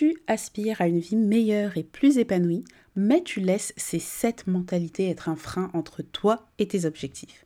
Tu 0.00 0.16
aspires 0.28 0.80
à 0.80 0.86
une 0.86 0.98
vie 0.98 1.14
meilleure 1.14 1.76
et 1.76 1.82
plus 1.82 2.16
épanouie, 2.16 2.64
mais 2.96 3.22
tu 3.22 3.38
laisses 3.38 3.74
ces 3.76 3.98
sept 3.98 4.46
mentalités 4.46 5.10
être 5.10 5.28
un 5.28 5.36
frein 5.36 5.70
entre 5.74 6.00
toi 6.00 6.46
et 6.58 6.66
tes 6.66 6.86
objectifs. 6.86 7.44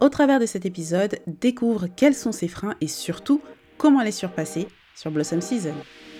Au 0.00 0.08
travers 0.08 0.40
de 0.40 0.46
cet 0.46 0.66
épisode, 0.66 1.20
découvre 1.28 1.86
quels 1.86 2.16
sont 2.16 2.32
ces 2.32 2.48
freins 2.48 2.74
et 2.80 2.88
surtout 2.88 3.40
comment 3.76 4.02
les 4.02 4.10
surpasser 4.10 4.66
sur 4.96 5.12
Blossom 5.12 5.40
Season. 5.40 5.72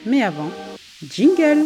Mais 0.06 0.22
avant, 0.22 0.48
jingle 1.02 1.64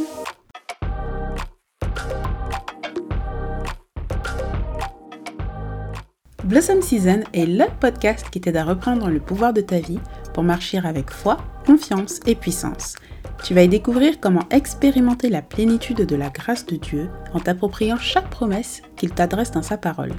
Blossom 6.45 6.80
Season 6.80 7.24
est 7.34 7.45
le 7.45 7.66
podcast 7.79 8.30
qui 8.30 8.40
t'aide 8.40 8.56
à 8.56 8.64
reprendre 8.64 9.11
le 9.11 9.20
pouvoir 9.20 9.52
de 9.52 9.61
ta 9.61 9.80
vie 9.80 10.00
pour 10.32 10.42
marcher 10.42 10.78
avec 10.78 11.10
foi, 11.10 11.38
confiance 11.66 12.20
et 12.26 12.34
puissance. 12.34 12.96
Tu 13.44 13.54
vas 13.54 13.62
y 13.62 13.68
découvrir 13.68 14.20
comment 14.20 14.48
expérimenter 14.50 15.28
la 15.28 15.42
plénitude 15.42 16.06
de 16.06 16.16
la 16.16 16.30
grâce 16.30 16.64
de 16.66 16.77
Dieu 16.77 17.09
en 17.34 17.40
t'appropriant 17.40 17.96
chaque 17.96 18.30
promesse 18.30 18.82
qu'il 18.96 19.10
t'adresse 19.10 19.50
dans 19.50 19.62
sa 19.62 19.76
parole. 19.76 20.12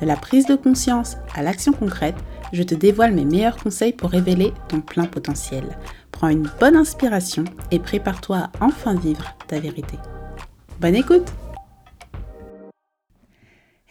De 0.00 0.06
la 0.06 0.16
prise 0.16 0.46
de 0.46 0.56
conscience 0.56 1.16
à 1.34 1.42
l'action 1.42 1.72
concrète, 1.72 2.16
je 2.52 2.62
te 2.62 2.74
dévoile 2.74 3.14
mes 3.14 3.24
meilleurs 3.24 3.56
conseils 3.56 3.94
pour 3.94 4.10
révéler 4.10 4.52
ton 4.68 4.80
plein 4.80 5.06
potentiel. 5.06 5.64
Prends 6.12 6.28
une 6.28 6.48
bonne 6.60 6.76
inspiration 6.76 7.44
et 7.70 7.78
prépare-toi 7.78 8.36
à 8.36 8.50
enfin 8.60 8.94
vivre 8.94 9.34
ta 9.48 9.58
vérité. 9.58 9.98
Bonne 10.80 10.94
écoute 10.94 11.32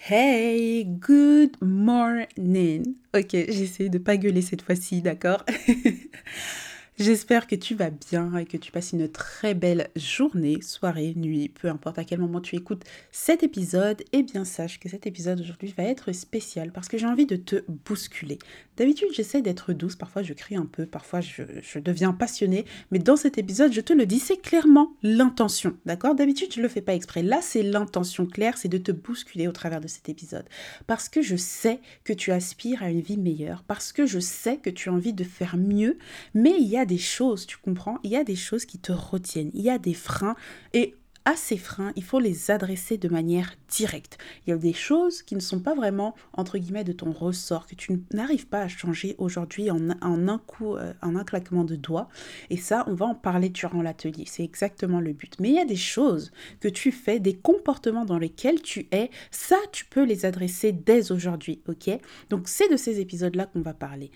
Hey, 0.07 0.83
good 0.83 1.57
morning. 1.61 2.93
Ok, 3.15 3.31
j'essaie 3.31 3.89
de 3.89 3.97
pas 3.97 4.17
gueuler 4.17 4.43
cette 4.43 4.61
fois-ci, 4.61 5.01
d'accord? 5.01 5.43
J'espère 6.97 7.45
que 7.45 7.55
tu 7.57 7.75
vas 7.75 7.89
bien 7.89 8.37
et 8.37 8.45
que 8.45 8.55
tu 8.55 8.71
passes 8.71 8.93
une 8.93 9.09
très 9.09 9.53
belle 9.53 9.89
journée, 9.97 10.61
soirée, 10.61 11.13
nuit, 11.17 11.49
peu 11.49 11.67
importe 11.67 11.99
à 11.99 12.05
quel 12.05 12.19
moment 12.19 12.39
tu 12.39 12.55
écoutes 12.55 12.85
cet 13.11 13.43
épisode. 13.43 14.01
Et 14.13 14.23
bien 14.23 14.45
sache 14.45 14.79
que 14.79 14.87
cet 14.87 15.05
épisode 15.05 15.41
aujourd'hui 15.41 15.73
va 15.75 15.83
être 15.83 16.13
spécial 16.13 16.71
parce 16.71 16.87
que 16.87 16.97
j'ai 16.97 17.05
envie 17.05 17.25
de 17.25 17.35
te 17.35 17.65
bousculer. 17.85 18.39
D'habitude 18.77 19.09
j'essaie 19.11 19.41
d'être 19.41 19.73
douce, 19.73 19.97
parfois 19.97 20.23
je 20.23 20.31
crie 20.31 20.55
un 20.55 20.65
peu, 20.65 20.85
parfois 20.85 21.19
je, 21.19 21.43
je, 21.61 21.79
deviens 21.79 22.13
passionnée, 22.13 22.63
mais 22.91 22.99
dans 22.99 23.17
cet 23.17 23.37
épisode 23.37 23.73
je 23.73 23.81
te 23.81 23.91
le 23.91 24.05
dis, 24.05 24.19
c'est 24.19 24.41
clairement 24.41 24.93
l'intention, 25.03 25.75
d'accord? 25.85 26.15
D'habitude 26.15 26.53
je 26.53 26.61
le 26.61 26.69
fais 26.69 26.81
pas 26.81 26.95
exprès. 26.95 27.23
Là 27.23 27.39
c'est 27.41 27.63
l'intention 27.63 28.25
claire, 28.25 28.57
c'est 28.57 28.69
de 28.69 28.77
te 28.77 28.93
bousculer 28.93 29.49
au 29.49 29.53
travers 29.53 29.81
de 29.81 29.87
cet 29.89 30.07
épisode. 30.07 30.45
Parce 30.87 31.09
que 31.09 31.21
je 31.21 31.35
sais 31.35 31.81
que 32.05 32.13
tu 32.13 32.31
aspires 32.31 32.83
à 32.83 32.89
une 32.89 33.01
vie 33.01 33.17
meilleure, 33.17 33.63
parce 33.67 33.91
que 33.91 34.05
je 34.05 34.19
sais 34.19 34.57
que 34.57 34.69
tu 34.69 34.87
as 34.87 34.93
envie 34.93 35.13
de 35.13 35.25
faire 35.25 35.57
mieux, 35.57 35.97
mais 36.33 36.53
il 36.57 36.67
y 36.67 36.77
a 36.77 36.84
des 36.85 36.97
choses, 36.97 37.45
tu 37.45 37.57
comprends, 37.57 37.99
il 38.03 38.11
y 38.11 38.15
a 38.15 38.23
des 38.23 38.35
choses 38.35 38.65
qui 38.65 38.79
te 38.79 38.91
retiennent, 38.91 39.51
il 39.53 39.61
y 39.61 39.69
a 39.69 39.77
des 39.77 39.93
freins 39.93 40.35
et 40.73 40.95
à 41.25 41.35
ces 41.35 41.57
freins, 41.57 41.91
il 41.95 42.03
faut 42.03 42.19
les 42.19 42.51
adresser 42.51 42.97
de 42.99 43.09
manière 43.09 43.55
directe. 43.67 44.19
Il 44.45 44.51
y 44.51 44.53
a 44.53 44.57
des 44.57 44.73
choses 44.73 45.23
qui 45.23 45.33
ne 45.33 45.39
sont 45.39 45.59
pas 45.59 45.73
vraiment, 45.73 46.13
entre 46.33 46.59
guillemets, 46.59 46.83
de 46.83 46.93
ton 46.93 47.11
ressort, 47.11 47.65
que 47.65 47.73
tu 47.73 48.03
n'arrives 48.13 48.45
pas 48.45 48.61
à 48.61 48.67
changer 48.67 49.15
aujourd'hui 49.17 49.71
en, 49.71 49.89
un 49.89 50.37
coup, 50.37 50.75
euh, 50.75 50.93
en 51.01 51.15
un 51.15 51.23
claquement 51.23 51.63
de 51.63 51.75
doigts. 51.75 52.09
Et 52.51 52.57
ça, 52.57 52.83
on 52.85 52.93
va 52.93 53.07
en 53.07 53.15
parler 53.15 53.49
durant 53.49 53.81
l'atelier. 53.81 54.25
C'est 54.27 54.43
exactement 54.43 54.99
le 54.99 55.13
but. 55.13 55.33
Mais 55.39 55.49
il 55.49 55.55
y 55.55 55.59
a 55.59 55.65
des 55.65 55.75
choses 55.75 56.31
que 56.59 56.67
tu 56.67 56.91
fais, 56.91 57.19
des 57.19 57.35
comportements 57.35 58.05
dans 58.05 58.19
lesquels 58.19 58.61
tu 58.61 58.87
es. 58.91 59.09
Ça, 59.31 59.57
tu 59.71 59.85
peux 59.85 60.05
les 60.05 60.25
adresser 60.25 60.73
dès 60.73 61.11
aujourd'hui, 61.11 61.59
ok? 61.67 61.89
Donc, 62.29 62.47
c'est 62.47 62.69
de 62.69 62.77
ces 62.77 62.99
épisodes-là 62.99 63.47
qu'on 63.47 63.61
va 63.61 63.73
parler. 63.73 64.11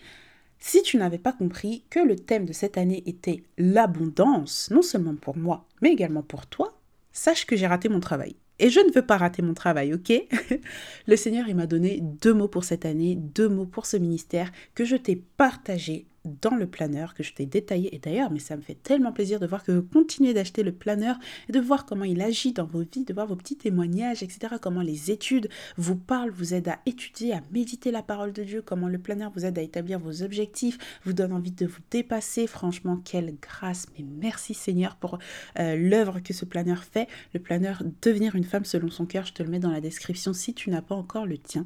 Si 0.60 0.84
tu 0.84 0.98
n'avais 0.98 1.18
pas 1.18 1.32
compris 1.32 1.84
que 1.90 2.00
le 2.00 2.18
thème 2.18 2.46
de 2.46 2.54
cette 2.54 2.78
année 2.78 3.04
était 3.06 3.44
l'abondance, 3.58 4.70
non 4.72 4.82
seulement 4.82 5.16
pour 5.16 5.38
moi, 5.38 5.66
mais 5.82 5.92
également 5.92 6.22
pour 6.22 6.48
toi, 6.48 6.78
sache 7.14 7.46
que 7.46 7.56
j'ai 7.56 7.68
raté 7.68 7.90
mon 7.90 8.00
travail. 8.00 8.36
Et 8.60 8.70
je 8.70 8.82
ne 8.82 8.92
veux 8.92 9.06
pas 9.06 9.18
rater 9.18 9.42
mon 9.42 9.54
travail, 9.54 9.94
ok? 9.94 10.12
Le 11.08 11.16
Seigneur, 11.16 11.48
il 11.48 11.56
m'a 11.56 11.66
donné 11.66 12.02
deux 12.02 12.34
mots 12.34 12.50
pour 12.50 12.66
cette 12.66 12.86
année, 12.86 13.16
deux 13.16 13.48
mots 13.48 13.66
pour 13.66 13.86
ce 13.86 13.96
ministère 13.96 14.52
que 14.76 14.84
je 14.84 14.98
t'ai 14.98 15.16
partagé 15.16 16.08
dans 16.26 16.56
le 16.56 16.68
planeur 16.68 17.14
que 17.14 17.24
je 17.24 17.34
t'ai 17.34 17.46
détaillé. 17.46 17.94
Et 17.96 18.00
d'ailleurs, 18.00 18.32
mais 18.32 18.40
ça 18.40 18.58
me 18.58 18.62
fait 18.62 18.76
tellement 18.76 19.12
plaisir 19.12 19.40
de 19.40 19.48
voir 19.48 19.64
que 19.64 19.72
vous 19.72 19.84
continuez 19.84 20.34
d'acheter 20.34 20.64
le 20.64 20.72
planeur 20.72 21.18
et 21.48 21.52
de 21.52 21.60
voir 21.60 21.86
comment 21.86 22.06
il 22.06 22.22
agit 22.22 22.54
dans 22.54 22.66
vos 22.66 22.82
vies, 22.82 23.06
de 23.06 23.14
voir 23.14 23.28
vos 23.28 23.36
petits 23.36 23.58
témoignages, 23.58 24.24
etc. 24.24 24.56
Comment 24.62 24.82
les 24.82 25.12
études 25.12 25.50
vous 25.78 25.96
parlent, 25.96 26.32
vous 26.32 26.54
aident 26.54 26.70
à 26.70 26.80
étudier, 26.86 27.34
à 27.34 27.42
méditer 27.52 27.92
la 27.92 28.04
parole 28.04 28.34
de 28.34 28.44
Dieu, 28.44 28.62
comment 28.62 28.88
le 28.88 28.98
planeur 28.98 29.32
vous 29.32 29.46
aide 29.46 29.58
à 29.58 29.62
établir 29.62 30.00
vos 30.00 30.24
objectifs, 30.24 30.78
vous 31.06 31.14
donne 31.14 31.34
envie 31.34 31.52
de 31.52 31.66
vous 31.66 31.80
dépasser. 31.92 32.48
Franchement, 32.48 32.98
quelle 33.04 33.36
grâce. 33.42 33.88
Mais 33.98 34.06
merci 34.20 34.54
Seigneur 34.54 34.96
pour 34.96 35.20
euh, 35.60 35.76
l'œuvre 35.76 36.20
que 36.20 36.34
ce 36.34 36.46
planeur 36.46 36.84
fait. 36.84 37.08
Le 37.34 37.40
planeur 37.40 37.84
Devenir 38.02 38.36
une 38.36 38.44
femme 38.44 38.66
selon 38.66 38.90
son 38.90 39.06
cœur, 39.06 39.26
je 39.26 39.34
te 39.34 39.44
le 39.44 39.50
mets 39.50 39.60
dans 39.60 39.72
la 39.72 39.82
description 39.82 40.34
si 40.34 40.54
tu 40.54 40.70
n'as 40.70 40.82
pas 40.82 40.96
encore 40.96 41.26
le 41.26 41.38
tien. 41.38 41.66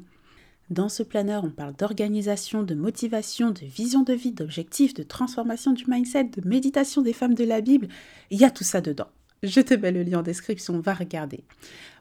Dans 0.70 0.88
ce 0.88 1.02
planeur, 1.02 1.44
on 1.44 1.50
parle 1.50 1.74
d'organisation, 1.74 2.62
de 2.62 2.74
motivation, 2.74 3.50
de 3.50 3.66
vision 3.66 4.02
de 4.02 4.14
vie, 4.14 4.32
d'objectifs, 4.32 4.94
de 4.94 5.02
transformation 5.02 5.72
du 5.72 5.84
mindset, 5.86 6.24
de 6.24 6.48
méditation 6.48 7.02
des 7.02 7.12
femmes 7.12 7.34
de 7.34 7.44
la 7.44 7.60
Bible. 7.60 7.88
Il 8.30 8.40
y 8.40 8.44
a 8.44 8.50
tout 8.50 8.64
ça 8.64 8.80
dedans. 8.80 9.08
Je 9.42 9.60
te 9.60 9.74
mets 9.74 9.92
le 9.92 10.02
lien 10.02 10.20
en 10.20 10.22
description, 10.22 10.80
va 10.80 10.94
regarder. 10.94 11.44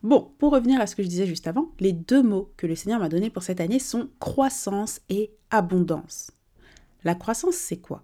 Bon, 0.02 0.32
pour 0.38 0.54
revenir 0.54 0.80
à 0.80 0.88
ce 0.88 0.96
que 0.96 1.04
je 1.04 1.10
disais 1.10 1.28
juste 1.28 1.46
avant, 1.46 1.72
les 1.82 1.92
deux 1.92 2.24
mots 2.24 2.54
que 2.56 2.66
le 2.66 2.76
Seigneur 2.76 3.02
m'a 3.02 3.10
donnés 3.10 3.30
pour 3.30 3.44
cette 3.44 3.60
année 3.60 3.80
sont 3.80 4.08
croissance 4.20 5.02
et 5.10 5.32
abondance. 5.52 6.32
La 7.04 7.16
croissance, 7.16 7.56
c'est 7.56 7.78
quoi? 7.78 8.02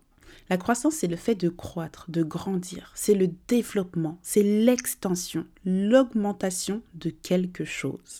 La 0.49 0.57
croissance, 0.57 0.95
c'est 0.95 1.07
le 1.07 1.15
fait 1.15 1.35
de 1.35 1.47
croître, 1.47 2.05
de 2.09 2.21
grandir, 2.21 2.91
c'est 2.95 3.13
le 3.13 3.29
développement, 3.47 4.17
c'est 4.23 4.43
l'extension, 4.43 5.45
l'augmentation 5.63 6.81
de 6.95 7.11
quelque 7.11 7.63
chose. 7.63 8.19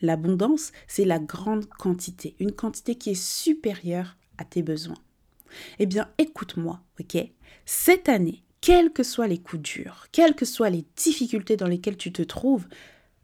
L'abondance, 0.00 0.72
c'est 0.86 1.04
la 1.04 1.18
grande 1.18 1.68
quantité, 1.68 2.36
une 2.38 2.52
quantité 2.52 2.94
qui 2.94 3.10
est 3.10 3.22
supérieure 3.22 4.16
à 4.38 4.44
tes 4.44 4.62
besoins. 4.62 4.98
Eh 5.78 5.86
bien, 5.86 6.08
écoute-moi, 6.18 6.80
ok? 7.00 7.18
Cette 7.64 8.08
année, 8.08 8.42
quels 8.60 8.92
que 8.92 9.02
soient 9.02 9.26
les 9.26 9.38
coups 9.38 9.62
durs, 9.62 10.06
quelles 10.12 10.34
que 10.34 10.44
soient 10.44 10.70
les 10.70 10.84
difficultés 10.96 11.56
dans 11.56 11.66
lesquelles 11.66 11.96
tu 11.96 12.12
te 12.12 12.22
trouves, 12.22 12.66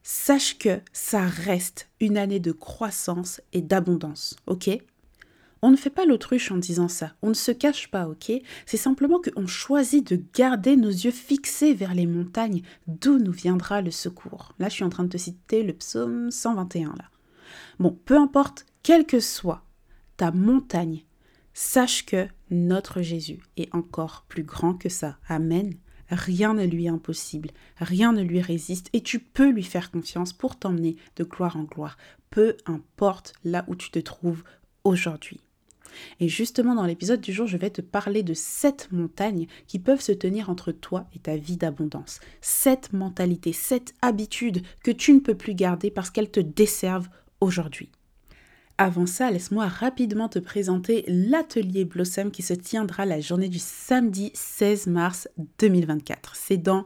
sache 0.02 0.58
que 0.58 0.80
ça 0.92 1.26
reste 1.26 1.88
une 2.00 2.18
année 2.18 2.40
de 2.40 2.52
croissance 2.52 3.40
et 3.52 3.62
d'abondance, 3.62 4.36
ok? 4.46 4.70
On 5.64 5.70
ne 5.70 5.76
fait 5.76 5.88
pas 5.88 6.04
l'autruche 6.04 6.52
en 6.52 6.58
disant 6.58 6.88
ça, 6.88 7.14
on 7.22 7.30
ne 7.30 7.34
se 7.34 7.50
cache 7.50 7.90
pas, 7.90 8.06
ok? 8.06 8.30
C'est 8.66 8.76
simplement 8.76 9.18
qu'on 9.18 9.46
choisit 9.46 10.06
de 10.06 10.22
garder 10.34 10.76
nos 10.76 10.90
yeux 10.90 11.10
fixés 11.10 11.72
vers 11.72 11.94
les 11.94 12.06
montagnes 12.06 12.60
d'où 12.86 13.18
nous 13.18 13.32
viendra 13.32 13.80
le 13.80 13.90
secours. 13.90 14.52
Là, 14.58 14.68
je 14.68 14.74
suis 14.74 14.84
en 14.84 14.90
train 14.90 15.04
de 15.04 15.08
te 15.08 15.16
citer 15.16 15.62
le 15.62 15.72
psaume 15.72 16.30
121, 16.30 16.94
là. 16.98 17.06
Bon, 17.78 17.98
peu 18.04 18.18
importe, 18.18 18.66
quelle 18.82 19.06
que 19.06 19.20
soit 19.20 19.64
ta 20.18 20.32
montagne, 20.32 21.02
sache 21.54 22.04
que 22.04 22.28
notre 22.50 23.00
Jésus 23.00 23.40
est 23.56 23.74
encore 23.74 24.26
plus 24.28 24.42
grand 24.42 24.74
que 24.74 24.90
ça. 24.90 25.16
Amen. 25.28 25.72
Rien 26.10 26.52
ne 26.52 26.66
lui 26.66 26.84
est 26.84 26.90
impossible, 26.90 27.48
rien 27.78 28.12
ne 28.12 28.20
lui 28.20 28.42
résiste 28.42 28.90
et 28.92 29.02
tu 29.02 29.18
peux 29.18 29.48
lui 29.48 29.62
faire 29.62 29.90
confiance 29.90 30.34
pour 30.34 30.58
t'emmener 30.58 30.96
de 31.16 31.24
gloire 31.24 31.56
en 31.56 31.62
gloire, 31.62 31.96
peu 32.28 32.58
importe 32.66 33.32
là 33.44 33.64
où 33.66 33.74
tu 33.74 33.90
te 33.90 33.98
trouves 33.98 34.44
aujourd'hui. 34.84 35.40
Et 36.20 36.28
justement, 36.28 36.74
dans 36.74 36.86
l'épisode 36.86 37.20
du 37.20 37.32
jour, 37.32 37.46
je 37.46 37.56
vais 37.56 37.70
te 37.70 37.80
parler 37.80 38.22
de 38.22 38.34
sept 38.34 38.88
montagnes 38.92 39.46
qui 39.66 39.78
peuvent 39.78 40.00
se 40.00 40.12
tenir 40.12 40.50
entre 40.50 40.72
toi 40.72 41.06
et 41.14 41.18
ta 41.18 41.36
vie 41.36 41.56
d'abondance. 41.56 42.20
Sept 42.40 42.92
mentalités, 42.92 43.52
sept 43.52 43.94
habitudes 44.02 44.62
que 44.82 44.90
tu 44.90 45.12
ne 45.12 45.20
peux 45.20 45.36
plus 45.36 45.54
garder 45.54 45.90
parce 45.90 46.10
qu'elles 46.10 46.30
te 46.30 46.40
desservent 46.40 47.08
aujourd'hui. 47.40 47.90
Avant 48.76 49.06
ça, 49.06 49.30
laisse-moi 49.30 49.68
rapidement 49.68 50.28
te 50.28 50.40
présenter 50.40 51.04
l'atelier 51.06 51.84
Blossom 51.84 52.32
qui 52.32 52.42
se 52.42 52.54
tiendra 52.54 53.06
la 53.06 53.20
journée 53.20 53.48
du 53.48 53.60
samedi 53.60 54.32
16 54.34 54.88
mars 54.88 55.28
2024. 55.60 56.34
C'est 56.34 56.56
dans 56.56 56.84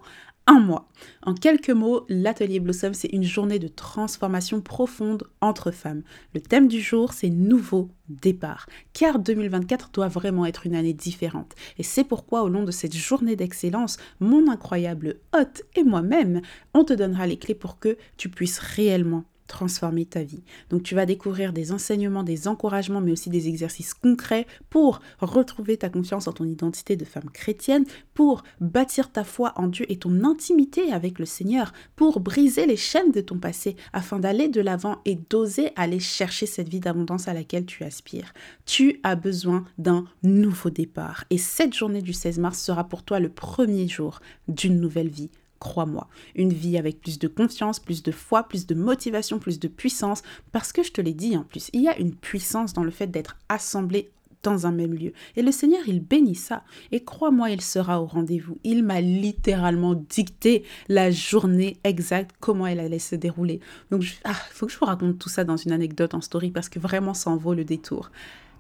un 0.48 0.60
mois. 0.60 0.88
En 1.22 1.34
quelques 1.34 1.70
mots, 1.70 2.06
l'atelier 2.08 2.58
Blossom, 2.58 2.94
c'est 2.94 3.08
une 3.08 3.22
journée 3.22 3.58
de 3.58 3.68
transformation 3.68 4.62
profonde 4.62 5.24
entre 5.42 5.70
femmes. 5.70 6.02
Le 6.34 6.40
thème 6.40 6.68
du 6.68 6.80
jour, 6.80 7.12
c'est 7.12 7.28
nouveau 7.28 7.90
départ, 8.08 8.66
car 8.94 9.18
2024 9.18 9.90
doit 9.92 10.08
vraiment 10.08 10.46
être 10.46 10.66
une 10.66 10.74
année 10.74 10.94
différente. 10.94 11.54
Et 11.76 11.82
c'est 11.82 12.02
pourquoi 12.02 12.42
au 12.42 12.48
long 12.48 12.64
de 12.64 12.70
cette 12.70 12.96
journée 12.96 13.36
d'excellence, 13.36 13.98
mon 14.20 14.50
incroyable 14.50 15.16
hôte 15.38 15.62
et 15.76 15.84
moi-même, 15.84 16.40
on 16.72 16.82
te 16.82 16.94
donnera 16.94 17.26
les 17.26 17.36
clés 17.36 17.54
pour 17.54 17.78
que 17.78 17.98
tu 18.16 18.30
puisses 18.30 18.58
réellement 18.58 19.24
transformer 19.48 20.04
ta 20.04 20.22
vie. 20.22 20.42
Donc 20.70 20.84
tu 20.84 20.94
vas 20.94 21.06
découvrir 21.06 21.52
des 21.52 21.72
enseignements, 21.72 22.22
des 22.22 22.46
encouragements, 22.46 23.00
mais 23.00 23.10
aussi 23.10 23.30
des 23.30 23.48
exercices 23.48 23.94
concrets 23.94 24.46
pour 24.70 25.00
retrouver 25.20 25.76
ta 25.76 25.88
confiance 25.88 26.28
en 26.28 26.32
ton 26.32 26.44
identité 26.44 26.94
de 26.94 27.04
femme 27.04 27.30
chrétienne, 27.30 27.84
pour 28.14 28.44
bâtir 28.60 29.10
ta 29.10 29.24
foi 29.24 29.52
en 29.56 29.66
Dieu 29.66 29.86
et 29.90 29.98
ton 29.98 30.22
intimité 30.24 30.92
avec 30.92 31.18
le 31.18 31.24
Seigneur, 31.24 31.72
pour 31.96 32.20
briser 32.20 32.66
les 32.66 32.76
chaînes 32.76 33.10
de 33.10 33.20
ton 33.20 33.38
passé 33.38 33.74
afin 33.92 34.18
d'aller 34.20 34.48
de 34.48 34.60
l'avant 34.60 34.98
et 35.04 35.18
d'oser 35.28 35.70
aller 35.74 36.00
chercher 36.00 36.46
cette 36.46 36.68
vie 36.68 36.80
d'abondance 36.80 37.26
à 37.26 37.34
laquelle 37.34 37.66
tu 37.66 37.82
aspires. 37.82 38.32
Tu 38.66 39.00
as 39.02 39.16
besoin 39.16 39.64
d'un 39.78 40.04
nouveau 40.22 40.70
départ 40.70 41.24
et 41.30 41.38
cette 41.38 41.74
journée 41.74 42.02
du 42.02 42.12
16 42.12 42.38
mars 42.38 42.60
sera 42.60 42.84
pour 42.84 43.02
toi 43.02 43.18
le 43.18 43.30
premier 43.30 43.88
jour 43.88 44.20
d'une 44.46 44.80
nouvelle 44.80 45.08
vie 45.08 45.30
crois-moi. 45.58 46.08
Une 46.34 46.52
vie 46.52 46.78
avec 46.78 47.00
plus 47.00 47.18
de 47.18 47.28
confiance, 47.28 47.80
plus 47.80 48.02
de 48.02 48.12
foi, 48.12 48.44
plus 48.44 48.66
de 48.66 48.74
motivation, 48.74 49.38
plus 49.38 49.58
de 49.58 49.68
puissance. 49.68 50.22
Parce 50.52 50.72
que 50.72 50.82
je 50.82 50.92
te 50.92 51.00
l'ai 51.00 51.14
dit 51.14 51.36
en 51.36 51.42
plus, 51.42 51.70
il 51.72 51.82
y 51.82 51.88
a 51.88 51.98
une 51.98 52.14
puissance 52.14 52.72
dans 52.72 52.84
le 52.84 52.90
fait 52.90 53.08
d'être 53.08 53.36
assemblé 53.48 54.10
dans 54.42 54.66
un 54.66 54.72
même 54.72 54.94
lieu. 54.94 55.12
Et 55.36 55.42
le 55.42 55.52
Seigneur, 55.52 55.82
il 55.86 56.00
bénit 56.00 56.34
ça. 56.34 56.62
Et 56.92 57.02
crois-moi, 57.02 57.50
il 57.50 57.60
sera 57.60 58.00
au 58.00 58.06
rendez-vous. 58.06 58.58
Il 58.64 58.84
m'a 58.84 59.00
littéralement 59.00 59.94
dicté 59.94 60.64
la 60.88 61.10
journée 61.10 61.76
exacte, 61.84 62.36
comment 62.40 62.66
elle 62.66 62.80
allait 62.80 62.98
se 62.98 63.16
dérouler. 63.16 63.60
Donc, 63.90 64.04
il 64.04 64.12
ah, 64.24 64.34
faut 64.50 64.66
que 64.66 64.72
je 64.72 64.78
vous 64.78 64.86
raconte 64.86 65.18
tout 65.18 65.28
ça 65.28 65.44
dans 65.44 65.56
une 65.56 65.72
anecdote 65.72 66.14
en 66.14 66.20
story 66.20 66.50
parce 66.50 66.68
que 66.68 66.78
vraiment, 66.78 67.14
ça 67.14 67.30
en 67.30 67.36
vaut 67.36 67.54
le 67.54 67.64
détour. 67.64 68.10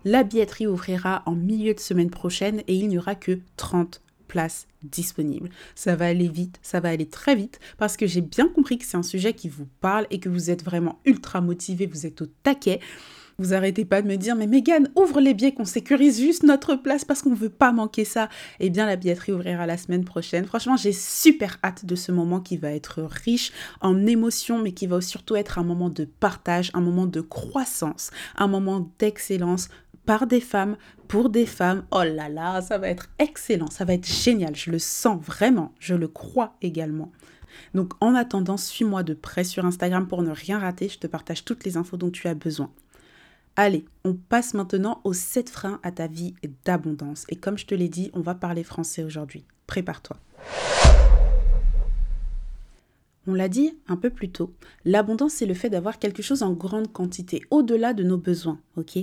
La 0.04 0.22
billetterie 0.22 0.66
ouvrira 0.66 1.22
en 1.26 1.34
milieu 1.34 1.74
de 1.74 1.80
semaine 1.80 2.10
prochaine 2.10 2.62
et 2.66 2.74
il 2.74 2.88
n'y 2.88 2.98
aura 2.98 3.14
que 3.14 3.38
30 3.56 4.00
place 4.28 4.68
disponible. 4.82 5.50
Ça 5.74 5.96
va 5.96 6.06
aller 6.06 6.28
vite, 6.28 6.60
ça 6.62 6.80
va 6.80 6.90
aller 6.90 7.08
très 7.08 7.34
vite 7.34 7.58
parce 7.78 7.96
que 7.96 8.06
j'ai 8.06 8.20
bien 8.20 8.48
compris 8.48 8.78
que 8.78 8.84
c'est 8.84 8.96
un 8.96 9.02
sujet 9.02 9.32
qui 9.32 9.48
vous 9.48 9.66
parle 9.80 10.06
et 10.10 10.20
que 10.20 10.28
vous 10.28 10.50
êtes 10.50 10.64
vraiment 10.64 11.00
ultra 11.04 11.40
motivé, 11.40 11.86
vous 11.86 12.06
êtes 12.06 12.22
au 12.22 12.26
taquet. 12.26 12.80
Vous 13.40 13.54
arrêtez 13.54 13.84
pas 13.84 14.02
de 14.02 14.08
me 14.08 14.16
dire, 14.16 14.34
mais 14.34 14.48
Megan, 14.48 14.90
ouvre 14.96 15.20
les 15.20 15.32
billets, 15.32 15.52
qu'on 15.52 15.64
sécurise 15.64 16.18
juste 16.18 16.42
notre 16.42 16.74
place 16.74 17.04
parce 17.04 17.22
qu'on 17.22 17.30
ne 17.30 17.36
veut 17.36 17.48
pas 17.48 17.70
manquer 17.70 18.04
ça. 18.04 18.28
Eh 18.58 18.68
bien, 18.68 18.84
la 18.84 18.96
billetterie 18.96 19.30
ouvrira 19.30 19.64
la 19.64 19.76
semaine 19.76 20.04
prochaine. 20.04 20.44
Franchement, 20.44 20.76
j'ai 20.76 20.92
super 20.92 21.56
hâte 21.62 21.84
de 21.84 21.94
ce 21.94 22.10
moment 22.10 22.40
qui 22.40 22.56
va 22.56 22.72
être 22.72 23.00
riche 23.00 23.52
en 23.80 24.06
émotions, 24.06 24.58
mais 24.58 24.72
qui 24.72 24.88
va 24.88 25.00
surtout 25.00 25.36
être 25.36 25.60
un 25.60 25.62
moment 25.62 25.88
de 25.88 26.04
partage, 26.04 26.72
un 26.74 26.80
moment 26.80 27.06
de 27.06 27.20
croissance, 27.20 28.10
un 28.34 28.48
moment 28.48 28.90
d'excellence 28.98 29.68
par 30.08 30.26
des 30.26 30.40
femmes, 30.40 30.78
pour 31.06 31.28
des 31.28 31.44
femmes. 31.44 31.84
Oh 31.90 32.02
là 32.02 32.30
là, 32.30 32.62
ça 32.62 32.78
va 32.78 32.88
être 32.88 33.10
excellent, 33.18 33.68
ça 33.68 33.84
va 33.84 33.92
être 33.92 34.06
génial. 34.06 34.56
Je 34.56 34.70
le 34.70 34.78
sens 34.78 35.22
vraiment, 35.22 35.74
je 35.80 35.94
le 35.94 36.08
crois 36.08 36.56
également. 36.62 37.12
Donc 37.74 37.92
en 38.00 38.14
attendant, 38.14 38.56
suis-moi 38.56 39.02
de 39.02 39.12
près 39.12 39.44
sur 39.44 39.66
Instagram 39.66 40.08
pour 40.08 40.22
ne 40.22 40.30
rien 40.30 40.58
rater. 40.58 40.88
Je 40.88 40.98
te 40.98 41.06
partage 41.06 41.44
toutes 41.44 41.62
les 41.64 41.76
infos 41.76 41.98
dont 41.98 42.08
tu 42.08 42.26
as 42.26 42.32
besoin. 42.32 42.70
Allez, 43.54 43.84
on 44.02 44.14
passe 44.14 44.54
maintenant 44.54 45.02
aux 45.04 45.12
7 45.12 45.50
freins 45.50 45.78
à 45.82 45.92
ta 45.92 46.06
vie 46.06 46.34
d'abondance. 46.64 47.26
Et 47.28 47.36
comme 47.36 47.58
je 47.58 47.66
te 47.66 47.74
l'ai 47.74 47.90
dit, 47.90 48.10
on 48.14 48.22
va 48.22 48.34
parler 48.34 48.64
français 48.64 49.04
aujourd'hui. 49.04 49.44
Prépare-toi. 49.66 50.16
On 53.30 53.34
l'a 53.34 53.50
dit 53.50 53.76
un 53.88 53.98
peu 53.98 54.08
plus 54.08 54.30
tôt, 54.30 54.54
l'abondance 54.86 55.34
c'est 55.34 55.44
le 55.44 55.52
fait 55.52 55.68
d'avoir 55.68 55.98
quelque 55.98 56.22
chose 56.22 56.42
en 56.42 56.54
grande 56.54 56.90
quantité, 56.90 57.42
au-delà 57.50 57.92
de 57.92 58.02
nos 58.02 58.16
besoins, 58.16 58.58
ok? 58.78 58.96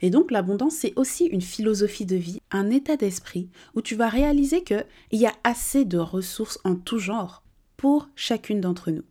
Et 0.00 0.10
donc 0.10 0.30
l'abondance 0.30 0.74
c'est 0.74 0.92
aussi 0.94 1.24
une 1.24 1.40
philosophie 1.40 2.06
de 2.06 2.14
vie, 2.14 2.38
un 2.52 2.70
état 2.70 2.96
d'esprit 2.96 3.48
où 3.74 3.82
tu 3.82 3.96
vas 3.96 4.08
réaliser 4.08 4.62
qu'il 4.62 4.84
y 5.10 5.26
a 5.26 5.34
assez 5.42 5.84
de 5.84 5.98
ressources 5.98 6.60
en 6.62 6.76
tout 6.76 7.00
genre 7.00 7.42
pour 7.76 8.08
chacune 8.14 8.60
d'entre 8.60 8.92
nous. 8.92 9.02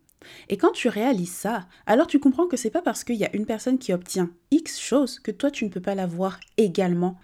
Et 0.48 0.56
quand 0.56 0.72
tu 0.72 0.88
réalises 0.88 1.34
ça, 1.34 1.68
alors 1.86 2.08
tu 2.08 2.22
comprends 2.22 2.48
que 2.48 2.56
c'est 2.56 2.70
pas 2.70 2.82
parce 2.82 3.04
qu'il 3.04 3.18
y 3.18 3.26
a 3.26 3.36
une 3.36 3.46
personne 3.46 3.78
qui 3.78 3.92
obtient 3.92 4.32
X 4.52 4.80
chose 4.80 5.20
que 5.20 5.32
toi 5.32 5.52
tu 5.52 5.66
ne 5.66 5.70
peux 5.72 5.82
pas 5.82 5.94
l'avoir 5.94 6.40
également 6.56 7.18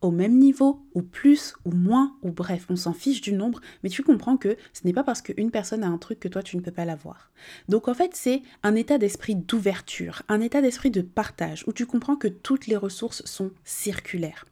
au 0.00 0.10
même 0.10 0.38
niveau, 0.38 0.80
ou 0.94 1.02
plus, 1.02 1.54
ou 1.64 1.72
moins, 1.72 2.16
ou 2.22 2.30
bref, 2.30 2.66
on 2.68 2.76
s'en 2.76 2.92
fiche 2.92 3.20
du 3.20 3.32
nombre, 3.32 3.60
mais 3.82 3.88
tu 3.88 4.02
comprends 4.02 4.36
que 4.36 4.56
ce 4.72 4.86
n'est 4.86 4.92
pas 4.92 5.04
parce 5.04 5.22
qu'une 5.22 5.50
personne 5.50 5.82
a 5.82 5.88
un 5.88 5.98
truc 5.98 6.20
que 6.20 6.28
toi 6.28 6.42
tu 6.42 6.56
ne 6.56 6.62
peux 6.62 6.70
pas 6.70 6.84
l'avoir. 6.84 7.30
Donc 7.68 7.88
en 7.88 7.94
fait, 7.94 8.12
c'est 8.14 8.42
un 8.62 8.74
état 8.74 8.98
d'esprit 8.98 9.34
d'ouverture, 9.34 10.22
un 10.28 10.40
état 10.40 10.62
d'esprit 10.62 10.90
de 10.90 11.00
partage, 11.00 11.64
où 11.66 11.72
tu 11.72 11.86
comprends 11.86 12.16
que 12.16 12.28
toutes 12.28 12.66
les 12.66 12.76
ressources 12.76 13.24
sont 13.24 13.50
circulaires. 13.64 14.44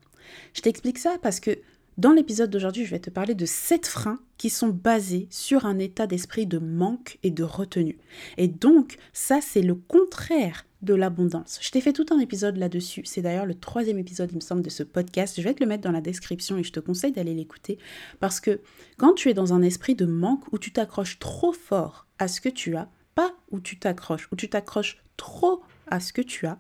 Je 0.55 0.63
t'explique 0.63 0.99
ça 0.99 1.17
parce 1.23 1.39
que 1.39 1.59
dans 1.99 2.13
l'épisode 2.13 2.51
d'aujourd'hui, 2.51 2.85
je 2.85 2.91
vais 2.91 2.99
te 2.99 3.09
parler 3.09 3.35
de 3.35 3.47
sept 3.47 3.87
freins 3.87 4.21
qui 4.37 4.51
sont 4.51 4.69
basés 4.69 5.29
sur 5.31 5.65
un 5.65 5.79
état 5.79 6.07
d'esprit 6.07 6.47
de 6.47 6.59
manque 6.59 7.19
et 7.23 7.31
de 7.31 7.43
retenue. 7.43 7.97
Et 8.37 8.49
donc, 8.49 8.99
ça, 9.15 9.41
c'est 9.41 9.63
le 9.63 9.75
contraire 9.75 10.67
de 10.87 10.95
l'abondance. 10.95 11.59
Je 11.61 11.71
t'ai 11.71 11.83
fait 11.83 11.93
tout 11.93 12.07
un 12.11 12.19
épisode 12.19 12.57
là-dessus. 12.57 13.03
C'est 13.05 13.21
d'ailleurs 13.21 13.45
le 13.45 13.55
troisième 13.55 13.99
épisode, 13.99 14.31
il 14.33 14.37
me 14.37 14.41
semble, 14.41 14.63
de 14.63 14.71
ce 14.71 14.83
podcast. 14.83 15.39
Je 15.39 15.43
vais 15.43 15.53
te 15.53 15.63
le 15.63 15.69
mettre 15.69 15.83
dans 15.83 15.93
la 15.93 16.01
description 16.01 16.57
et 16.57 16.63
je 16.63 16.73
te 16.73 16.81
conseille 16.81 17.13
d'aller 17.13 17.35
l'écouter 17.35 17.79
parce 18.21 18.41
que 18.41 18.61
quand 18.97 19.13
tu 19.13 19.29
es 19.29 19.35
dans 19.35 19.53
un 19.53 19.61
esprit 19.61 19.95
de 19.95 20.07
manque 20.07 20.51
où 20.53 20.59
tu 20.59 20.73
t'accroches 20.73 21.19
trop 21.19 21.53
fort 21.53 22.07
à 22.19 22.29
ce 22.29 22.41
que 22.41 22.49
tu 22.49 22.77
as, 22.77 22.89
pas 23.15 23.35
où 23.51 23.61
tu 23.61 23.79
t'accroches, 23.79 24.29
où 24.33 24.37
tu 24.37 24.49
t'accroches 24.49 25.03
trop 25.19 25.61
à 25.89 26.01
ce 26.01 26.15
que 26.15 26.23
tu 26.23 26.47
as, 26.47 26.59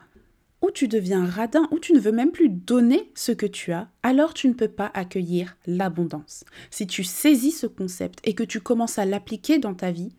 où 0.62 0.70
tu 0.70 0.88
deviens 0.88 1.24
radin, 1.24 1.68
où 1.70 1.78
tu 1.78 1.92
ne 1.92 2.00
veux 2.00 2.12
même 2.12 2.32
plus 2.32 2.48
donner 2.48 3.10
ce 3.14 3.32
que 3.32 3.46
tu 3.46 3.72
as, 3.72 3.88
alors 4.02 4.34
tu 4.34 4.48
ne 4.48 4.54
peux 4.54 4.68
pas 4.68 4.90
accueillir 4.94 5.56
l'abondance. 5.66 6.44
Si 6.70 6.86
tu 6.86 7.04
saisis 7.04 7.52
ce 7.52 7.66
concept 7.66 8.20
et 8.24 8.34
que 8.34 8.42
tu 8.42 8.60
commences 8.60 8.98
à 8.98 9.04
l'appliquer 9.04 9.58
dans 9.58 9.74
ta 9.74 9.90
vie, 9.90 10.12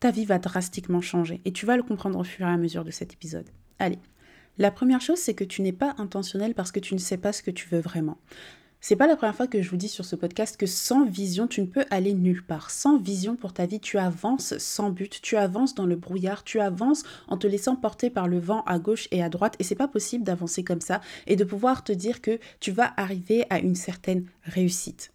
ta 0.00 0.10
vie 0.10 0.24
va 0.24 0.38
drastiquement 0.38 1.02
changer 1.02 1.40
et 1.44 1.52
tu 1.52 1.66
vas 1.66 1.76
le 1.76 1.82
comprendre 1.82 2.18
au 2.18 2.24
fur 2.24 2.46
et 2.46 2.50
à 2.50 2.56
mesure 2.56 2.84
de 2.84 2.90
cet 2.90 3.12
épisode. 3.12 3.48
Allez, 3.78 3.98
la 4.58 4.70
première 4.70 5.00
chose, 5.00 5.18
c'est 5.18 5.34
que 5.34 5.44
tu 5.44 5.62
n'es 5.62 5.72
pas 5.72 5.94
intentionnel 5.98 6.54
parce 6.54 6.72
que 6.72 6.80
tu 6.80 6.94
ne 6.94 6.98
sais 6.98 7.18
pas 7.18 7.32
ce 7.32 7.42
que 7.42 7.50
tu 7.50 7.68
veux 7.68 7.80
vraiment. 7.80 8.18
C'est 8.82 8.96
pas 8.96 9.06
la 9.06 9.14
première 9.14 9.36
fois 9.36 9.46
que 9.46 9.60
je 9.60 9.68
vous 9.68 9.76
dis 9.76 9.88
sur 9.88 10.06
ce 10.06 10.16
podcast 10.16 10.56
que 10.56 10.64
sans 10.64 11.04
vision, 11.04 11.46
tu 11.46 11.60
ne 11.60 11.66
peux 11.66 11.84
aller 11.90 12.14
nulle 12.14 12.42
part. 12.42 12.70
Sans 12.70 12.96
vision 12.98 13.36
pour 13.36 13.52
ta 13.52 13.66
vie, 13.66 13.78
tu 13.78 13.98
avances 13.98 14.56
sans 14.56 14.88
but, 14.88 15.20
tu 15.20 15.36
avances 15.36 15.74
dans 15.74 15.84
le 15.84 15.96
brouillard, 15.96 16.44
tu 16.44 16.60
avances 16.60 17.02
en 17.28 17.36
te 17.36 17.46
laissant 17.46 17.76
porter 17.76 18.08
par 18.08 18.26
le 18.26 18.38
vent 18.38 18.62
à 18.62 18.78
gauche 18.78 19.06
et 19.10 19.22
à 19.22 19.28
droite 19.28 19.54
et 19.58 19.64
c'est 19.64 19.74
pas 19.74 19.88
possible 19.88 20.24
d'avancer 20.24 20.64
comme 20.64 20.80
ça 20.80 21.02
et 21.26 21.36
de 21.36 21.44
pouvoir 21.44 21.84
te 21.84 21.92
dire 21.92 22.22
que 22.22 22.38
tu 22.58 22.70
vas 22.70 22.94
arriver 22.96 23.44
à 23.50 23.58
une 23.58 23.74
certaine 23.74 24.24
réussite. 24.44 25.12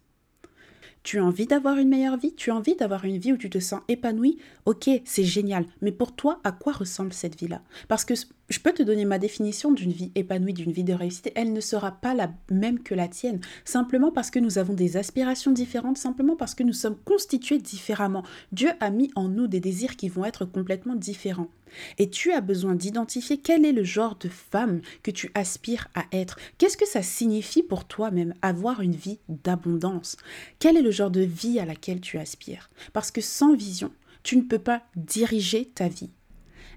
Tu 1.06 1.20
as 1.20 1.24
envie 1.24 1.46
d'avoir 1.46 1.78
une 1.78 1.88
meilleure 1.88 2.16
vie 2.16 2.34
Tu 2.34 2.50
as 2.50 2.56
envie 2.56 2.74
d'avoir 2.74 3.04
une 3.04 3.18
vie 3.18 3.32
où 3.32 3.36
tu 3.36 3.48
te 3.48 3.60
sens 3.60 3.80
épanoui 3.86 4.38
Ok, 4.64 4.90
c'est 5.04 5.22
génial. 5.22 5.64
Mais 5.80 5.92
pour 5.92 6.16
toi, 6.16 6.40
à 6.42 6.50
quoi 6.50 6.72
ressemble 6.72 7.12
cette 7.12 7.38
vie-là? 7.38 7.62
Parce 7.86 8.04
que 8.04 8.14
je 8.48 8.58
peux 8.58 8.72
te 8.72 8.82
donner 8.82 9.04
ma 9.04 9.20
définition 9.20 9.70
d'une 9.70 9.92
vie 9.92 10.10
épanouie, 10.16 10.52
d'une 10.52 10.72
vie 10.72 10.82
de 10.82 10.92
réussite. 10.92 11.30
Elle 11.36 11.52
ne 11.52 11.60
sera 11.60 11.92
pas 11.92 12.12
la 12.12 12.32
même 12.50 12.82
que 12.82 12.96
la 12.96 13.06
tienne. 13.06 13.38
Simplement 13.64 14.10
parce 14.10 14.32
que 14.32 14.40
nous 14.40 14.58
avons 14.58 14.74
des 14.74 14.96
aspirations 14.96 15.52
différentes, 15.52 15.96
simplement 15.96 16.34
parce 16.34 16.56
que 16.56 16.64
nous 16.64 16.72
sommes 16.72 16.96
constitués 17.04 17.58
différemment. 17.58 18.24
Dieu 18.50 18.70
a 18.80 18.90
mis 18.90 19.12
en 19.14 19.28
nous 19.28 19.46
des 19.46 19.60
désirs 19.60 19.94
qui 19.94 20.08
vont 20.08 20.24
être 20.24 20.44
complètement 20.44 20.96
différents. 20.96 21.50
Et 21.98 22.10
tu 22.10 22.32
as 22.32 22.40
besoin 22.40 22.74
d'identifier 22.74 23.38
quel 23.38 23.64
est 23.64 23.72
le 23.72 23.84
genre 23.84 24.16
de 24.18 24.28
femme 24.28 24.80
que 25.02 25.10
tu 25.10 25.30
aspires 25.34 25.88
à 25.94 26.04
être. 26.12 26.38
Qu'est-ce 26.58 26.76
que 26.76 26.86
ça 26.86 27.02
signifie 27.02 27.62
pour 27.62 27.84
toi-même 27.84 28.34
avoir 28.42 28.80
une 28.80 28.94
vie 28.94 29.18
d'abondance? 29.28 30.16
Quel 30.58 30.76
est 30.76 30.82
le 30.82 30.90
genre 30.90 31.10
de 31.10 31.22
vie 31.22 31.58
à 31.58 31.64
laquelle 31.64 32.00
tu 32.00 32.18
aspires? 32.18 32.70
Parce 32.92 33.10
que 33.10 33.20
sans 33.20 33.54
vision, 33.54 33.92
tu 34.22 34.36
ne 34.36 34.42
peux 34.42 34.58
pas 34.58 34.82
diriger 34.96 35.66
ta 35.66 35.88
vie. 35.88 36.10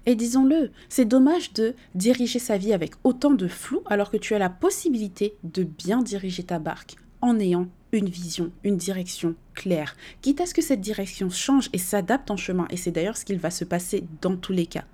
Et 0.06 0.14
disons-le, 0.14 0.70
c'est 0.88 1.04
dommage 1.04 1.52
de 1.52 1.74
diriger 1.94 2.38
sa 2.38 2.56
vie 2.56 2.72
avec 2.72 2.92
autant 3.04 3.32
de 3.32 3.48
flou 3.48 3.82
alors 3.86 4.10
que 4.10 4.16
tu 4.16 4.34
as 4.34 4.38
la 4.38 4.48
possibilité 4.48 5.34
de 5.44 5.62
bien 5.62 6.02
diriger 6.02 6.42
ta 6.42 6.58
barque 6.58 6.96
en 7.20 7.38
ayant 7.38 7.68
une 7.92 8.08
vision, 8.08 8.50
une 8.64 8.76
direction 8.76 9.34
claire, 9.54 9.96
quitte 10.22 10.40
à 10.40 10.46
ce 10.46 10.54
que 10.54 10.62
cette 10.62 10.80
direction 10.80 11.30
change 11.30 11.70
et 11.72 11.78
s'adapte 11.78 12.30
en 12.30 12.36
chemin, 12.36 12.66
et 12.70 12.76
c'est 12.76 12.90
d'ailleurs 12.90 13.16
ce 13.16 13.24
qu'il 13.24 13.38
va 13.38 13.50
se 13.50 13.64
passer 13.64 14.04
dans 14.20 14.36
tous 14.36 14.52
les 14.52 14.66
cas. 14.66 14.84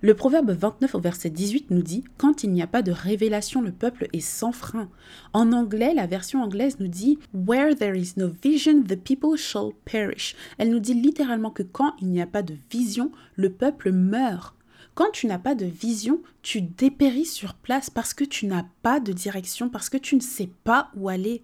Le 0.00 0.14
proverbe 0.14 0.52
29 0.52 0.94
au 0.94 1.00
verset 1.00 1.28
18 1.28 1.72
nous 1.72 1.82
dit 1.82 2.04
Quand 2.18 2.44
il 2.44 2.52
n'y 2.52 2.62
a 2.62 2.68
pas 2.68 2.82
de 2.82 2.92
révélation, 2.92 3.60
le 3.60 3.72
peuple 3.72 4.06
est 4.12 4.20
sans 4.20 4.52
frein. 4.52 4.88
En 5.32 5.52
anglais, 5.52 5.92
la 5.92 6.06
version 6.06 6.40
anglaise 6.40 6.78
nous 6.78 6.86
dit 6.86 7.18
Where 7.34 7.74
there 7.74 7.98
is 7.98 8.12
no 8.16 8.28
vision, 8.28 8.84
the 8.84 8.94
people 8.94 9.36
shall 9.36 9.70
perish. 9.84 10.36
Elle 10.56 10.70
nous 10.70 10.78
dit 10.78 10.94
littéralement 10.94 11.50
que 11.50 11.64
quand 11.64 11.94
il 12.00 12.10
n'y 12.10 12.22
a 12.22 12.28
pas 12.28 12.42
de 12.42 12.54
vision, 12.70 13.10
le 13.34 13.50
peuple 13.50 13.90
meurt. 13.90 14.54
Quand 14.94 15.10
tu 15.12 15.26
n'as 15.26 15.38
pas 15.38 15.56
de 15.56 15.66
vision, 15.66 16.20
tu 16.42 16.60
dépéris 16.60 17.26
sur 17.26 17.54
place 17.54 17.90
parce 17.90 18.14
que 18.14 18.24
tu 18.24 18.46
n'as 18.46 18.66
pas 18.82 19.00
de 19.00 19.12
direction, 19.12 19.68
parce 19.68 19.88
que 19.88 19.96
tu 19.96 20.14
ne 20.14 20.20
sais 20.20 20.50
pas 20.62 20.92
où 20.94 21.08
aller. 21.08 21.42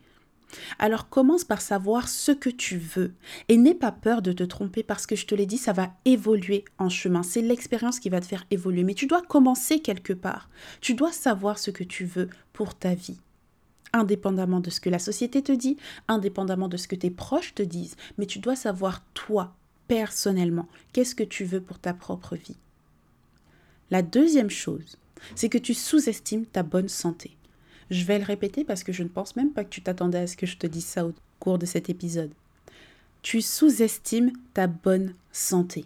Alors 0.78 1.08
commence 1.08 1.44
par 1.44 1.60
savoir 1.60 2.08
ce 2.08 2.32
que 2.32 2.50
tu 2.50 2.78
veux 2.78 3.14
et 3.48 3.56
n'aie 3.56 3.74
pas 3.74 3.92
peur 3.92 4.22
de 4.22 4.32
te 4.32 4.44
tromper 4.44 4.82
parce 4.82 5.06
que 5.06 5.16
je 5.16 5.26
te 5.26 5.34
l'ai 5.34 5.46
dit, 5.46 5.58
ça 5.58 5.72
va 5.72 5.92
évoluer 6.04 6.64
en 6.78 6.88
chemin. 6.88 7.22
C'est 7.22 7.42
l'expérience 7.42 8.00
qui 8.00 8.10
va 8.10 8.20
te 8.20 8.26
faire 8.26 8.46
évoluer. 8.50 8.84
Mais 8.84 8.94
tu 8.94 9.06
dois 9.06 9.22
commencer 9.22 9.80
quelque 9.80 10.12
part. 10.12 10.48
Tu 10.80 10.94
dois 10.94 11.12
savoir 11.12 11.58
ce 11.58 11.70
que 11.70 11.84
tu 11.84 12.04
veux 12.04 12.28
pour 12.52 12.74
ta 12.74 12.94
vie. 12.94 13.18
Indépendamment 13.92 14.60
de 14.60 14.70
ce 14.70 14.80
que 14.80 14.90
la 14.90 14.98
société 14.98 15.42
te 15.42 15.52
dit, 15.52 15.76
indépendamment 16.08 16.68
de 16.68 16.76
ce 16.76 16.88
que 16.88 16.96
tes 16.96 17.10
proches 17.10 17.54
te 17.54 17.62
disent, 17.62 17.96
mais 18.18 18.26
tu 18.26 18.40
dois 18.40 18.56
savoir 18.56 19.04
toi, 19.14 19.54
personnellement, 19.86 20.68
qu'est-ce 20.92 21.14
que 21.14 21.22
tu 21.22 21.44
veux 21.44 21.60
pour 21.60 21.78
ta 21.78 21.94
propre 21.94 22.34
vie. 22.34 22.56
La 23.90 24.02
deuxième 24.02 24.50
chose, 24.50 24.98
c'est 25.36 25.48
que 25.48 25.58
tu 25.58 25.74
sous-estimes 25.74 26.46
ta 26.46 26.64
bonne 26.64 26.88
santé. 26.88 27.36
Je 27.90 28.04
vais 28.04 28.18
le 28.18 28.24
répéter 28.24 28.64
parce 28.64 28.84
que 28.84 28.92
je 28.92 29.02
ne 29.02 29.08
pense 29.08 29.36
même 29.36 29.52
pas 29.52 29.64
que 29.64 29.70
tu 29.70 29.82
t'attendais 29.82 30.18
à 30.18 30.26
ce 30.26 30.36
que 30.36 30.46
je 30.46 30.56
te 30.56 30.66
dise 30.66 30.84
ça 30.84 31.06
au 31.06 31.12
cours 31.38 31.58
de 31.58 31.66
cet 31.66 31.90
épisode. 31.90 32.30
Tu 33.22 33.40
sous-estimes 33.40 34.32
ta 34.52 34.66
bonne 34.66 35.14
santé. 35.32 35.84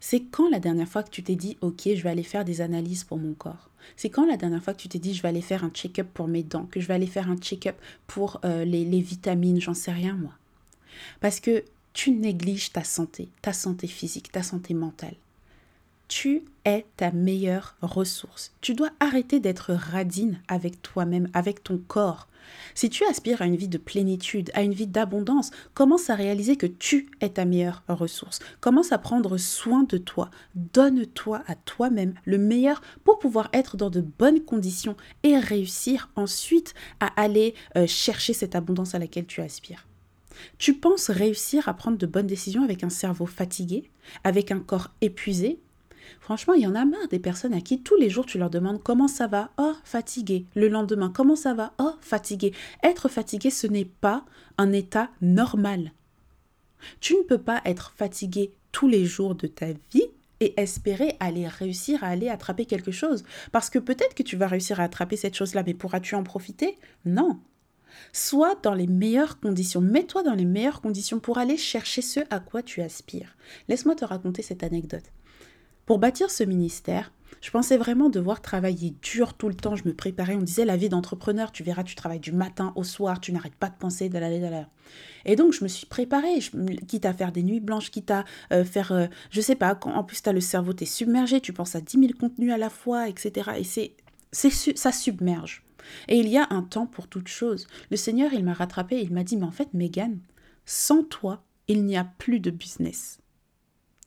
C'est 0.00 0.20
quand 0.20 0.48
la 0.48 0.60
dernière 0.60 0.88
fois 0.88 1.02
que 1.02 1.10
tu 1.10 1.22
t'es 1.22 1.34
dit, 1.34 1.56
ok, 1.60 1.82
je 1.94 2.02
vais 2.02 2.10
aller 2.10 2.22
faire 2.22 2.44
des 2.44 2.60
analyses 2.60 3.04
pour 3.04 3.18
mon 3.18 3.34
corps? 3.34 3.68
C'est 3.96 4.10
quand 4.10 4.26
la 4.26 4.36
dernière 4.36 4.62
fois 4.62 4.74
que 4.74 4.80
tu 4.80 4.88
t'es 4.88 4.98
dit, 4.98 5.14
je 5.14 5.22
vais 5.22 5.28
aller 5.28 5.40
faire 5.40 5.64
un 5.64 5.70
check-up 5.70 6.06
pour 6.14 6.28
mes 6.28 6.42
dents, 6.42 6.66
que 6.66 6.80
je 6.80 6.86
vais 6.86 6.94
aller 6.94 7.06
faire 7.06 7.30
un 7.30 7.36
check-up 7.36 7.76
pour 8.06 8.40
euh, 8.44 8.64
les, 8.64 8.84
les 8.84 9.00
vitamines, 9.00 9.60
j'en 9.60 9.74
sais 9.74 9.92
rien 9.92 10.14
moi? 10.14 10.32
Parce 11.20 11.40
que 11.40 11.64
tu 11.92 12.12
négliges 12.12 12.72
ta 12.72 12.84
santé, 12.84 13.28
ta 13.42 13.52
santé 13.52 13.86
physique, 13.86 14.30
ta 14.30 14.42
santé 14.42 14.74
mentale. 14.74 15.16
Tu 16.08 16.44
es 16.64 16.86
ta 16.96 17.12
meilleure 17.12 17.76
ressource. 17.82 18.52
Tu 18.62 18.72
dois 18.72 18.90
arrêter 18.98 19.40
d'être 19.40 19.74
radine 19.74 20.40
avec 20.48 20.80
toi-même, 20.80 21.28
avec 21.34 21.62
ton 21.62 21.76
corps. 21.76 22.28
Si 22.74 22.88
tu 22.88 23.04
aspires 23.04 23.42
à 23.42 23.44
une 23.44 23.56
vie 23.56 23.68
de 23.68 23.76
plénitude, 23.76 24.50
à 24.54 24.62
une 24.62 24.72
vie 24.72 24.86
d'abondance, 24.86 25.50
commence 25.74 26.08
à 26.08 26.14
réaliser 26.14 26.56
que 26.56 26.66
tu 26.66 27.10
es 27.20 27.28
ta 27.28 27.44
meilleure 27.44 27.82
ressource. 27.88 28.38
Commence 28.60 28.90
à 28.90 28.96
prendre 28.96 29.36
soin 29.36 29.82
de 29.82 29.98
toi. 29.98 30.30
Donne-toi 30.54 31.42
à 31.46 31.54
toi-même 31.54 32.14
le 32.24 32.38
meilleur 32.38 32.80
pour 33.04 33.18
pouvoir 33.18 33.50
être 33.52 33.76
dans 33.76 33.90
de 33.90 34.00
bonnes 34.00 34.40
conditions 34.40 34.96
et 35.24 35.38
réussir 35.38 36.08
ensuite 36.16 36.72
à 37.00 37.08
aller 37.20 37.54
euh, 37.76 37.86
chercher 37.86 38.32
cette 38.32 38.54
abondance 38.54 38.94
à 38.94 38.98
laquelle 38.98 39.26
tu 39.26 39.42
aspires. 39.42 39.86
Tu 40.56 40.74
penses 40.74 41.10
réussir 41.10 41.68
à 41.68 41.74
prendre 41.74 41.98
de 41.98 42.06
bonnes 42.06 42.26
décisions 42.26 42.62
avec 42.62 42.82
un 42.82 42.90
cerveau 42.90 43.26
fatigué, 43.26 43.90
avec 44.24 44.52
un 44.52 44.60
corps 44.60 44.90
épuisé, 45.00 45.58
Franchement, 46.20 46.54
il 46.54 46.62
y 46.62 46.66
en 46.66 46.74
a 46.74 46.84
marre 46.84 47.08
des 47.08 47.18
personnes 47.18 47.54
à 47.54 47.60
qui 47.60 47.82
tous 47.82 47.96
les 47.96 48.10
jours 48.10 48.26
tu 48.26 48.38
leur 48.38 48.50
demandes 48.50 48.82
comment 48.82 49.08
ça 49.08 49.26
va 49.26 49.50
Oh, 49.58 49.74
fatigué. 49.84 50.46
Le 50.54 50.68
lendemain, 50.68 51.12
comment 51.14 51.36
ça 51.36 51.54
va? 51.54 51.72
Oh, 51.78 51.92
fatigué. 52.00 52.52
Être 52.82 53.08
fatigué, 53.08 53.50
ce 53.50 53.66
n'est 53.66 53.84
pas 53.84 54.24
un 54.56 54.72
état 54.72 55.10
normal. 55.20 55.92
Tu 57.00 57.16
ne 57.16 57.22
peux 57.22 57.38
pas 57.38 57.60
être 57.64 57.92
fatigué 57.96 58.52
tous 58.72 58.88
les 58.88 59.04
jours 59.04 59.34
de 59.34 59.46
ta 59.46 59.66
vie 59.92 60.06
et 60.40 60.60
espérer 60.60 61.16
aller 61.20 61.48
réussir 61.48 62.04
à 62.04 62.08
aller 62.08 62.28
attraper 62.28 62.64
quelque 62.64 62.92
chose. 62.92 63.24
Parce 63.52 63.70
que 63.70 63.78
peut-être 63.78 64.14
que 64.14 64.22
tu 64.22 64.36
vas 64.36 64.46
réussir 64.46 64.80
à 64.80 64.84
attraper 64.84 65.16
cette 65.16 65.34
chose-là, 65.34 65.62
mais 65.66 65.74
pourras-tu 65.74 66.14
en 66.14 66.22
profiter? 66.22 66.78
Non. 67.04 67.40
Sois 68.12 68.54
dans 68.62 68.74
les 68.74 68.86
meilleures 68.86 69.40
conditions, 69.40 69.80
mets-toi 69.80 70.22
dans 70.22 70.34
les 70.34 70.44
meilleures 70.44 70.80
conditions 70.80 71.20
pour 71.20 71.38
aller 71.38 71.56
chercher 71.56 72.02
ce 72.02 72.20
à 72.30 72.38
quoi 72.38 72.62
tu 72.62 72.82
aspires. 72.82 73.36
Laisse-moi 73.68 73.96
te 73.96 74.04
raconter 74.04 74.42
cette 74.42 74.62
anecdote. 74.62 75.10
Pour 75.88 75.98
bâtir 75.98 76.30
ce 76.30 76.44
ministère, 76.44 77.14
je 77.40 77.50
pensais 77.50 77.78
vraiment 77.78 78.10
devoir 78.10 78.42
travailler 78.42 78.94
dur 79.00 79.32
tout 79.32 79.48
le 79.48 79.54
temps. 79.54 79.74
Je 79.74 79.88
me 79.88 79.94
préparais. 79.94 80.34
On 80.34 80.42
disait 80.42 80.66
la 80.66 80.76
vie 80.76 80.90
d'entrepreneur, 80.90 81.50
tu 81.50 81.62
verras, 81.62 81.82
tu 81.82 81.94
travailles 81.94 82.20
du 82.20 82.30
matin 82.30 82.74
au 82.76 82.84
soir, 82.84 83.20
tu 83.20 83.32
n'arrêtes 83.32 83.54
pas 83.54 83.70
de 83.70 83.78
penser 83.78 84.10
de 84.10 84.18
l'aller 84.18 84.38
de 84.38 84.50
Et 85.24 85.34
donc, 85.34 85.54
je 85.54 85.64
me 85.64 85.68
suis 85.68 85.86
préparée, 85.86 86.40
quitte 86.86 87.06
à 87.06 87.14
faire 87.14 87.32
des 87.32 87.42
nuits 87.42 87.60
blanches, 87.60 87.90
quitte 87.90 88.10
à 88.10 88.26
euh, 88.52 88.66
faire, 88.66 88.92
euh, 88.92 89.06
je 89.30 89.40
sais 89.40 89.54
pas, 89.54 89.80
en 89.82 90.04
plus 90.04 90.20
tu 90.20 90.28
as 90.28 90.34
le 90.34 90.42
cerveau, 90.42 90.74
tu 90.74 90.82
es 90.82 90.86
submergé, 90.86 91.40
tu 91.40 91.54
penses 91.54 91.74
à 91.74 91.80
10 91.80 91.98
000 91.98 92.12
contenus 92.20 92.52
à 92.52 92.58
la 92.58 92.68
fois, 92.68 93.08
etc. 93.08 93.52
Et 93.56 93.64
c'est, 93.64 93.94
c'est 94.30 94.76
ça 94.76 94.92
submerge. 94.92 95.64
Et 96.08 96.18
il 96.18 96.28
y 96.28 96.36
a 96.36 96.48
un 96.50 96.64
temps 96.64 96.86
pour 96.86 97.08
toute 97.08 97.28
chose. 97.28 97.66
Le 97.90 97.96
Seigneur, 97.96 98.34
il 98.34 98.44
m'a 98.44 98.52
rattrapé, 98.52 99.00
il 99.00 99.14
m'a 99.14 99.24
dit, 99.24 99.38
mais 99.38 99.46
en 99.46 99.52
fait, 99.52 99.72
Megan, 99.72 100.18
sans 100.66 101.02
toi, 101.02 101.44
il 101.66 101.86
n'y 101.86 101.96
a 101.96 102.04
plus 102.04 102.40
de 102.40 102.50
business. 102.50 103.20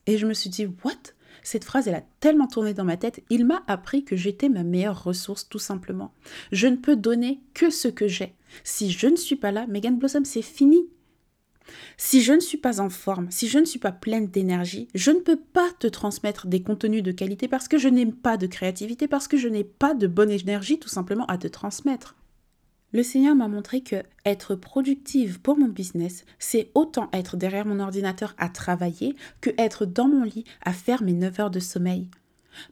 Et 0.05 0.19
je 0.19 0.27
me 0.27 0.35
suis 0.35 0.51
dit, 0.51 0.67
what? 0.83 1.15
Cette 1.43 1.65
phrase, 1.65 1.87
elle 1.87 1.95
a 1.95 2.03
tellement 2.19 2.47
tourné 2.47 2.73
dans 2.73 2.83
ma 2.83 2.97
tête, 2.97 3.23
il 3.29 3.45
m'a 3.45 3.63
appris 3.67 4.03
que 4.03 4.15
j'étais 4.15 4.49
ma 4.49 4.63
meilleure 4.63 5.03
ressource, 5.03 5.47
tout 5.49 5.59
simplement. 5.59 6.13
Je 6.51 6.67
ne 6.67 6.75
peux 6.75 6.95
donner 6.95 7.41
que 7.53 7.69
ce 7.69 7.87
que 7.87 8.07
j'ai. 8.07 8.33
Si 8.63 8.91
je 8.91 9.07
ne 9.07 9.15
suis 9.15 9.35
pas 9.35 9.51
là, 9.51 9.65
Megan 9.67 9.97
Blossom, 9.97 10.25
c'est 10.25 10.41
fini. 10.41 10.87
Si 11.97 12.21
je 12.21 12.33
ne 12.33 12.39
suis 12.39 12.57
pas 12.57 12.81
en 12.81 12.89
forme, 12.89 13.29
si 13.29 13.47
je 13.47 13.59
ne 13.59 13.65
suis 13.65 13.79
pas 13.79 13.91
pleine 13.91 14.27
d'énergie, 14.27 14.87
je 14.93 15.11
ne 15.11 15.19
peux 15.19 15.39
pas 15.39 15.69
te 15.79 15.87
transmettre 15.87 16.47
des 16.47 16.61
contenus 16.61 17.03
de 17.03 17.11
qualité 17.11 17.47
parce 17.47 17.67
que 17.67 17.77
je 17.77 17.87
n'aime 17.87 18.13
pas 18.13 18.37
de 18.37 18.47
créativité, 18.47 19.07
parce 19.07 19.27
que 19.27 19.37
je 19.37 19.47
n'ai 19.47 19.63
pas 19.63 19.93
de 19.93 20.07
bonne 20.07 20.31
énergie 20.31 20.79
tout 20.79 20.89
simplement 20.89 21.25
à 21.27 21.37
te 21.37 21.47
transmettre. 21.47 22.15
Le 22.93 23.03
Seigneur 23.03 23.35
m'a 23.35 23.47
montré 23.47 23.79
que 23.79 24.03
être 24.25 24.55
productive 24.55 25.39
pour 25.39 25.57
mon 25.57 25.69
business, 25.69 26.25
c'est 26.39 26.71
autant 26.75 27.09
être 27.13 27.37
derrière 27.37 27.65
mon 27.65 27.79
ordinateur 27.79 28.35
à 28.37 28.49
travailler 28.49 29.15
que 29.39 29.51
être 29.57 29.85
dans 29.85 30.09
mon 30.09 30.23
lit 30.23 30.43
à 30.65 30.73
faire 30.73 31.01
mes 31.01 31.13
9 31.13 31.39
heures 31.39 31.51
de 31.51 31.61
sommeil. 31.61 32.09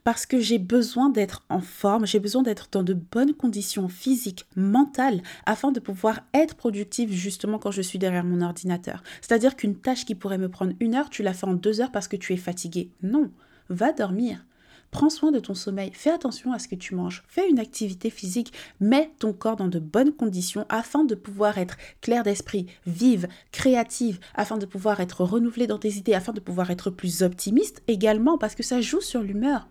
Parce 0.04 0.26
que 0.26 0.38
j'ai 0.38 0.58
besoin 0.58 1.08
d'être 1.08 1.46
en 1.48 1.60
forme, 1.60 2.06
j'ai 2.06 2.20
besoin 2.20 2.42
d'être 2.42 2.68
dans 2.70 2.82
de 2.82 2.92
bonnes 2.92 3.32
conditions 3.32 3.88
physiques, 3.88 4.44
mentales, 4.56 5.22
afin 5.46 5.72
de 5.72 5.80
pouvoir 5.80 6.20
être 6.34 6.54
productive 6.54 7.10
justement 7.10 7.58
quand 7.58 7.70
je 7.70 7.80
suis 7.80 7.98
derrière 7.98 8.24
mon 8.24 8.42
ordinateur. 8.42 9.02
C'est-à-dire 9.22 9.56
qu'une 9.56 9.76
tâche 9.76 10.04
qui 10.04 10.14
pourrait 10.14 10.36
me 10.36 10.50
prendre 10.50 10.74
une 10.80 10.96
heure, 10.96 11.08
tu 11.08 11.22
la 11.22 11.32
fais 11.32 11.46
en 11.46 11.54
deux 11.54 11.80
heures 11.80 11.92
parce 11.92 12.08
que 12.08 12.16
tu 12.16 12.34
es 12.34 12.36
fatigué. 12.36 12.90
Non, 13.02 13.30
va 13.70 13.92
dormir. 13.92 14.44
Prends 14.90 15.10
soin 15.10 15.30
de 15.30 15.38
ton 15.38 15.54
sommeil, 15.54 15.92
fais 15.94 16.10
attention 16.10 16.52
à 16.52 16.58
ce 16.58 16.66
que 16.66 16.74
tu 16.74 16.94
manges, 16.94 17.22
fais 17.28 17.48
une 17.48 17.60
activité 17.60 18.10
physique, 18.10 18.52
mets 18.80 19.12
ton 19.18 19.32
corps 19.32 19.56
dans 19.56 19.68
de 19.68 19.78
bonnes 19.78 20.12
conditions 20.12 20.66
afin 20.68 21.04
de 21.04 21.14
pouvoir 21.14 21.58
être 21.58 21.76
clair 22.00 22.24
d'esprit, 22.24 22.66
vive, 22.86 23.28
créative, 23.52 24.18
afin 24.34 24.58
de 24.58 24.66
pouvoir 24.66 25.00
être 25.00 25.22
renouvelé 25.22 25.68
dans 25.68 25.78
tes 25.78 25.92
idées, 25.92 26.14
afin 26.14 26.32
de 26.32 26.40
pouvoir 26.40 26.70
être 26.70 26.90
plus 26.90 27.22
optimiste 27.22 27.82
également, 27.86 28.36
parce 28.36 28.56
que 28.56 28.64
ça 28.64 28.80
joue 28.80 29.00
sur 29.00 29.22
l'humeur. 29.22 29.68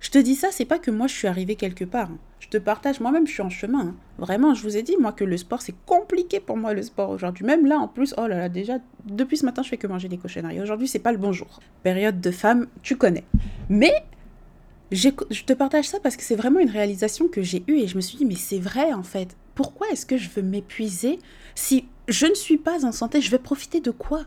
Je 0.00 0.10
te 0.10 0.18
dis 0.18 0.34
ça, 0.34 0.48
c'est 0.50 0.64
pas 0.64 0.78
que 0.78 0.90
moi 0.90 1.06
je 1.06 1.14
suis 1.14 1.28
arrivée 1.28 1.56
quelque 1.56 1.84
part. 1.84 2.10
Je 2.40 2.48
te 2.48 2.58
partage, 2.58 3.00
moi-même 3.00 3.26
je 3.26 3.32
suis 3.32 3.42
en 3.42 3.48
chemin. 3.48 3.80
Hein. 3.80 3.94
Vraiment, 4.18 4.54
je 4.54 4.62
vous 4.62 4.76
ai 4.76 4.82
dit, 4.82 4.96
moi, 4.98 5.12
que 5.12 5.24
le 5.24 5.36
sport, 5.36 5.62
c'est 5.62 5.74
compliqué 5.86 6.40
pour 6.40 6.56
moi 6.56 6.74
le 6.74 6.82
sport 6.82 7.10
aujourd'hui. 7.10 7.44
Même 7.44 7.66
là, 7.66 7.78
en 7.78 7.88
plus, 7.88 8.14
oh 8.18 8.26
là 8.26 8.36
là, 8.36 8.48
déjà, 8.48 8.74
depuis 9.06 9.38
ce 9.38 9.46
matin, 9.46 9.62
je 9.62 9.70
fais 9.70 9.78
que 9.78 9.86
manger 9.86 10.08
des 10.08 10.18
cochonneries. 10.18 10.60
Aujourd'hui, 10.60 10.86
c'est 10.86 10.98
pas 10.98 11.12
le 11.12 11.18
bonjour. 11.18 11.60
Période 11.82 12.20
de 12.20 12.30
femme, 12.30 12.66
tu 12.82 12.96
connais. 12.96 13.24
Mais 13.70 14.04
je 14.92 15.08
te 15.08 15.52
partage 15.52 15.88
ça 15.88 15.98
parce 16.00 16.16
que 16.16 16.22
c'est 16.22 16.36
vraiment 16.36 16.60
une 16.60 16.70
réalisation 16.70 17.28
que 17.28 17.42
j'ai 17.42 17.64
eue 17.66 17.78
et 17.78 17.86
je 17.86 17.96
me 17.96 18.00
suis 18.00 18.18
dit, 18.18 18.24
mais 18.24 18.36
c'est 18.36 18.58
vrai 18.58 18.92
en 18.92 19.02
fait. 19.02 19.36
Pourquoi 19.54 19.88
est-ce 19.90 20.06
que 20.06 20.16
je 20.16 20.28
veux 20.28 20.42
m'épuiser 20.42 21.18
si 21.54 21.86
je 22.08 22.26
ne 22.26 22.34
suis 22.34 22.58
pas 22.58 22.84
en 22.84 22.92
santé? 22.92 23.20
Je 23.20 23.30
vais 23.30 23.38
profiter 23.38 23.80
de 23.80 23.90
quoi? 23.90 24.24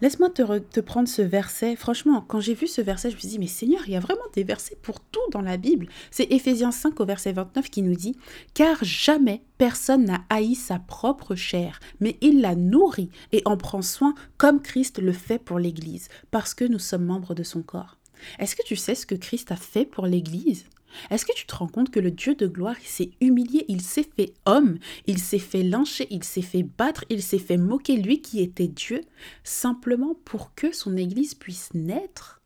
Laisse-moi 0.00 0.30
te, 0.30 0.80
prendre 0.80 1.08
ce 1.08 1.22
verset. 1.22 1.74
Franchement, 1.74 2.24
quand 2.26 2.40
j'ai 2.40 2.54
vu 2.54 2.68
ce 2.68 2.80
verset, 2.80 3.10
je 3.10 3.16
me 3.16 3.20
suis 3.20 3.28
dit, 3.28 3.38
mais 3.38 3.48
Seigneur, 3.48 3.82
il 3.86 3.92
y 3.92 3.96
a 3.96 4.00
vraiment 4.00 4.20
des 4.32 4.44
versets 4.44 4.76
pour 4.80 5.00
tout 5.00 5.20
dans 5.32 5.40
la 5.40 5.56
Bible. 5.56 5.88
C'est 6.12 6.30
Éphésiens 6.30 6.70
5 6.70 7.00
au 7.00 7.04
verset 7.04 7.32
29 7.32 7.68
qui 7.68 7.82
nous 7.82 7.96
dit, 7.96 8.16
Car 8.54 8.76
jamais 8.82 9.42
personne 9.58 10.04
n'a 10.04 10.22
haï 10.30 10.54
sa 10.54 10.78
propre 10.78 11.34
chair, 11.34 11.80
mais 11.98 12.16
il 12.20 12.40
la 12.40 12.54
nourrit 12.54 13.10
et 13.32 13.42
en 13.44 13.56
prend 13.56 13.82
soin 13.82 14.14
comme 14.36 14.62
Christ 14.62 15.00
le 15.00 15.12
fait 15.12 15.40
pour 15.40 15.58
l'Église, 15.58 16.08
parce 16.30 16.54
que 16.54 16.64
nous 16.64 16.78
sommes 16.78 17.04
membres 17.04 17.34
de 17.34 17.42
son 17.42 17.62
corps. 17.62 17.96
Est-ce 18.38 18.54
que 18.54 18.64
tu 18.64 18.76
sais 18.76 18.94
ce 18.94 19.06
que 19.06 19.14
Christ 19.16 19.50
a 19.50 19.56
fait 19.56 19.84
pour 19.84 20.06
l'Église? 20.06 20.64
Est-ce 21.10 21.24
que 21.24 21.34
tu 21.34 21.46
te 21.46 21.54
rends 21.54 21.68
compte 21.68 21.90
que 21.90 22.00
le 22.00 22.10
Dieu 22.10 22.34
de 22.34 22.46
gloire 22.46 22.76
s'est 22.84 23.10
humilié, 23.20 23.64
il 23.68 23.82
s'est 23.82 24.08
fait 24.16 24.34
homme, 24.46 24.78
il 25.06 25.18
s'est 25.18 25.38
fait 25.38 25.62
lyncher, 25.62 26.06
il 26.10 26.24
s'est 26.24 26.42
fait 26.42 26.62
battre, 26.62 27.04
il 27.08 27.22
s'est 27.22 27.38
fait 27.38 27.56
moquer, 27.56 27.96
lui 27.96 28.20
qui 28.20 28.40
était 28.40 28.68
Dieu, 28.68 29.02
simplement 29.44 30.14
pour 30.24 30.54
que 30.54 30.72
son 30.72 30.96
Église 30.96 31.34
puisse 31.34 31.72
naître? 31.74 32.40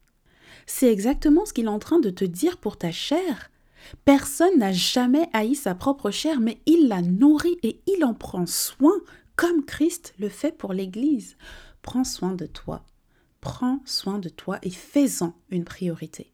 C'est 0.66 0.92
exactement 0.92 1.44
ce 1.44 1.52
qu'il 1.52 1.64
est 1.64 1.68
en 1.68 1.78
train 1.78 1.98
de 1.98 2.10
te 2.10 2.24
dire 2.24 2.56
pour 2.58 2.76
ta 2.76 2.92
chair. 2.92 3.50
Personne 4.04 4.58
n'a 4.58 4.72
jamais 4.72 5.28
haï 5.32 5.54
sa 5.54 5.74
propre 5.74 6.10
chair, 6.10 6.40
mais 6.40 6.58
il 6.66 6.88
la 6.88 7.02
nourrit 7.02 7.58
et 7.62 7.80
il 7.86 8.04
en 8.04 8.14
prend 8.14 8.46
soin, 8.46 8.94
comme 9.34 9.64
Christ 9.64 10.14
le 10.18 10.28
fait 10.28 10.56
pour 10.56 10.72
l'Église. 10.72 11.36
Prends 11.82 12.04
soin 12.04 12.34
de 12.34 12.46
toi, 12.46 12.84
prends 13.40 13.80
soin 13.84 14.18
de 14.18 14.28
toi 14.28 14.58
et 14.62 14.70
fais-en 14.70 15.34
une 15.50 15.64
priorité. 15.64 16.32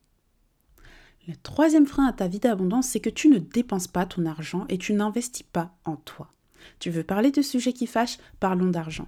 Le 1.29 1.37
troisième 1.37 1.87
frein 1.87 2.07
à 2.07 2.15
ta 2.15 2.27
vie 2.27 2.39
d'abondance, 2.39 2.89
c'est 2.89 3.01
que 3.01 3.11
tu 3.11 3.29
ne 3.29 3.37
dépenses 3.39 3.87
pas 3.87 4.07
ton 4.07 4.25
argent 4.25 4.65
et 4.71 4.79
tu 4.79 4.95
n'investis 4.95 5.43
pas 5.43 5.77
en 5.85 5.97
toi. 5.97 6.33
Tu 6.79 6.89
veux 6.89 7.05
parler 7.05 7.31
de 7.31 7.43
sujets 7.43 7.75
qui 7.75 7.87
fâchent? 7.87 8.17
Parlons 8.41 8.71
d'argent. 8.71 9.07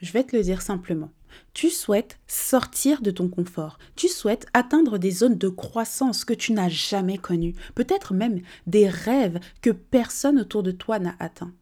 Je 0.00 0.10
vais 0.10 0.24
te 0.24 0.34
le 0.34 0.42
dire 0.42 0.62
simplement. 0.62 1.12
Tu 1.52 1.68
souhaites 1.68 2.18
sortir 2.26 3.02
de 3.02 3.10
ton 3.10 3.28
confort. 3.28 3.78
Tu 3.94 4.08
souhaites 4.08 4.46
atteindre 4.54 4.96
des 4.96 5.10
zones 5.10 5.36
de 5.36 5.48
croissance 5.50 6.24
que 6.24 6.32
tu 6.32 6.54
n'as 6.54 6.70
jamais 6.70 7.18
connues. 7.18 7.54
Peut-être 7.74 8.14
même 8.14 8.40
des 8.66 8.88
rêves 8.88 9.38
que 9.60 9.68
personne 9.68 10.40
autour 10.40 10.62
de 10.62 10.70
toi 10.70 10.98
n'a 10.98 11.14
atteints. 11.18 11.52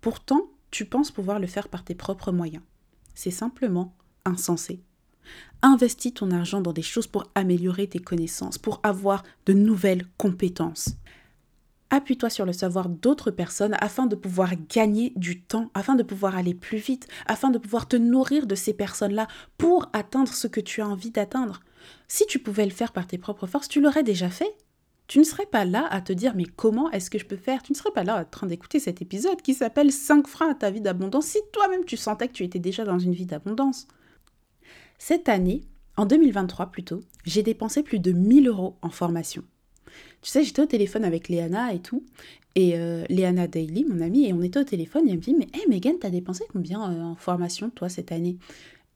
Pourtant, 0.00 0.52
tu 0.70 0.84
penses 0.84 1.10
pouvoir 1.10 1.40
le 1.40 1.48
faire 1.48 1.68
par 1.68 1.82
tes 1.82 1.96
propres 1.96 2.30
moyens. 2.30 2.62
C'est 3.16 3.32
simplement 3.32 3.92
insensé. 4.24 4.84
Investis 5.62 6.14
ton 6.14 6.30
argent 6.30 6.62
dans 6.62 6.72
des 6.72 6.82
choses 6.82 7.06
pour 7.06 7.24
améliorer 7.34 7.86
tes 7.86 7.98
connaissances, 7.98 8.56
pour 8.56 8.80
avoir 8.82 9.22
de 9.46 9.52
nouvelles 9.52 10.06
compétences. 10.16 10.96
Appuie-toi 11.90 12.30
sur 12.30 12.46
le 12.46 12.52
savoir 12.52 12.88
d'autres 12.88 13.32
personnes 13.32 13.76
afin 13.80 14.06
de 14.06 14.14
pouvoir 14.14 14.52
gagner 14.68 15.12
du 15.16 15.42
temps, 15.42 15.70
afin 15.74 15.96
de 15.96 16.04
pouvoir 16.04 16.36
aller 16.36 16.54
plus 16.54 16.78
vite, 16.78 17.08
afin 17.26 17.50
de 17.50 17.58
pouvoir 17.58 17.88
te 17.88 17.96
nourrir 17.96 18.46
de 18.46 18.54
ces 18.54 18.72
personnes-là 18.72 19.26
pour 19.58 19.90
atteindre 19.92 20.32
ce 20.32 20.46
que 20.46 20.60
tu 20.60 20.80
as 20.80 20.88
envie 20.88 21.10
d'atteindre. 21.10 21.60
Si 22.08 22.24
tu 22.26 22.38
pouvais 22.38 22.64
le 22.64 22.70
faire 22.70 22.92
par 22.92 23.06
tes 23.06 23.18
propres 23.18 23.48
forces, 23.48 23.68
tu 23.68 23.80
l'aurais 23.80 24.04
déjà 24.04 24.30
fait. 24.30 24.54
Tu 25.08 25.18
ne 25.18 25.24
serais 25.24 25.46
pas 25.46 25.64
là 25.64 25.88
à 25.90 26.00
te 26.00 26.12
dire 26.12 26.34
mais 26.36 26.44
comment 26.44 26.90
est-ce 26.92 27.10
que 27.10 27.18
je 27.18 27.26
peux 27.26 27.36
faire? 27.36 27.64
Tu 27.64 27.72
ne 27.72 27.76
serais 27.76 27.90
pas 27.90 28.04
là 28.04 28.20
en 28.20 28.24
train 28.24 28.46
d'écouter 28.46 28.78
cet 28.78 29.02
épisode 29.02 29.42
qui 29.42 29.54
s'appelle 29.54 29.90
5 29.90 30.28
freins 30.28 30.52
à 30.52 30.54
ta 30.54 30.70
vie 30.70 30.80
d'abondance 30.80 31.26
si 31.26 31.38
toi-même 31.52 31.84
tu 31.84 31.96
sentais 31.96 32.28
que 32.28 32.32
tu 32.32 32.44
étais 32.44 32.60
déjà 32.60 32.84
dans 32.84 33.00
une 33.00 33.12
vie 33.12 33.26
d'abondance. 33.26 33.88
Cette 35.02 35.30
année, 35.30 35.62
en 35.96 36.04
2023 36.04 36.66
plutôt, 36.66 37.00
j'ai 37.24 37.42
dépensé 37.42 37.82
plus 37.82 38.00
de 38.00 38.12
1000 38.12 38.48
euros 38.48 38.76
en 38.82 38.90
formation. 38.90 39.42
Tu 40.20 40.30
sais, 40.30 40.44
j'étais 40.44 40.60
au 40.60 40.66
téléphone 40.66 41.06
avec 41.06 41.30
Léana 41.30 41.72
et 41.72 41.80
tout, 41.80 42.04
et 42.54 42.76
euh, 42.76 43.06
Léana 43.08 43.46
Daily, 43.46 43.86
mon 43.86 44.02
amie, 44.02 44.26
et 44.26 44.34
on 44.34 44.42
était 44.42 44.60
au 44.60 44.64
téléphone, 44.64 45.08
et 45.08 45.12
elle 45.12 45.16
me 45.16 45.22
dit, 45.22 45.34
mais 45.34 45.48
hé 45.54 45.60
hey, 45.60 45.68
Megan, 45.70 45.94
t'as 45.98 46.10
dépensé 46.10 46.44
combien 46.52 46.82
euh, 46.92 47.02
en 47.02 47.14
formation, 47.14 47.70
toi, 47.70 47.88
cette 47.88 48.12
année? 48.12 48.36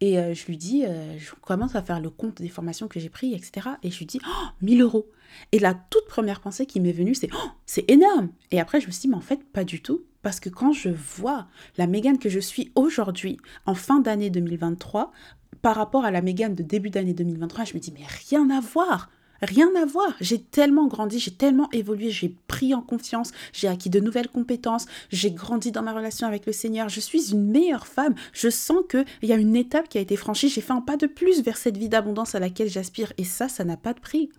Et 0.02 0.18
euh, 0.18 0.34
je 0.34 0.44
lui 0.44 0.58
dis, 0.58 0.84
je 1.16 1.30
commence 1.40 1.74
à 1.74 1.82
faire 1.82 2.00
le 2.00 2.10
compte 2.10 2.42
des 2.42 2.50
formations 2.50 2.86
que 2.86 3.00
j'ai 3.00 3.08
prises, 3.08 3.32
etc. 3.32 3.70
Et 3.82 3.90
je 3.90 3.98
lui 3.98 4.04
dis, 4.04 4.20
oh, 4.26 4.46
1000 4.60 4.82
euros 4.82 5.06
Et 5.52 5.58
la 5.58 5.72
toute 5.72 6.06
première 6.06 6.42
pensée 6.42 6.66
qui 6.66 6.80
m'est 6.80 6.92
venue, 6.92 7.14
c'est, 7.14 7.30
oh, 7.32 7.48
c'est 7.64 7.90
énorme 7.90 8.28
Et 8.50 8.60
après, 8.60 8.82
je 8.82 8.88
me 8.88 8.92
suis 8.92 9.02
dit, 9.02 9.08
mais 9.08 9.16
en 9.16 9.22
fait, 9.22 9.42
pas 9.42 9.64
du 9.64 9.80
tout. 9.80 10.04
Parce 10.24 10.40
que 10.40 10.48
quand 10.48 10.72
je 10.72 10.88
vois 10.88 11.46
la 11.76 11.86
Megan 11.86 12.18
que 12.18 12.30
je 12.30 12.40
suis 12.40 12.72
aujourd'hui, 12.74 13.36
en 13.66 13.74
fin 13.74 14.00
d'année 14.00 14.30
2023, 14.30 15.12
par 15.64 15.76
rapport 15.76 16.04
à 16.04 16.10
la 16.10 16.20
Mégane 16.20 16.54
de 16.54 16.62
début 16.62 16.90
d'année 16.90 17.14
2023, 17.14 17.64
je 17.64 17.72
me 17.72 17.78
dis, 17.78 17.90
mais 17.90 18.04
rien 18.28 18.50
à 18.50 18.60
voir 18.60 19.08
Rien 19.40 19.70
à 19.80 19.84
voir. 19.84 20.14
J'ai 20.20 20.40
tellement 20.40 20.86
grandi, 20.86 21.18
j'ai 21.18 21.32
tellement 21.32 21.68
évolué, 21.72 22.10
j'ai 22.10 22.36
pris 22.46 22.72
en 22.72 22.80
confiance, 22.80 23.32
j'ai 23.52 23.68
acquis 23.68 23.90
de 23.90 23.98
nouvelles 23.98 24.28
compétences, 24.28 24.86
j'ai 25.10 25.32
grandi 25.32 25.72
dans 25.72 25.82
ma 25.82 25.92
relation 25.92 26.26
avec 26.26 26.46
le 26.46 26.52
Seigneur. 26.52 26.88
Je 26.88 27.00
suis 27.00 27.32
une 27.32 27.50
meilleure 27.50 27.86
femme. 27.86 28.14
Je 28.32 28.48
sens 28.48 28.78
qu'il 28.88 29.04
y 29.22 29.32
a 29.32 29.36
une 29.36 29.56
étape 29.56 29.88
qui 29.88 29.98
a 29.98 30.00
été 30.00 30.16
franchie. 30.16 30.48
J'ai 30.48 30.60
fait 30.60 30.72
un 30.72 30.80
pas 30.80 30.96
de 30.96 31.06
plus 31.06 31.42
vers 31.42 31.56
cette 31.56 31.76
vie 31.76 31.88
d'abondance 31.88 32.34
à 32.34 32.38
laquelle 32.38 32.68
j'aspire. 32.68 33.12
Et 33.18 33.24
ça, 33.24 33.48
ça 33.48 33.64
n'a 33.64 33.76
pas 33.76 33.92
de 33.92 34.00
prix. 34.00 34.30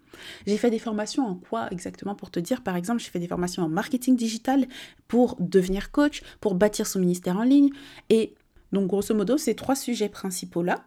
J'ai 0.48 0.58
fait 0.58 0.72
des 0.72 0.80
formations 0.80 1.28
en 1.28 1.36
quoi 1.36 1.68
exactement 1.72 2.16
pour 2.16 2.32
te 2.32 2.40
dire 2.40 2.62
Par 2.62 2.76
exemple, 2.76 3.02
j'ai 3.02 3.10
fait 3.10 3.20
des 3.20 3.28
formations 3.28 3.64
en 3.64 3.70
marketing 3.70 4.16
digital 4.16 4.66
pour 5.08 5.36
devenir 5.40 5.92
coach, 5.92 6.24
pour 6.40 6.56
bâtir 6.56 6.88
son 6.88 7.00
ministère 7.00 7.38
en 7.38 7.44
ligne. 7.44 7.70
Et 8.10 8.34
donc, 8.72 8.88
grosso 8.88 9.14
modo, 9.14 9.38
ces 9.38 9.56
trois 9.56 9.76
sujets 9.76 10.10
principaux-là 10.10 10.86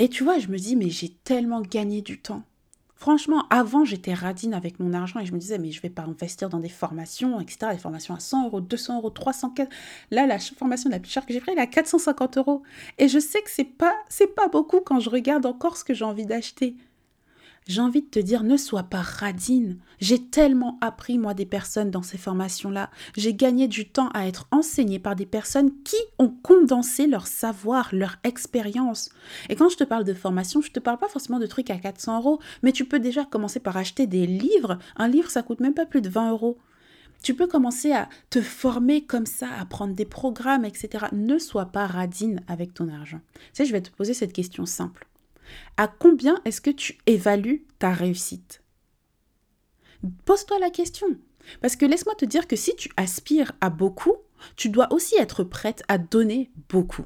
et 0.00 0.08
tu 0.08 0.24
vois, 0.24 0.38
je 0.38 0.48
me 0.48 0.56
dis, 0.56 0.76
mais 0.76 0.88
j'ai 0.88 1.10
tellement 1.10 1.60
gagné 1.60 2.00
du 2.00 2.18
temps. 2.18 2.42
Franchement, 2.94 3.44
avant, 3.50 3.84
j'étais 3.84 4.14
radine 4.14 4.54
avec 4.54 4.80
mon 4.80 4.94
argent 4.94 5.20
et 5.20 5.26
je 5.26 5.32
me 5.32 5.38
disais, 5.38 5.58
mais 5.58 5.72
je 5.72 5.80
vais 5.82 5.90
pas 5.90 6.02
investir 6.02 6.48
dans 6.48 6.58
des 6.58 6.70
formations, 6.70 7.38
etc. 7.38 7.72
Des 7.72 7.78
formations 7.78 8.14
à 8.14 8.18
100 8.18 8.46
euros, 8.46 8.62
200 8.62 8.96
euros, 8.96 9.10
300 9.10 9.54
Là, 10.10 10.26
la 10.26 10.38
formation 10.38 10.88
la 10.88 11.00
plus 11.00 11.10
chère 11.10 11.26
que 11.26 11.34
j'ai 11.34 11.40
prise, 11.40 11.52
elle 11.52 11.60
est 11.60 11.62
à 11.62 11.66
450 11.66 12.38
euros. 12.38 12.62
Et 12.96 13.08
je 13.08 13.18
sais 13.18 13.42
que 13.42 13.50
c'est 13.50 13.64
pas, 13.64 13.94
c'est 14.08 14.34
pas 14.34 14.48
beaucoup 14.48 14.80
quand 14.80 15.00
je 15.00 15.10
regarde 15.10 15.44
encore 15.44 15.76
ce 15.76 15.84
que 15.84 15.92
j'ai 15.92 16.04
envie 16.06 16.24
d'acheter 16.24 16.76
j'ai 17.66 17.80
envie 17.80 18.02
de 18.02 18.08
te 18.08 18.18
dire, 18.18 18.42
ne 18.42 18.56
sois 18.56 18.82
pas 18.82 19.02
radine. 19.02 19.78
J'ai 20.00 20.18
tellement 20.18 20.78
appris, 20.80 21.18
moi, 21.18 21.34
des 21.34 21.46
personnes 21.46 21.90
dans 21.90 22.02
ces 22.02 22.18
formations-là. 22.18 22.90
J'ai 23.16 23.34
gagné 23.34 23.68
du 23.68 23.88
temps 23.88 24.08
à 24.14 24.26
être 24.26 24.48
enseignée 24.50 24.98
par 24.98 25.14
des 25.14 25.26
personnes 25.26 25.70
qui 25.84 25.96
ont 26.18 26.30
condensé 26.42 27.06
leur 27.06 27.26
savoir, 27.26 27.90
leur 27.92 28.16
expérience. 28.24 29.10
Et 29.48 29.56
quand 29.56 29.68
je 29.68 29.76
te 29.76 29.84
parle 29.84 30.04
de 30.04 30.14
formation, 30.14 30.62
je 30.62 30.72
te 30.72 30.80
parle 30.80 30.98
pas 30.98 31.08
forcément 31.08 31.38
de 31.38 31.46
trucs 31.46 31.70
à 31.70 31.76
400 31.76 32.18
euros, 32.18 32.40
mais 32.62 32.72
tu 32.72 32.86
peux 32.86 32.98
déjà 32.98 33.24
commencer 33.24 33.60
par 33.60 33.76
acheter 33.76 34.06
des 34.06 34.26
livres. 34.26 34.78
Un 34.96 35.08
livre, 35.08 35.30
ça 35.30 35.42
coûte 35.42 35.60
même 35.60 35.74
pas 35.74 35.86
plus 35.86 36.02
de 36.02 36.08
20 36.08 36.30
euros. 36.30 36.58
Tu 37.22 37.34
peux 37.34 37.46
commencer 37.46 37.92
à 37.92 38.08
te 38.30 38.40
former 38.40 39.04
comme 39.04 39.26
ça, 39.26 39.48
à 39.60 39.66
prendre 39.66 39.94
des 39.94 40.06
programmes, 40.06 40.64
etc. 40.64 41.06
Ne 41.12 41.38
sois 41.38 41.66
pas 41.66 41.86
radine 41.86 42.40
avec 42.48 42.72
ton 42.72 42.88
argent. 42.88 43.20
Tu 43.34 43.40
sais, 43.52 43.64
je 43.66 43.72
vais 43.72 43.82
te 43.82 43.90
poser 43.90 44.14
cette 44.14 44.32
question 44.32 44.64
simple. 44.64 45.06
À 45.76 45.88
combien 45.88 46.40
est-ce 46.44 46.60
que 46.60 46.70
tu 46.70 46.98
évalues 47.06 47.66
ta 47.78 47.92
réussite? 47.92 48.62
Pose-toi 50.24 50.58
la 50.58 50.70
question. 50.70 51.08
Parce 51.60 51.76
que 51.76 51.86
laisse-moi 51.86 52.14
te 52.14 52.24
dire 52.24 52.46
que 52.46 52.56
si 52.56 52.74
tu 52.76 52.90
aspires 52.96 53.52
à 53.60 53.70
beaucoup, 53.70 54.16
tu 54.56 54.68
dois 54.68 54.92
aussi 54.92 55.16
être 55.16 55.44
prête 55.44 55.82
à 55.88 55.98
donner 55.98 56.50
beaucoup. 56.68 57.04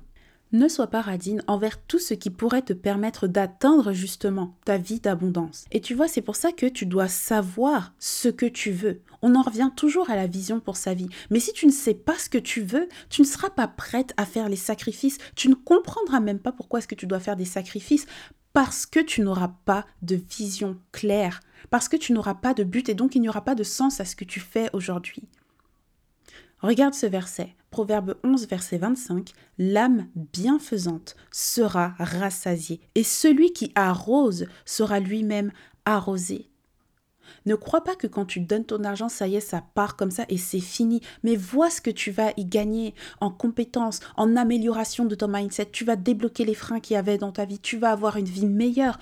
Ne 0.53 0.69
sois 0.69 0.87
pas 0.87 1.01
radine 1.01 1.43
envers 1.49 1.83
tout 1.83 1.99
ce 1.99 2.15
qui 2.15 2.31
pourrait 2.31 2.63
te 2.63 2.73
permettre 2.73 3.27
d'atteindre 3.27 3.93
justement 3.93 4.57
ta 4.65 4.79
vie 4.79 5.01
d'abondance. 5.01 5.65
Et 5.73 5.81
tu 5.81 5.95
vois, 5.95 6.07
c'est 6.07 6.23
pour 6.23 6.37
ça 6.37 6.53
que 6.53 6.67
tu 6.67 6.87
dois 6.87 7.09
savoir 7.09 7.93
ce 7.99 8.29
que 8.29 8.47
tu 8.47 8.71
veux. 8.71 9.01
On 9.27 9.37
en 9.37 9.43
revient 9.43 9.71
toujours 9.75 10.11
à 10.11 10.17
la 10.17 10.27
vision 10.27 10.61
pour 10.61 10.77
sa 10.77 10.93
vie. 10.93 11.09
Mais 11.31 11.41
si 11.41 11.55
tu 11.55 11.65
ne 11.65 11.73
sais 11.73 11.95
pas 11.95 12.19
ce 12.19 12.29
que 12.29 12.37
tu 12.37 12.61
veux, 12.61 12.91
tu 13.09 13.23
ne 13.23 13.27
seras 13.27 13.49
pas 13.49 13.67
prête 13.67 14.13
à 14.19 14.27
faire 14.27 14.51
les 14.51 14.55
sacrifices. 14.55 15.17
Tu 15.35 15.49
ne 15.49 15.55
comprendras 15.55 16.21
même 16.21 16.39
pas 16.39 16.53
pourquoi 16.53 16.79
est-ce 16.81 16.89
que 16.89 16.95
tu 16.95 17.07
dois 17.07 17.21
faire 17.21 17.35
des 17.35 17.47
sacrifices 17.47 18.05
parce 18.53 18.85
que 18.85 19.01
tu 19.01 19.23
n'auras 19.23 19.57
pas 19.65 19.87
de 20.03 20.15
vision 20.15 20.79
claire, 20.93 21.41
parce 21.71 21.89
que 21.89 21.97
tu 21.97 22.13
n'auras 22.13 22.35
pas 22.35 22.53
de 22.53 22.65
but 22.65 22.91
et 22.91 22.95
donc 22.95 23.15
il 23.15 23.23
n'y 23.23 23.29
aura 23.31 23.43
pas 23.43 23.55
de 23.55 23.65
sens 23.65 23.99
à 23.99 24.05
ce 24.05 24.15
que 24.15 24.27
tu 24.27 24.41
fais 24.41 24.69
aujourd'hui. 24.75 25.27
Regarde 26.61 26.95
ce 26.95 27.07
verset, 27.07 27.57
Proverbe 27.71 28.17
11, 28.25 28.47
verset 28.47 28.77
25, 28.77 29.33
L'âme 29.57 30.07
bienfaisante 30.35 31.17
sera 31.33 31.95
rassasiée, 31.99 32.81
et 32.95 33.03
celui 33.03 33.55
qui 33.55 33.73
arrose 33.75 34.47
sera 34.67 35.01
lui-même 35.01 35.51
arrosé. 35.87 36.51
Ne 37.47 37.55
crois 37.55 37.85
pas 37.85 37.97
que 37.97 38.07
quand 38.07 38.25
tu 38.25 38.41
donnes 38.41 38.65
ton 38.65 38.85
argent, 38.85 39.09
ça 39.09 39.29
y 39.29 39.37
est, 39.37 39.41
ça 39.41 39.63
part 39.75 39.97
comme 39.97 40.11
ça 40.11 40.25
et 40.29 40.39
c'est 40.39 40.61
fini. 40.61 41.01
Mais 41.23 41.37
vois 41.37 41.71
ce 41.71 41.81
que 41.81 41.91
tu 41.91 42.11
vas 42.11 42.33
y 42.37 42.45
gagner 42.45 42.95
en 43.21 43.31
compétences, 43.31 44.01
en 44.17 44.37
amélioration 44.37 45.05
de 45.05 45.15
ton 45.15 45.29
mindset. 45.29 45.67
Tu 45.73 45.85
vas 45.85 45.97
débloquer 45.97 46.45
les 46.45 46.55
freins 46.55 46.81
qu'il 46.81 46.95
y 46.95 46.99
avait 46.99 47.19
dans 47.19 47.33
ta 47.33 47.45
vie. 47.45 47.59
Tu 47.59 47.77
vas 47.77 47.91
avoir 47.91 48.17
une 48.17 48.25
vie 48.25 48.47
meilleure. 48.47 48.99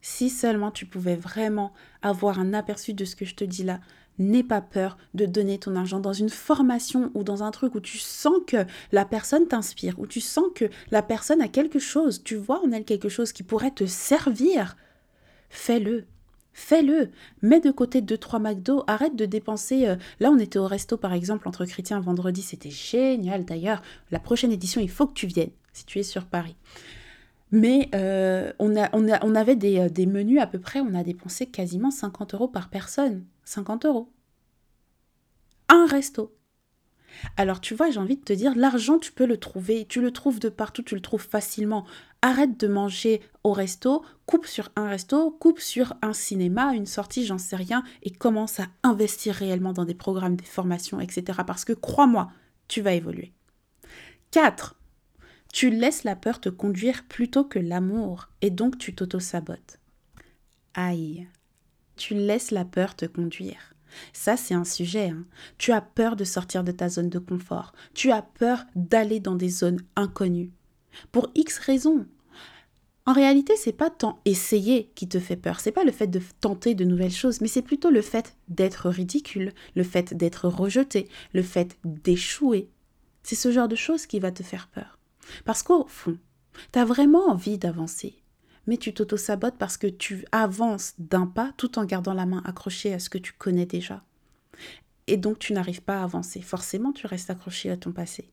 Si 0.00 0.30
seulement 0.30 0.70
tu 0.70 0.86
pouvais 0.86 1.16
vraiment 1.16 1.72
avoir 2.02 2.38
un 2.38 2.54
aperçu 2.54 2.94
de 2.94 3.04
ce 3.04 3.16
que 3.16 3.24
je 3.24 3.34
te 3.34 3.44
dis 3.44 3.64
là, 3.64 3.80
n'aie 4.18 4.42
pas 4.42 4.60
peur 4.60 4.98
de 5.14 5.26
donner 5.26 5.58
ton 5.58 5.76
argent 5.76 6.00
dans 6.00 6.12
une 6.12 6.28
formation 6.28 7.10
ou 7.14 7.22
dans 7.22 7.42
un 7.42 7.50
truc 7.50 7.74
où 7.74 7.80
tu 7.80 7.98
sens 7.98 8.38
que 8.46 8.66
la 8.92 9.04
personne 9.04 9.46
t'inspire, 9.46 9.98
où 9.98 10.06
tu 10.06 10.20
sens 10.20 10.46
que 10.54 10.66
la 10.90 11.02
personne 11.02 11.40
a 11.40 11.48
quelque 11.48 11.78
chose, 11.78 12.22
tu 12.24 12.36
vois 12.36 12.62
en 12.64 12.72
elle 12.72 12.84
quelque 12.84 13.08
chose 13.08 13.32
qui 13.32 13.42
pourrait 13.42 13.70
te 13.70 13.86
servir. 13.86 14.76
Fais-le. 15.50 16.06
Fais-le. 16.58 17.10
Mets 17.40 17.60
de 17.60 17.70
côté 17.70 18.02
2-3 18.02 18.42
McDo. 18.42 18.82
Arrête 18.88 19.14
de 19.14 19.26
dépenser. 19.26 19.86
Euh, 19.86 19.94
là, 20.18 20.30
on 20.30 20.38
était 20.38 20.58
au 20.58 20.66
resto, 20.66 20.96
par 20.96 21.12
exemple, 21.12 21.46
entre 21.46 21.64
chrétiens 21.64 22.00
vendredi. 22.00 22.42
C'était 22.42 22.68
génial 22.68 23.44
d'ailleurs. 23.44 23.80
La 24.10 24.18
prochaine 24.18 24.50
édition, 24.50 24.80
il 24.80 24.90
faut 24.90 25.06
que 25.06 25.12
tu 25.12 25.28
viennes 25.28 25.52
si 25.72 25.86
tu 25.86 26.00
es 26.00 26.02
sur 26.02 26.26
Paris. 26.26 26.56
Mais 27.52 27.88
euh, 27.94 28.52
on, 28.58 28.74
avait 28.74 29.54
des, 29.54 29.78
euh, 29.78 29.88
des, 29.88 30.04
menus 30.04 30.40
à 30.40 30.48
peu 30.48 30.58
près, 30.58 30.80
on 30.80 30.94
a 30.94 31.04
dépensé 31.04 31.46
quasiment 31.46 31.92
50 31.92 32.34
euros 32.34 32.48
par 32.48 32.70
personne. 32.70 33.24
50 33.44 33.86
euros. 33.86 34.10
Un 35.68 35.86
resto. 35.86 36.34
Alors 37.36 37.60
tu 37.60 37.74
vois, 37.74 37.90
j'ai 37.90 37.98
envie 37.98 38.16
de 38.16 38.24
te 38.24 38.32
dire, 38.32 38.54
l'argent, 38.54 38.98
tu 38.98 39.12
peux 39.12 39.26
le 39.26 39.38
trouver, 39.38 39.86
tu 39.88 40.00
le 40.00 40.12
trouves 40.12 40.40
de 40.40 40.48
partout, 40.48 40.82
tu 40.82 40.94
le 40.94 41.00
trouves 41.00 41.26
facilement. 41.26 41.84
Arrête 42.22 42.58
de 42.58 42.66
manger 42.66 43.20
au 43.44 43.52
resto, 43.52 44.04
coupe 44.26 44.46
sur 44.46 44.70
un 44.76 44.88
resto, 44.88 45.30
coupe 45.30 45.60
sur 45.60 45.94
un 46.02 46.12
cinéma, 46.12 46.74
une 46.74 46.86
sortie, 46.86 47.24
j'en 47.24 47.38
sais 47.38 47.56
rien, 47.56 47.84
et 48.02 48.10
commence 48.10 48.60
à 48.60 48.66
investir 48.82 49.34
réellement 49.34 49.72
dans 49.72 49.84
des 49.84 49.94
programmes, 49.94 50.36
des 50.36 50.44
formations, 50.44 51.00
etc. 51.00 51.40
Parce 51.46 51.64
que 51.64 51.72
crois-moi, 51.72 52.30
tu 52.66 52.80
vas 52.80 52.92
évoluer. 52.92 53.32
4. 54.32 54.74
Tu 55.52 55.70
laisses 55.70 56.04
la 56.04 56.16
peur 56.16 56.40
te 56.40 56.48
conduire 56.48 57.04
plutôt 57.08 57.44
que 57.44 57.58
l'amour, 57.58 58.28
et 58.42 58.50
donc 58.50 58.78
tu 58.78 58.94
t'auto-sabotes. 58.94 59.78
Aïe. 60.74 61.26
Tu 61.96 62.14
laisses 62.14 62.50
la 62.50 62.64
peur 62.64 62.94
te 62.94 63.06
conduire. 63.06 63.74
Ça, 64.12 64.36
c'est 64.36 64.54
un 64.54 64.64
sujet. 64.64 65.10
Hein. 65.10 65.24
Tu 65.58 65.72
as 65.72 65.80
peur 65.80 66.16
de 66.16 66.24
sortir 66.24 66.64
de 66.64 66.72
ta 66.72 66.88
zone 66.88 67.08
de 67.08 67.18
confort. 67.18 67.72
Tu 67.94 68.10
as 68.10 68.22
peur 68.22 68.64
d'aller 68.74 69.20
dans 69.20 69.36
des 69.36 69.48
zones 69.48 69.80
inconnues. 69.96 70.52
Pour 71.12 71.30
X 71.34 71.58
raisons. 71.58 72.06
En 73.06 73.14
réalité, 73.14 73.54
c'est 73.56 73.72
pas 73.72 73.88
tant 73.88 74.20
essayer 74.26 74.92
qui 74.94 75.08
te 75.08 75.18
fait 75.18 75.36
peur, 75.36 75.60
c'est 75.60 75.72
pas 75.72 75.84
le 75.84 75.92
fait 75.92 76.08
de 76.08 76.20
tenter 76.42 76.74
de 76.74 76.84
nouvelles 76.84 77.10
choses, 77.10 77.40
mais 77.40 77.48
c'est 77.48 77.62
plutôt 77.62 77.88
le 77.88 78.02
fait 78.02 78.36
d'être 78.48 78.90
ridicule, 78.90 79.54
le 79.74 79.82
fait 79.82 80.12
d'être 80.12 80.46
rejeté, 80.46 81.08
le 81.32 81.42
fait 81.42 81.78
d'échouer. 81.84 82.68
C'est 83.22 83.34
ce 83.34 83.50
genre 83.50 83.68
de 83.68 83.76
choses 83.76 84.04
qui 84.04 84.20
va 84.20 84.30
te 84.30 84.42
faire 84.42 84.68
peur. 84.68 84.98
Parce 85.46 85.62
qu'au 85.62 85.86
fond, 85.88 86.18
tu 86.70 86.78
as 86.78 86.84
vraiment 86.84 87.30
envie 87.30 87.56
d'avancer, 87.56 88.17
mais 88.68 88.76
tu 88.76 88.92
t'auto-sabotes 88.92 89.56
parce 89.58 89.78
que 89.78 89.86
tu 89.86 90.26
avances 90.30 90.92
d'un 90.98 91.26
pas 91.26 91.52
tout 91.56 91.78
en 91.78 91.86
gardant 91.86 92.12
la 92.12 92.26
main 92.26 92.42
accrochée 92.44 92.92
à 92.92 92.98
ce 92.98 93.08
que 93.08 93.16
tu 93.16 93.32
connais 93.32 93.64
déjà. 93.64 94.04
Et 95.06 95.16
donc 95.16 95.38
tu 95.38 95.54
n'arrives 95.54 95.82
pas 95.82 96.00
à 96.00 96.04
avancer. 96.04 96.42
Forcément, 96.42 96.92
tu 96.92 97.06
restes 97.06 97.30
accroché 97.30 97.70
à 97.70 97.78
ton 97.78 97.92
passé. 97.92 98.30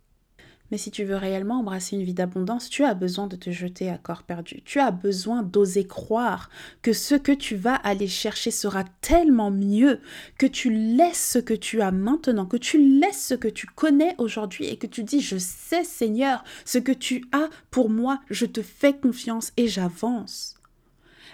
Mais 0.71 0.77
si 0.77 0.89
tu 0.89 1.03
veux 1.03 1.15
réellement 1.15 1.59
embrasser 1.59 1.95
une 1.95 2.03
vie 2.03 2.13
d'abondance, 2.13 2.69
tu 2.69 2.83
as 2.83 2.95
besoin 2.95 3.27
de 3.27 3.35
te 3.35 3.51
jeter 3.51 3.89
à 3.89 3.97
corps 3.97 4.23
perdu. 4.23 4.61
Tu 4.65 4.79
as 4.79 4.91
besoin 4.91 5.43
d'oser 5.43 5.85
croire 5.85 6.49
que 6.81 6.91
ce 6.91 7.13
que 7.13 7.31
tu 7.31 7.55
vas 7.55 7.75
aller 7.75 8.07
chercher 8.07 8.49
sera 8.49 8.83
tellement 9.01 9.51
mieux 9.51 10.01
que 10.39 10.47
tu 10.47 10.71
laisses 10.71 11.33
ce 11.33 11.39
que 11.39 11.53
tu 11.53 11.81
as 11.81 11.91
maintenant, 11.91 12.47
que 12.47 12.57
tu 12.57 12.99
laisses 12.99 13.27
ce 13.27 13.35
que 13.35 13.47
tu 13.47 13.67
connais 13.67 14.15
aujourd'hui 14.17 14.65
et 14.65 14.77
que 14.77 14.87
tu 14.87 15.03
dis 15.03 15.21
je 15.21 15.37
sais 15.37 15.83
Seigneur, 15.83 16.43
ce 16.65 16.79
que 16.79 16.91
tu 16.91 17.25
as 17.31 17.49
pour 17.69 17.89
moi, 17.89 18.19
je 18.31 18.45
te 18.45 18.61
fais 18.61 18.97
confiance 18.97 19.53
et 19.57 19.67
j'avance. 19.67 20.55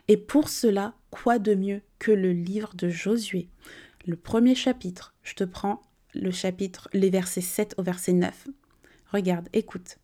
Et 0.08 0.18
pour 0.18 0.50
cela, 0.50 0.94
quoi 1.10 1.40
de 1.40 1.56
mieux 1.56 1.82
que 2.00 2.12
le 2.12 2.34
livre 2.34 2.74
de 2.76 2.90
Josué? 2.90 3.48
Le 4.06 4.18
premier 4.18 4.56
chapitre, 4.56 5.14
je 5.24 5.36
te 5.36 5.44
prends 5.44 5.82
le 6.14 6.32
chapitre, 6.32 6.90
les 6.92 7.10
versets 7.10 7.40
7 7.40 7.76
au 7.78 7.84
verset 7.84 8.14
9. 8.14 8.50
Regarde, 9.12 9.50
écoute. 9.54 9.98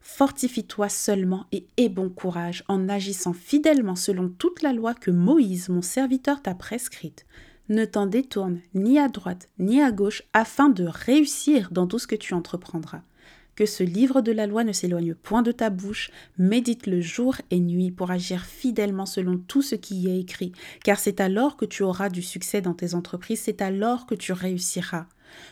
Fortifie-toi 0.00 0.88
seulement 0.88 1.46
et 1.50 1.66
aie 1.76 1.88
bon 1.88 2.08
courage 2.08 2.62
en 2.68 2.88
agissant 2.88 3.32
fidèlement 3.32 3.96
selon 3.96 4.28
toute 4.28 4.62
la 4.62 4.72
loi 4.72 4.94
que 4.94 5.10
Moïse, 5.10 5.68
mon 5.68 5.82
serviteur, 5.82 6.40
t'a 6.40 6.54
prescrite. 6.54 7.26
Ne 7.68 7.84
t'en 7.84 8.06
détourne 8.06 8.60
ni 8.74 8.98
à 8.98 9.08
droite 9.08 9.48
ni 9.58 9.80
à 9.82 9.90
gauche 9.90 10.22
afin 10.32 10.68
de 10.68 10.84
réussir 10.84 11.70
dans 11.72 11.86
tout 11.86 11.98
ce 11.98 12.06
que 12.06 12.14
tu 12.14 12.34
entreprendras. 12.34 13.02
Que 13.56 13.66
ce 13.66 13.82
livre 13.82 14.20
de 14.20 14.32
la 14.32 14.46
loi 14.46 14.64
ne 14.64 14.72
s'éloigne 14.72 15.14
point 15.14 15.42
de 15.42 15.52
ta 15.52 15.70
bouche, 15.70 16.10
médite-le 16.38 17.00
jour 17.00 17.36
et 17.50 17.60
nuit 17.60 17.92
pour 17.92 18.10
agir 18.10 18.44
fidèlement 18.44 19.06
selon 19.06 19.38
tout 19.38 19.62
ce 19.62 19.76
qui 19.76 19.94
y 19.94 20.10
est 20.10 20.20
écrit, 20.20 20.52
car 20.82 20.98
c'est 20.98 21.20
alors 21.20 21.56
que 21.56 21.64
tu 21.64 21.84
auras 21.84 22.08
du 22.08 22.20
succès 22.20 22.60
dans 22.60 22.74
tes 22.74 22.94
entreprises, 22.94 23.42
c'est 23.44 23.62
alors 23.62 24.06
que 24.06 24.16
tu 24.16 24.32
réussiras. 24.32 25.06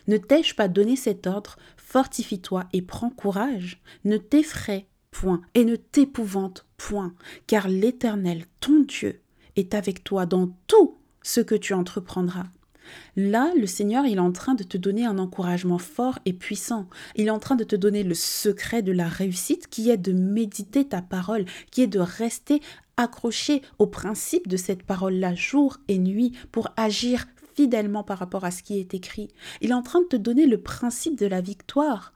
Ne 0.09 0.17
t'ai-je 0.17 0.55
pas 0.55 0.69
donné 0.69 0.97
cet 0.97 1.27
ordre? 1.27 1.57
Fortifie-toi 1.93 2.65
et 2.73 2.81
prends 2.81 3.11
courage. 3.11 3.79
Ne 4.07 4.17
t'effraie 4.17 4.87
point 5.11 5.43
et 5.53 5.67
ne 5.67 5.77
t'épouvante 5.77 6.65
point, 6.79 7.13
car 7.47 7.69
l'Éternel, 7.69 8.47
ton 8.61 8.81
Dieu, 8.81 9.21
est 9.57 9.75
avec 9.75 10.03
toi 10.03 10.25
dans 10.25 10.57
tout 10.69 10.97
ce 11.23 11.43
que 11.43 11.55
tu 11.55 11.75
entreprendras. 11.75 12.47
Là, 13.15 13.53
le 13.59 13.67
Seigneur, 13.67 14.07
il 14.07 14.17
est 14.17 14.21
en 14.21 14.33
train 14.33 14.55
de 14.55 14.63
te 14.63 14.79
donner 14.79 15.05
un 15.05 15.19
encouragement 15.19 15.77
fort 15.77 16.19
et 16.25 16.33
puissant. 16.33 16.89
Il 17.15 17.27
est 17.27 17.31
en 17.31 17.39
train 17.39 17.57
de 17.57 17.65
te 17.65 17.77
donner 17.77 18.05
le 18.05 18.15
secret 18.15 18.81
de 18.81 18.93
la 18.93 19.07
réussite 19.07 19.69
qui 19.69 19.91
est 19.91 19.99
de 19.99 20.15
méditer 20.15 20.89
ta 20.89 21.03
parole, 21.03 21.45
qui 21.71 21.83
est 21.83 21.89
de 21.89 22.01
rester 22.01 22.63
accroché 22.97 23.61
au 23.79 23.87
principe 23.87 24.49
de 24.49 24.57
cette 24.57 24.85
parole-là 24.85 25.35
jour 25.35 25.77
et 25.89 25.99
nuit 25.99 26.33
pour 26.53 26.71
agir 26.79 27.27
fidèlement 27.55 28.03
par 28.03 28.19
rapport 28.19 28.45
à 28.45 28.51
ce 28.51 28.63
qui 28.63 28.79
est 28.79 28.95
écrit. 28.95 29.29
Il 29.61 29.71
est 29.71 29.75
en 29.75 29.83
train 29.83 30.01
de 30.01 30.07
te 30.07 30.17
donner 30.17 30.47
le 30.47 30.61
principe 30.61 31.19
de 31.19 31.27
la 31.27 31.41
victoire. 31.41 32.13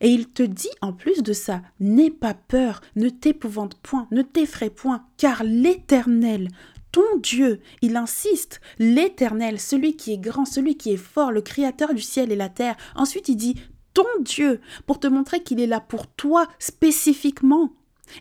Et 0.00 0.10
il 0.10 0.28
te 0.28 0.42
dit 0.42 0.70
en 0.80 0.92
plus 0.92 1.22
de 1.22 1.32
ça, 1.32 1.62
n'aie 1.80 2.10
pas 2.10 2.34
peur, 2.34 2.80
ne 2.96 3.08
t'épouvante 3.08 3.76
point, 3.76 4.06
ne 4.10 4.22
t'effraie 4.22 4.70
point, 4.70 5.04
car 5.16 5.44
l'Éternel, 5.44 6.48
ton 6.92 7.18
Dieu, 7.22 7.60
il 7.82 7.96
insiste, 7.96 8.60
l'Éternel, 8.78 9.60
celui 9.60 9.96
qui 9.96 10.12
est 10.12 10.18
grand, 10.18 10.44
celui 10.44 10.76
qui 10.76 10.92
est 10.92 10.96
fort, 10.96 11.32
le 11.32 11.42
Créateur 11.42 11.94
du 11.94 12.02
ciel 12.02 12.32
et 12.32 12.36
la 12.36 12.48
terre. 12.48 12.76
Ensuite, 12.94 13.28
il 13.28 13.36
dit 13.36 13.56
ton 13.94 14.04
Dieu, 14.20 14.60
pour 14.86 15.00
te 15.00 15.06
montrer 15.06 15.42
qu'il 15.42 15.60
est 15.60 15.66
là 15.66 15.80
pour 15.80 16.06
toi 16.06 16.46
spécifiquement. 16.58 17.72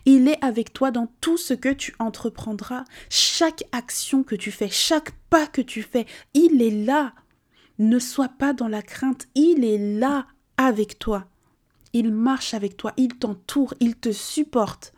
Il 0.05 0.27
est 0.27 0.43
avec 0.43 0.73
toi 0.73 0.91
dans 0.91 1.07
tout 1.21 1.37
ce 1.37 1.53
que 1.53 1.73
tu 1.73 1.93
entreprendras, 1.99 2.85
chaque 3.09 3.63
action 3.71 4.23
que 4.23 4.35
tu 4.35 4.51
fais, 4.51 4.69
chaque 4.69 5.11
pas 5.29 5.47
que 5.47 5.61
tu 5.61 5.81
fais, 5.81 6.05
il 6.33 6.61
est 6.61 6.85
là. 6.85 7.13
Ne 7.79 7.99
sois 7.99 8.29
pas 8.29 8.53
dans 8.53 8.67
la 8.67 8.81
crainte, 8.81 9.27
il 9.35 9.63
est 9.63 9.99
là 9.99 10.27
avec 10.57 10.99
toi. 10.99 11.25
Il 11.93 12.11
marche 12.11 12.53
avec 12.53 12.77
toi, 12.77 12.93
il 12.97 13.15
t'entoure, 13.15 13.73
il 13.79 13.95
te 13.95 14.11
supporte. 14.11 14.93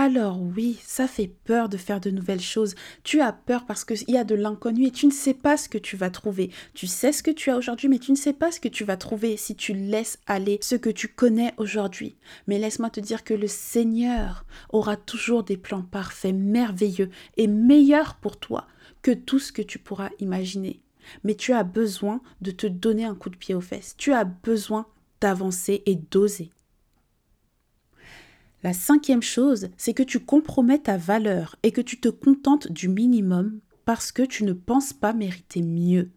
Alors 0.00 0.40
oui, 0.40 0.78
ça 0.84 1.08
fait 1.08 1.26
peur 1.26 1.68
de 1.68 1.76
faire 1.76 2.00
de 2.00 2.10
nouvelles 2.10 2.40
choses. 2.40 2.76
Tu 3.02 3.20
as 3.20 3.32
peur 3.32 3.66
parce 3.66 3.84
qu'il 3.84 4.08
y 4.08 4.16
a 4.16 4.22
de 4.22 4.36
l'inconnu 4.36 4.86
et 4.86 4.90
tu 4.92 5.06
ne 5.06 5.10
sais 5.10 5.34
pas 5.34 5.56
ce 5.56 5.68
que 5.68 5.76
tu 5.76 5.96
vas 5.96 6.08
trouver. 6.08 6.52
Tu 6.72 6.86
sais 6.86 7.10
ce 7.10 7.20
que 7.20 7.32
tu 7.32 7.50
as 7.50 7.56
aujourd'hui, 7.56 7.88
mais 7.88 7.98
tu 7.98 8.12
ne 8.12 8.16
sais 8.16 8.32
pas 8.32 8.52
ce 8.52 8.60
que 8.60 8.68
tu 8.68 8.84
vas 8.84 8.96
trouver 8.96 9.36
si 9.36 9.56
tu 9.56 9.72
laisses 9.74 10.20
aller 10.28 10.60
ce 10.62 10.76
que 10.76 10.88
tu 10.88 11.08
connais 11.08 11.52
aujourd'hui. 11.56 12.14
Mais 12.46 12.60
laisse-moi 12.60 12.90
te 12.90 13.00
dire 13.00 13.24
que 13.24 13.34
le 13.34 13.48
Seigneur 13.48 14.44
aura 14.70 14.96
toujours 14.96 15.42
des 15.42 15.56
plans 15.56 15.82
parfaits, 15.82 16.32
merveilleux 16.32 17.10
et 17.36 17.48
meilleurs 17.48 18.14
pour 18.20 18.36
toi 18.36 18.68
que 19.02 19.10
tout 19.10 19.40
ce 19.40 19.50
que 19.50 19.62
tu 19.62 19.80
pourras 19.80 20.10
imaginer. 20.20 20.80
Mais 21.24 21.34
tu 21.34 21.52
as 21.52 21.64
besoin 21.64 22.20
de 22.40 22.52
te 22.52 22.68
donner 22.68 23.04
un 23.04 23.16
coup 23.16 23.30
de 23.30 23.36
pied 23.36 23.56
aux 23.56 23.60
fesses. 23.60 23.96
Tu 23.98 24.12
as 24.12 24.22
besoin 24.22 24.86
d'avancer 25.20 25.82
et 25.86 25.96
d'oser. 25.96 26.52
La 28.62 28.72
cinquième 28.72 29.22
chose, 29.22 29.68
c'est 29.76 29.94
que 29.94 30.02
tu 30.02 30.20
compromets 30.20 30.78
ta 30.80 30.96
valeur 30.96 31.56
et 31.62 31.70
que 31.70 31.80
tu 31.80 32.00
te 32.00 32.08
contentes 32.08 32.72
du 32.72 32.88
minimum 32.88 33.60
parce 33.84 34.10
que 34.10 34.22
tu 34.22 34.44
ne 34.44 34.52
penses 34.52 34.92
pas 34.92 35.12
mériter 35.12 35.62
mieux. 35.62 36.10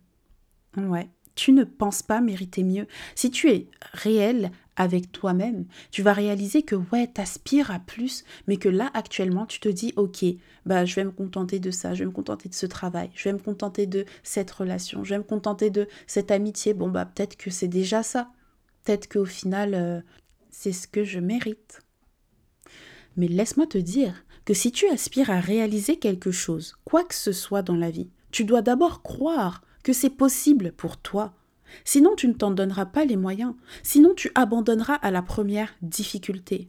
Ouais, 0.75 1.09
tu 1.35 1.51
ne 1.51 1.63
penses 1.63 2.01
pas 2.01 2.19
mériter 2.19 2.63
mieux. 2.63 2.87
Si 3.15 3.29
tu 3.29 3.49
es 3.49 3.67
réel 3.93 4.51
avec 4.75 5.11
toi-même, 5.11 5.65
tu 5.91 6.01
vas 6.01 6.13
réaliser 6.13 6.63
que 6.63 6.75
ouais, 6.75 7.07
t'aspires 7.07 7.69
à 7.69 7.79
plus, 7.79 8.23
mais 8.47 8.57
que 8.57 8.69
là 8.69 8.89
actuellement 8.93 9.45
tu 9.45 9.59
te 9.59 9.69
dis 9.69 9.93
ok, 9.95 10.25
bah 10.65 10.85
je 10.85 10.95
vais 10.95 11.03
me 11.03 11.11
contenter 11.11 11.59
de 11.59 11.69
ça, 11.69 11.93
je 11.93 11.99
vais 11.99 12.07
me 12.07 12.11
contenter 12.11 12.49
de 12.49 12.55
ce 12.55 12.65
travail, 12.65 13.11
je 13.13 13.25
vais 13.25 13.33
me 13.33 13.39
contenter 13.39 13.85
de 13.85 14.05
cette 14.23 14.49
relation, 14.49 15.03
je 15.03 15.11
vais 15.11 15.19
me 15.19 15.23
contenter 15.23 15.69
de 15.69 15.87
cette 16.07 16.31
amitié. 16.31 16.73
Bon 16.73 16.89
bah 16.89 17.05
peut-être 17.05 17.37
que 17.37 17.51
c'est 17.51 17.67
déjà 17.67 18.01
ça. 18.01 18.31
Peut-être 18.83 19.07
qu'au 19.11 19.25
final 19.25 19.75
euh, 19.75 20.01
c'est 20.49 20.73
ce 20.73 20.87
que 20.87 21.03
je 21.03 21.19
mérite. 21.19 21.81
Mais 23.17 23.27
laisse-moi 23.27 23.67
te 23.67 23.77
dire 23.77 24.25
que 24.45 24.53
si 24.53 24.71
tu 24.71 24.87
aspires 24.87 25.29
à 25.29 25.39
réaliser 25.39 25.97
quelque 25.97 26.31
chose, 26.31 26.75
quoi 26.85 27.03
que 27.03 27.15
ce 27.15 27.31
soit 27.31 27.61
dans 27.61 27.75
la 27.75 27.91
vie, 27.91 28.09
tu 28.31 28.45
dois 28.45 28.61
d'abord 28.61 29.01
croire 29.01 29.61
que 29.83 29.93
c'est 29.93 30.09
possible 30.09 30.71
pour 30.71 30.97
toi. 30.97 31.33
Sinon, 31.85 32.15
tu 32.15 32.27
ne 32.27 32.33
t'en 32.33 32.51
donneras 32.51 32.85
pas 32.85 33.05
les 33.05 33.15
moyens. 33.15 33.53
Sinon, 33.83 34.13
tu 34.15 34.31
abandonneras 34.35 34.95
à 34.95 35.11
la 35.11 35.21
première 35.21 35.73
difficulté. 35.81 36.67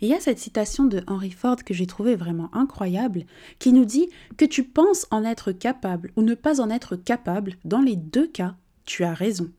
il 0.00 0.08
y 0.08 0.14
a 0.14 0.20
cette 0.20 0.38
citation 0.38 0.84
de 0.84 1.02
Henry 1.06 1.30
Ford 1.30 1.56
que 1.64 1.74
j'ai 1.74 1.86
trouvée 1.86 2.16
vraiment 2.16 2.50
incroyable, 2.54 3.24
qui 3.58 3.72
nous 3.72 3.84
dit 3.84 4.08
que 4.36 4.44
tu 4.44 4.64
penses 4.64 5.06
en 5.10 5.24
être 5.24 5.52
capable 5.52 6.12
ou 6.16 6.22
ne 6.22 6.34
pas 6.34 6.60
en 6.60 6.70
être 6.70 6.96
capable, 6.96 7.56
dans 7.64 7.80
les 7.80 7.96
deux 7.96 8.26
cas, 8.26 8.56
tu 8.84 9.04
as 9.04 9.14
raison. 9.14 9.50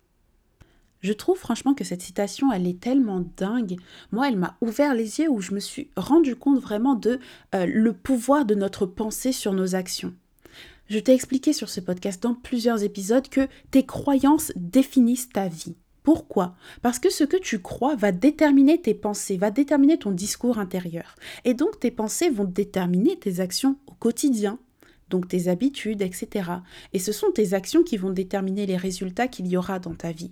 Je 1.03 1.11
trouve 1.11 1.37
franchement 1.37 1.73
que 1.73 1.83
cette 1.83 2.01
citation, 2.01 2.51
elle 2.53 2.65
est 2.65 2.79
tellement 2.79 3.25
dingue. 3.35 3.75
Moi, 4.13 4.29
elle 4.29 4.37
m'a 4.37 4.55
ouvert 4.61 4.95
les 4.95 5.19
yeux 5.19 5.29
où 5.29 5.41
je 5.41 5.53
me 5.53 5.59
suis 5.59 5.89
rendu 5.97 6.37
compte 6.37 6.61
vraiment 6.61 6.95
de 6.95 7.19
euh, 7.53 7.65
le 7.65 7.91
pouvoir 7.91 8.45
de 8.45 8.55
notre 8.55 8.85
pensée 8.85 9.33
sur 9.33 9.51
nos 9.51 9.75
actions. 9.75 10.13
Je 10.89 10.99
t'ai 10.99 11.13
expliqué 11.13 11.51
sur 11.51 11.67
ce 11.67 11.81
podcast 11.81 12.23
dans 12.23 12.33
plusieurs 12.33 12.83
épisodes 12.83 13.27
que 13.27 13.49
tes 13.69 13.85
croyances 13.85 14.53
définissent 14.55 15.27
ta 15.27 15.49
vie. 15.49 15.75
Pourquoi? 16.03 16.55
Parce 16.81 16.99
que 16.99 17.09
ce 17.09 17.25
que 17.25 17.37
tu 17.37 17.59
crois 17.59 17.95
va 17.95 18.13
déterminer 18.13 18.79
tes 18.79 18.93
pensées, 18.93 19.37
va 19.37 19.51
déterminer 19.51 19.99
ton 19.99 20.11
discours 20.11 20.57
intérieur. 20.57 21.15
Et 21.43 21.53
donc 21.53 21.81
tes 21.81 21.91
pensées 21.91 22.29
vont 22.29 22.45
déterminer 22.45 23.17
tes 23.17 23.41
actions 23.41 23.77
au 23.87 23.93
quotidien, 23.93 24.57
donc 25.09 25.27
tes 25.27 25.49
habitudes, 25.49 26.01
etc. 26.01 26.49
Et 26.93 26.99
ce 26.99 27.11
sont 27.11 27.31
tes 27.31 27.53
actions 27.53 27.83
qui 27.83 27.97
vont 27.97 28.11
déterminer 28.11 28.65
les 28.65 28.77
résultats 28.77 29.27
qu'il 29.27 29.47
y 29.47 29.57
aura 29.57 29.79
dans 29.79 29.95
ta 29.95 30.11
vie. 30.11 30.31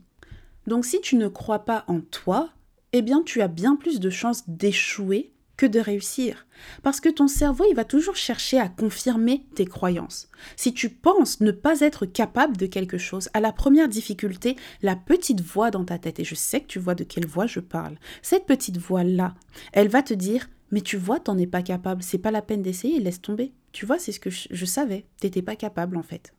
Donc 0.67 0.85
si 0.85 1.01
tu 1.01 1.15
ne 1.15 1.27
crois 1.27 1.65
pas 1.65 1.83
en 1.87 2.01
toi, 2.01 2.49
eh 2.93 3.01
bien 3.01 3.23
tu 3.23 3.41
as 3.41 3.47
bien 3.47 3.75
plus 3.75 3.99
de 3.99 4.09
chances 4.09 4.47
d'échouer 4.47 5.33
que 5.57 5.65
de 5.67 5.79
réussir. 5.79 6.47
Parce 6.81 6.99
que 6.99 7.09
ton 7.09 7.27
cerveau, 7.27 7.65
il 7.69 7.75
va 7.75 7.85
toujours 7.85 8.15
chercher 8.15 8.59
à 8.59 8.67
confirmer 8.67 9.45
tes 9.53 9.65
croyances. 9.65 10.27
Si 10.55 10.73
tu 10.73 10.89
penses 10.89 11.39
ne 11.39 11.51
pas 11.51 11.81
être 11.81 12.07
capable 12.07 12.57
de 12.57 12.65
quelque 12.65 12.97
chose, 12.97 13.29
à 13.35 13.39
la 13.39 13.51
première 13.51 13.87
difficulté, 13.87 14.55
la 14.81 14.95
petite 14.95 15.41
voix 15.41 15.69
dans 15.69 15.85
ta 15.85 15.99
tête, 15.99 16.19
et 16.19 16.23
je 16.23 16.33
sais 16.33 16.61
que 16.61 16.67
tu 16.67 16.79
vois 16.79 16.95
de 16.95 17.03
quelle 17.03 17.27
voix 17.27 17.45
je 17.45 17.59
parle, 17.59 17.97
cette 18.23 18.47
petite 18.47 18.77
voix-là, 18.77 19.35
elle 19.71 19.89
va 19.89 20.01
te 20.01 20.15
dire 20.15 20.49
mais 20.71 20.81
tu 20.81 20.97
vois, 20.97 21.19
t'en 21.19 21.37
es 21.37 21.47
pas 21.47 21.61
capable, 21.61 22.01
c'est 22.01 22.17
pas 22.17 22.31
la 22.31 22.41
peine 22.41 22.61
d'essayer, 22.61 22.99
laisse 22.99 23.21
tomber. 23.21 23.51
Tu 23.73 23.85
vois, 23.85 23.99
c'est 23.99 24.13
ce 24.13 24.19
que 24.21 24.29
je, 24.29 24.47
je 24.49 24.65
savais, 24.65 25.05
t'étais 25.19 25.41
pas 25.41 25.55
capable 25.55 25.97
en 25.97 26.03
fait. 26.03 26.33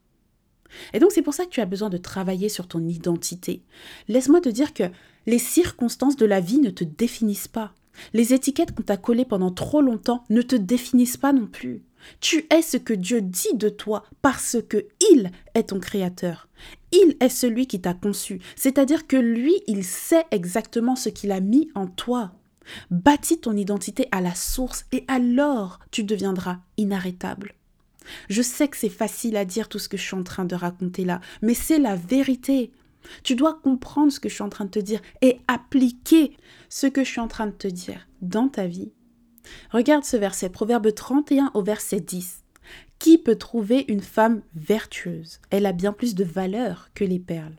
Et 0.92 0.98
donc 0.98 1.12
c'est 1.12 1.22
pour 1.22 1.34
ça 1.34 1.44
que 1.44 1.50
tu 1.50 1.60
as 1.60 1.66
besoin 1.66 1.90
de 1.90 1.96
travailler 1.96 2.48
sur 2.48 2.68
ton 2.68 2.86
identité. 2.86 3.62
Laisse-moi 4.08 4.40
te 4.40 4.48
dire 4.48 4.74
que 4.74 4.84
les 5.26 5.38
circonstances 5.38 6.16
de 6.16 6.26
la 6.26 6.40
vie 6.40 6.58
ne 6.58 6.70
te 6.70 6.84
définissent 6.84 7.48
pas. 7.48 7.72
Les 8.12 8.32
étiquettes 8.32 8.74
qu'on 8.74 8.82
t'a 8.82 8.96
collées 8.96 9.24
pendant 9.24 9.50
trop 9.50 9.80
longtemps 9.80 10.24
ne 10.30 10.42
te 10.42 10.56
définissent 10.56 11.16
pas 11.16 11.32
non 11.32 11.46
plus. 11.46 11.82
Tu 12.20 12.46
es 12.50 12.62
ce 12.62 12.76
que 12.76 12.94
Dieu 12.94 13.20
dit 13.20 13.54
de 13.54 13.68
toi 13.68 14.04
parce 14.22 14.56
que 14.68 14.86
il 15.12 15.30
est 15.54 15.68
ton 15.68 15.78
créateur. 15.78 16.48
Il 16.90 17.16
est 17.20 17.28
celui 17.28 17.66
qui 17.66 17.80
t'a 17.80 17.94
conçu, 17.94 18.40
c'est-à-dire 18.56 19.06
que 19.06 19.16
lui, 19.16 19.54
il 19.66 19.84
sait 19.84 20.24
exactement 20.30 20.96
ce 20.96 21.08
qu'il 21.08 21.32
a 21.32 21.40
mis 21.40 21.70
en 21.74 21.86
toi. 21.86 22.32
Bâtis 22.90 23.40
ton 23.40 23.56
identité 23.56 24.08
à 24.12 24.20
la 24.20 24.34
source 24.34 24.84
et 24.92 25.04
alors 25.08 25.80
tu 25.90 26.04
deviendras 26.04 26.58
inarrêtable. 26.76 27.54
Je 28.28 28.42
sais 28.42 28.68
que 28.68 28.76
c'est 28.76 28.88
facile 28.88 29.36
à 29.36 29.44
dire 29.44 29.68
tout 29.68 29.78
ce 29.78 29.88
que 29.88 29.96
je 29.96 30.02
suis 30.02 30.16
en 30.16 30.22
train 30.22 30.44
de 30.44 30.54
raconter 30.54 31.04
là, 31.04 31.20
mais 31.40 31.54
c'est 31.54 31.78
la 31.78 31.96
vérité. 31.96 32.72
Tu 33.22 33.34
dois 33.34 33.60
comprendre 33.62 34.12
ce 34.12 34.20
que 34.20 34.28
je 34.28 34.34
suis 34.34 34.44
en 34.44 34.48
train 34.48 34.64
de 34.64 34.70
te 34.70 34.78
dire 34.78 35.00
et 35.20 35.40
appliquer 35.48 36.36
ce 36.68 36.86
que 36.86 37.04
je 37.04 37.10
suis 37.10 37.20
en 37.20 37.28
train 37.28 37.46
de 37.46 37.52
te 37.52 37.68
dire 37.68 38.06
dans 38.20 38.48
ta 38.48 38.66
vie. 38.66 38.92
Regarde 39.70 40.04
ce 40.04 40.16
verset, 40.16 40.50
Proverbe 40.50 40.94
31 40.94 41.50
au 41.54 41.62
verset 41.62 42.00
10. 42.00 42.44
Qui 42.98 43.18
peut 43.18 43.36
trouver 43.36 43.84
une 43.88 44.00
femme 44.00 44.42
vertueuse? 44.54 45.40
Elle 45.50 45.66
a 45.66 45.72
bien 45.72 45.92
plus 45.92 46.14
de 46.14 46.24
valeur 46.24 46.90
que 46.94 47.04
les 47.04 47.18
perles. 47.18 47.56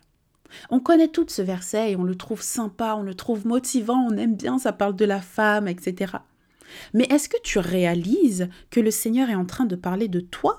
On 0.69 0.79
connaît 0.79 1.07
tout 1.09 1.25
ce 1.27 1.41
verset 1.41 1.91
et 1.91 1.95
on 1.95 2.03
le 2.03 2.15
trouve 2.15 2.41
sympa, 2.41 2.95
on 2.97 3.03
le 3.03 3.15
trouve 3.15 3.45
motivant, 3.45 4.07
on 4.09 4.17
aime 4.17 4.35
bien, 4.35 4.59
ça 4.59 4.71
parle 4.71 4.95
de 4.95 5.05
la 5.05 5.19
femme, 5.19 5.67
etc. 5.67 6.13
Mais 6.93 7.05
est-ce 7.09 7.29
que 7.29 7.41
tu 7.43 7.59
réalises 7.59 8.49
que 8.69 8.79
le 8.79 8.91
Seigneur 8.91 9.29
est 9.29 9.35
en 9.35 9.45
train 9.45 9.65
de 9.65 9.75
parler 9.75 10.07
de 10.07 10.19
toi? 10.19 10.57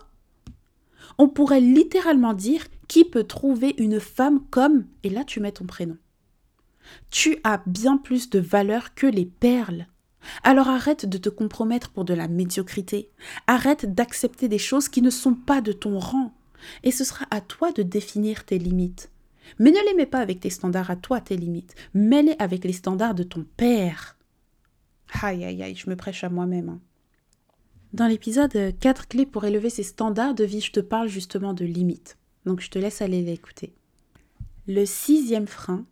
On 1.19 1.29
pourrait 1.29 1.61
littéralement 1.61 2.35
dire 2.35 2.65
qui 2.89 3.05
peut 3.05 3.25
trouver 3.25 3.75
une 3.79 4.01
femme 4.01 4.41
comme, 4.51 4.87
et 5.03 5.11
là 5.11 5.25
tu 5.25 5.41
mets 5.41 5.53
ton 5.53 5.67
prénom. 5.67 5.97
Tu 7.11 7.39
as 7.45 7.63
bien 7.67 7.97
plus 7.97 8.31
de 8.31 8.39
valeur 8.39 8.95
que 8.95 9.07
les 9.07 9.27
perles. 9.27 9.87
Alors 10.43 10.69
arrête 10.69 11.07
de 11.07 11.19
te 11.19 11.29
compromettre 11.29 11.91
pour 11.91 12.05
de 12.05 12.15
la 12.15 12.29
médiocrité. 12.29 13.11
Arrête 13.47 13.95
d'accepter 13.95 14.49
des 14.49 14.59
choses 14.59 14.89
qui 14.89 15.03
ne 15.03 15.11
sont 15.11 15.35
pas 15.35 15.61
de 15.61 15.73
ton 15.73 15.99
rang. 15.99 16.35
Et 16.83 16.91
ce 16.91 17.05
sera 17.05 17.27
à 17.31 17.41
toi 17.41 17.73
de 17.73 17.83
définir 17.83 18.45
tes 18.45 18.59
limites. 18.59 19.11
Mais 19.59 19.71
ne 19.71 19.85
les 19.87 19.95
mets 19.95 20.07
pas 20.07 20.21
avec 20.21 20.41
tes 20.41 20.51
standards 20.51 20.91
à 20.91 20.97
toi, 20.97 21.21
tes 21.21 21.37
limites. 21.37 21.75
Mets-les 21.93 22.37
avec 22.39 22.65
les 22.65 22.73
standards 22.73 23.15
de 23.15 23.23
ton 23.23 23.45
père. 23.57 24.14
Aïe, 25.23 25.45
aïe, 25.45 25.63
aïe, 25.63 25.75
je 25.75 25.89
me 25.89 25.97
prêche 25.97 26.25
à 26.25 26.29
moi-même. 26.29 26.69
Hein. 26.69 26.81
Dans 27.93 28.07
l'épisode 28.07 28.77
4 28.81 29.09
clés 29.09 29.27
pour 29.27 29.45
élever 29.45 29.71
ses 29.71 29.85
standards 29.85 30.35
de 30.35 30.45
vie, 30.45 30.61
je 30.61 30.73
te 30.73 30.81
parle 30.81 31.09
justement 31.09 31.55
de 31.55 31.65
limites. 31.65 32.19
Donc 32.45 32.61
je 32.61 32.71
te 32.71 32.79
laisse 32.79 33.01
aller 33.03 33.23
l'écouter. 33.23 33.73
Le 34.67 34.85
sixième 34.85 35.47
frein, 35.47 35.87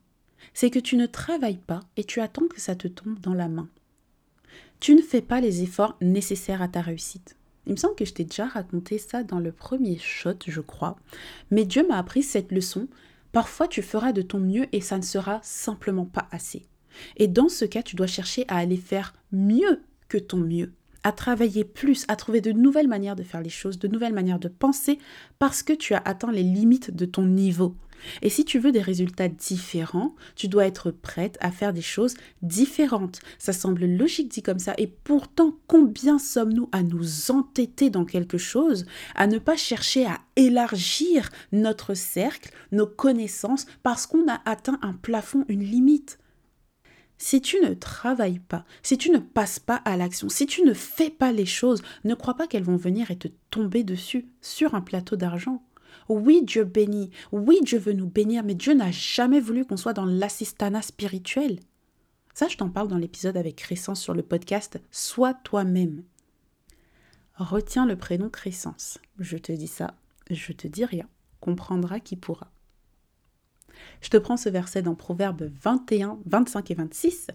c'est 0.55 0.71
que 0.71 0.79
tu 0.79 0.97
ne 0.97 1.07
travailles 1.07 1.61
pas 1.65 1.81
et 1.97 2.05
tu 2.05 2.21
attends 2.21 2.49
que 2.49 2.61
ça 2.61 2.75
te 2.75 2.89
tombe 2.89 3.21
dans 3.21 3.35
la 3.35 3.49
main. 3.49 3.69
Tu 4.81 4.95
ne 4.95 5.03
fais 5.03 5.23
pas 5.23 5.41
les 5.41 5.63
efforts 5.63 5.97
nécessaires 6.01 6.63
à 6.63 6.69
ta 6.69 6.81
réussite. 6.81 7.37
Il 7.67 7.73
me 7.73 7.77
semble 7.77 7.95
que 7.95 8.05
je 8.05 8.13
t'ai 8.13 8.25
déjà 8.25 8.47
raconté 8.47 8.99
ça 8.99 9.23
dans 9.23 9.39
le 9.39 9.53
premier 9.53 9.97
shot, 9.99 10.35
je 10.47 10.61
crois. 10.61 10.97
Mais 11.51 11.65
Dieu 11.65 11.87
m'a 11.87 11.99
appris 11.99 12.25
cette 12.25 12.51
leçon. 12.51 12.89
Parfois, 13.31 13.69
tu 13.69 13.83
feras 13.83 14.13
de 14.13 14.23
ton 14.23 14.41
mieux 14.41 14.67
et 14.73 14.81
ça 14.81 14.99
ne 14.99 15.03
sera 15.03 15.39
simplement 15.43 16.07
pas 16.07 16.27
assez. 16.33 16.67
Et 17.17 17.29
dans 17.29 17.49
ce 17.49 17.65
cas, 17.65 17.83
tu 17.83 17.97
dois 17.97 18.07
chercher 18.07 18.45
à 18.49 18.57
aller 18.57 18.77
faire 18.77 19.15
mieux 19.33 19.83
que 20.09 20.19
ton 20.19 20.39
mieux 20.39 20.73
à 21.05 21.13
travailler 21.13 21.65
plus, 21.65 22.05
à 22.09 22.17
trouver 22.17 22.41
de 22.41 22.53
nouvelles 22.53 22.89
manières 22.89 23.17
de 23.17 23.23
faire 23.23 23.43
les 23.43 23.51
choses, 23.51 23.79
de 23.79 23.89
nouvelles 23.89 24.13
manières 24.13 24.39
de 24.39 24.49
penser, 24.49 24.99
parce 25.39 25.63
que 25.63 25.73
tu 25.73 25.95
as 25.95 26.03
atteint 26.05 26.33
les 26.33 26.43
limites 26.43 26.95
de 26.95 27.05
ton 27.05 27.27
niveau. 27.27 27.75
Et 28.21 28.31
si 28.31 28.45
tu 28.45 28.59
veux 28.59 28.73
des 28.73 28.81
résultats 28.81 29.29
différents, 29.29 30.17
tu 30.35 30.49
dois 30.49 30.67
être 30.67 30.91
prête 30.91 31.39
à 31.41 31.53
faire 31.53 31.73
des 31.73 31.83
choses 31.83 32.15
différentes. 32.43 33.21
Ça 33.39 33.53
semble 33.53 33.87
logique 33.87 34.29
dit 34.29 34.43
comme 34.43 34.59
ça, 34.59 34.75
et 34.77 34.89
pourtant 34.89 35.57
combien 35.69 36.19
sommes-nous 36.19 36.69
à 36.73 36.83
nous 36.83 37.31
entêter 37.31 37.91
dans 37.91 38.05
quelque 38.05 38.39
chose, 38.39 38.87
à 39.15 39.29
ne 39.29 39.39
pas 39.39 39.57
chercher 39.57 40.05
à 40.07 40.19
élargir 40.35 41.29
notre 41.53 41.95
cercle, 41.95 42.51
nos 42.73 42.87
connaissances, 42.87 43.67
parce 43.85 44.07
qu'on 44.07 44.29
a 44.29 44.41
atteint 44.47 44.81
un 44.83 44.95
plafond, 44.95 45.45
une 45.49 45.63
limite? 45.63 46.19
Si 47.23 47.41
tu 47.41 47.61
ne 47.61 47.73
travailles 47.73 48.41
pas, 48.41 48.65
si 48.83 48.99
tu 48.99 49.11
ne 49.11 49.21
passes 49.21 49.61
pas 49.61 49.77
à 49.77 49.97
l'action, 49.97 50.29
si 50.29 50.45
tu 50.45 50.65
ne 50.65 50.75
fais 50.75 51.09
pas 51.09 51.31
les 51.31 51.47
choses, 51.47 51.81
ne 52.03 52.17
crois 52.17 52.35
pas 52.35 52.49
qu'elles 52.49 52.65
vont 52.65 52.77
venir 52.77 53.13
et 53.13 53.17
te 53.17 53.29
tomber 53.49 53.85
dessus 53.85 54.27
sur 54.41 54.75
un 54.75 54.81
plateau 54.81 55.15
d'argent. 55.15 55.63
Oui, 56.09 56.43
Dieu 56.43 56.65
bénit, 56.65 57.11
oui, 57.31 57.61
Dieu 57.63 57.79
veut 57.79 57.93
nous 57.93 58.09
bénir, 58.09 58.43
mais 58.43 58.57
Dieu 58.57 58.75
n'a 58.75 58.91
jamais 58.91 59.39
voulu 59.39 59.65
qu'on 59.65 59.77
soit 59.77 59.93
dans 59.93 60.05
l'assistanat 60.05 60.83
spirituel. 60.83 61.61
Ça, 62.35 62.49
je 62.49 62.57
t'en 62.57 62.71
parle 62.71 62.89
dans 62.89 62.99
l'épisode 62.99 63.37
avec 63.37 63.55
Crescence 63.55 64.01
sur 64.01 64.15
le 64.15 64.25
podcast 64.25 64.81
Sois 64.91 65.33
toi-même. 65.33 66.03
Retiens 67.37 67.87
le 67.87 67.95
prénom 67.95 68.31
Crescence. 68.31 68.99
Je 69.21 69.37
te 69.37 69.53
dis 69.53 69.69
ça, 69.69 69.95
je 70.29 70.53
te 70.53 70.67
dis 70.67 70.85
rien. 70.85 71.07
Comprendra 71.39 72.01
qui 72.01 72.17
pourra. 72.17 72.52
Je 74.01 74.09
te 74.09 74.17
prends 74.17 74.37
ce 74.37 74.49
verset 74.49 74.83
dans 74.83 74.95
Proverbes 74.95 75.51
21, 75.63 76.19
25 76.27 76.71
et 76.71 76.75
26. 76.75 77.29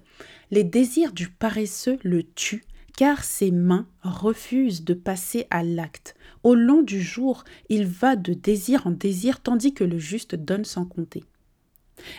Les 0.51 0.63
désirs 0.63 1.13
du 1.13 1.29
paresseux 1.29 1.97
le 2.03 2.23
tuent, 2.23 2.65
car 2.97 3.23
ses 3.23 3.51
mains 3.51 3.87
refusent 4.01 4.83
de 4.83 4.93
passer 4.93 5.47
à 5.49 5.63
l'acte. 5.63 6.15
Au 6.43 6.55
long 6.55 6.81
du 6.81 7.01
jour, 7.01 7.43
il 7.69 7.85
va 7.85 8.15
de 8.15 8.33
désir 8.33 8.87
en 8.87 8.91
désir, 8.91 9.41
tandis 9.41 9.73
que 9.73 9.83
le 9.83 9.99
juste 9.99 10.35
donne 10.35 10.65
sans 10.65 10.85
compter. 10.85 11.23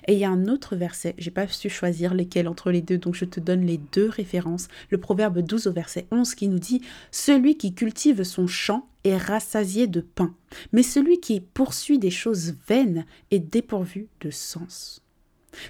Et 0.06 0.14
il 0.14 0.18
y 0.18 0.24
a 0.24 0.30
un 0.30 0.46
autre 0.46 0.76
verset, 0.76 1.14
j'ai 1.18 1.30
pas 1.30 1.46
su 1.46 1.68
choisir 1.68 2.14
lequel 2.14 2.48
entre 2.48 2.70
les 2.70 2.82
deux, 2.82 2.98
donc 2.98 3.14
je 3.14 3.24
te 3.24 3.40
donne 3.40 3.64
les 3.64 3.78
deux 3.78 4.08
références. 4.08 4.68
Le 4.90 4.98
proverbe 4.98 5.40
12 5.40 5.66
au 5.66 5.72
verset 5.72 6.06
11 6.10 6.34
qui 6.34 6.48
nous 6.48 6.58
dit 6.58 6.82
Celui 7.10 7.56
qui 7.56 7.74
cultive 7.74 8.22
son 8.22 8.46
champ 8.46 8.88
rassasié 9.16 9.86
de 9.86 10.00
pain, 10.00 10.34
mais 10.72 10.82
celui 10.82 11.20
qui 11.20 11.40
poursuit 11.40 11.98
des 11.98 12.10
choses 12.10 12.54
vaines 12.68 13.06
est 13.30 13.38
dépourvu 13.38 14.08
de 14.20 14.30
sens. 14.30 15.02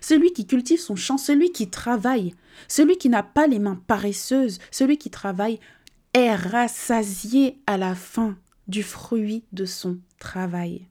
Celui 0.00 0.32
qui 0.32 0.46
cultive 0.46 0.80
son 0.80 0.96
champ, 0.96 1.18
celui 1.18 1.52
qui 1.52 1.70
travaille, 1.70 2.34
celui 2.66 2.98
qui 2.98 3.08
n'a 3.08 3.22
pas 3.22 3.46
les 3.46 3.58
mains 3.58 3.80
paresseuses, 3.86 4.58
celui 4.70 4.98
qui 4.98 5.10
travaille 5.10 5.60
est 6.14 6.34
rassasié 6.34 7.58
à 7.66 7.76
la 7.76 7.94
fin 7.94 8.36
du 8.66 8.82
fruit 8.82 9.44
de 9.52 9.64
son 9.64 9.98
travail 10.18 10.88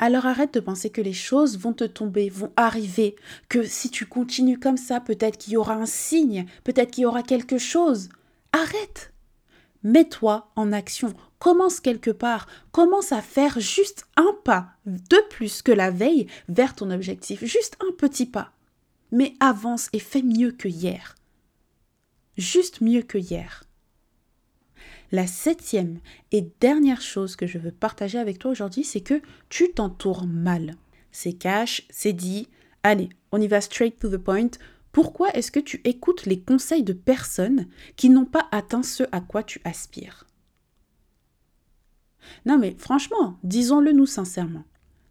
alors 0.00 0.24
arrête 0.24 0.54
de 0.54 0.60
penser 0.60 0.88
que 0.88 1.02
les 1.02 1.12
choses 1.12 1.58
vont 1.58 1.74
te 1.74 1.84
tomber, 1.84 2.30
vont 2.30 2.52
arriver, 2.56 3.16
que 3.50 3.62
si 3.62 3.90
tu 3.90 4.06
continues 4.06 4.58
comme 4.58 4.78
ça, 4.78 4.98
peut-être 4.98 5.36
qu'il 5.36 5.52
y 5.52 5.56
aura 5.58 5.74
un 5.74 5.86
signe, 5.86 6.46
peut-être 6.64 6.90
qu'il 6.90 7.02
y 7.02 7.06
aura 7.06 7.22
quelque 7.22 7.58
chose. 7.58 8.08
Arrête. 8.52 9.12
Mets-toi 9.82 10.50
en 10.56 10.72
action. 10.72 11.14
Commence 11.40 11.80
quelque 11.80 12.10
part. 12.10 12.46
Commence 12.70 13.12
à 13.12 13.22
faire 13.22 13.58
juste 13.58 14.06
un 14.16 14.36
pas 14.44 14.68
de 14.84 15.16
plus 15.30 15.62
que 15.62 15.72
la 15.72 15.90
veille 15.90 16.26
vers 16.48 16.76
ton 16.76 16.90
objectif. 16.90 17.44
Juste 17.44 17.76
un 17.80 17.92
petit 17.92 18.26
pas. 18.26 18.52
Mais 19.10 19.34
avance 19.40 19.88
et 19.94 19.98
fais 19.98 20.22
mieux 20.22 20.52
que 20.52 20.68
hier. 20.68 21.16
Juste 22.36 22.82
mieux 22.82 23.02
que 23.02 23.16
hier. 23.16 23.64
La 25.12 25.26
septième 25.26 25.98
et 26.30 26.52
dernière 26.60 27.00
chose 27.00 27.36
que 27.36 27.46
je 27.46 27.58
veux 27.58 27.72
partager 27.72 28.18
avec 28.18 28.38
toi 28.38 28.50
aujourd'hui, 28.50 28.84
c'est 28.84 29.00
que 29.00 29.22
tu 29.48 29.72
t'entoures 29.72 30.26
mal. 30.26 30.76
C'est 31.10 31.32
cash, 31.32 31.86
c'est 31.90 32.12
dit. 32.12 32.48
Allez, 32.82 33.08
on 33.32 33.40
y 33.40 33.48
va 33.48 33.62
straight 33.62 33.98
to 33.98 34.10
the 34.10 34.18
point. 34.18 34.50
Pourquoi 34.92 35.30
est-ce 35.30 35.50
que 35.50 35.58
tu 35.58 35.80
écoutes 35.84 36.26
les 36.26 36.40
conseils 36.40 36.84
de 36.84 36.92
personnes 36.92 37.66
qui 37.96 38.10
n'ont 38.10 38.26
pas 38.26 38.46
atteint 38.52 38.82
ce 38.82 39.04
à 39.10 39.20
quoi 39.20 39.42
tu 39.42 39.60
aspires? 39.64 40.26
Non 42.46 42.58
mais 42.58 42.74
franchement, 42.78 43.38
disons-le 43.44 43.92
nous 43.92 44.06
sincèrement. 44.06 44.64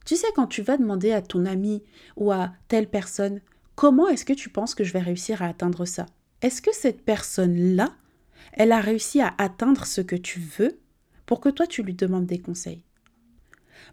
Tu 0.05 0.15
sais, 0.15 0.27
quand 0.35 0.47
tu 0.47 0.61
vas 0.61 0.77
demander 0.77 1.11
à 1.11 1.21
ton 1.21 1.45
ami 1.45 1.83
ou 2.15 2.31
à 2.31 2.51
telle 2.67 2.89
personne, 2.89 3.41
comment 3.75 4.07
est-ce 4.07 4.25
que 4.25 4.33
tu 4.33 4.49
penses 4.49 4.75
que 4.75 4.83
je 4.83 4.93
vais 4.93 4.99
réussir 4.99 5.41
à 5.41 5.47
atteindre 5.47 5.85
ça? 5.85 6.05
Est-ce 6.41 6.61
que 6.61 6.73
cette 6.73 7.03
personne-là 7.03 7.93
elle 8.53 8.71
a 8.71 8.81
réussi 8.81 9.21
à 9.21 9.33
atteindre 9.37 9.85
ce 9.85 10.01
que 10.01 10.15
tu 10.15 10.39
veux 10.39 10.79
pour 11.25 11.39
que 11.39 11.49
toi 11.49 11.67
tu 11.67 11.83
lui 11.83 11.93
demandes 11.93 12.25
des 12.25 12.39
conseils? 12.39 12.83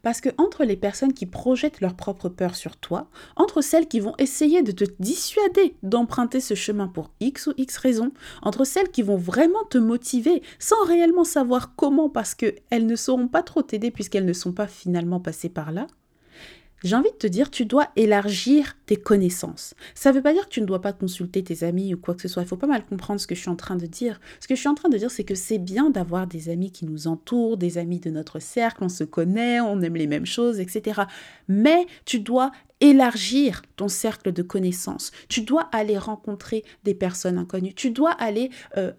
Parce 0.03 0.21
que 0.21 0.29
entre 0.39 0.65
les 0.65 0.77
personnes 0.77 1.13
qui 1.13 1.27
projettent 1.27 1.81
leur 1.81 1.95
propre 1.95 2.29
peur 2.29 2.55
sur 2.55 2.77
toi, 2.77 3.09
entre 3.37 3.61
celles 3.61 3.89
qui 3.89 4.01
vont 4.01 4.15
essayer 4.19 4.63
de 4.63 4.73
te 4.73 4.85
dissuader 4.99 5.77
d'emprunter 5.83 6.41
ce 6.41 6.55
chemin 6.55 6.89
pour 6.89 7.11
X 7.21 7.47
ou 7.47 7.53
X 7.57 7.77
raisons, 7.77 8.13
entre 8.43 8.65
celles 8.65 8.91
qui 8.91 9.03
vont 9.03 9.17
vraiment 9.17 9.65
te 9.71 9.79
motiver 9.79 10.43
sans 10.59 10.85
réellement 10.85 11.25
savoir 11.25 11.75
comment 11.77 12.09
parce 12.09 12.35
qu'elles 12.35 12.87
ne 12.87 12.97
sauront 12.97 13.29
pas 13.29 13.43
trop 13.43 13.63
t'aider 13.63 13.91
puisqu'elles 13.91 14.27
ne 14.27 14.33
sont 14.33 14.53
pas 14.53 14.67
finalement 14.67 15.21
passées 15.21 15.49
par 15.49 15.73
là, 15.73 15.87
j'ai 16.85 16.95
envie 16.95 17.11
de 17.11 17.17
te 17.17 17.27
dire, 17.27 17.51
tu 17.51 17.65
dois 17.65 17.89
élargir 17.97 18.77
tes 18.87 18.97
connaissances. 18.97 19.75
Ça 19.95 20.11
ne 20.11 20.17
veut 20.17 20.23
pas 20.23 20.33
dire 20.33 20.45
que 20.45 20.51
tu 20.51 20.61
ne 20.61 20.67
dois 20.67 20.81
pas 20.81 20.93
consulter 20.93 21.43
tes 21.43 21.65
amis 21.65 21.95
ou 21.95 21.99
quoi 21.99 22.15
que 22.15 22.23
ce 22.23 22.29
soit. 22.29 22.43
Il 22.43 22.49
faut 22.49 22.57
pas 22.57 22.67
mal 22.67 22.85
comprendre 22.85 23.21
ce 23.21 23.27
que 23.27 23.35
je 23.35 23.41
suis 23.41 23.51
en 23.51 23.57
train 23.57 23.77
de 23.77 23.87
dire. 23.87 24.21
Ce 24.41 24.47
que 24.47 24.55
je 24.55 24.61
suis 24.61 24.69
en 24.69 24.75
train 24.75 24.89
de 24.89 24.99
dire, 24.99 25.11
c'est 25.11 25.25
que 25.25 25.35
c'est 25.35 25.59
bien 25.59 25.91
d'avoir 25.91 26.27
des 26.27 26.49
amis 26.49 26.71
qui 26.71 26.85
nous 26.85 27.07
entourent, 27.07 27.57
des 27.57 27.79
amis 27.79 28.01
de 28.01 28.11
notre 28.11 28.39
cercle, 28.39 28.85
on 28.85 28.89
se 28.89 29.05
connaît, 29.05 29.61
on 29.61 29.81
aime 29.81 29.97
les 29.97 30.07
mêmes 30.07 30.27
choses, 30.27 30.61
etc. 30.61 31.03
Mais 31.49 31.87
tu 32.05 32.21
dois 32.21 32.53
élargir 32.81 33.63
ton 33.77 33.89
cercle 33.89 34.33
de 34.33 34.43
connaissances. 34.43 35.13
Tu 35.29 35.41
dois 35.41 35.69
aller 35.73 35.97
rencontrer 35.97 36.63
des 36.85 36.95
personnes 36.95 37.39
inconnues. 37.39 37.75
Tu 37.75 37.91
dois 37.91 38.11
aller 38.11 38.51
euh, 38.77 38.93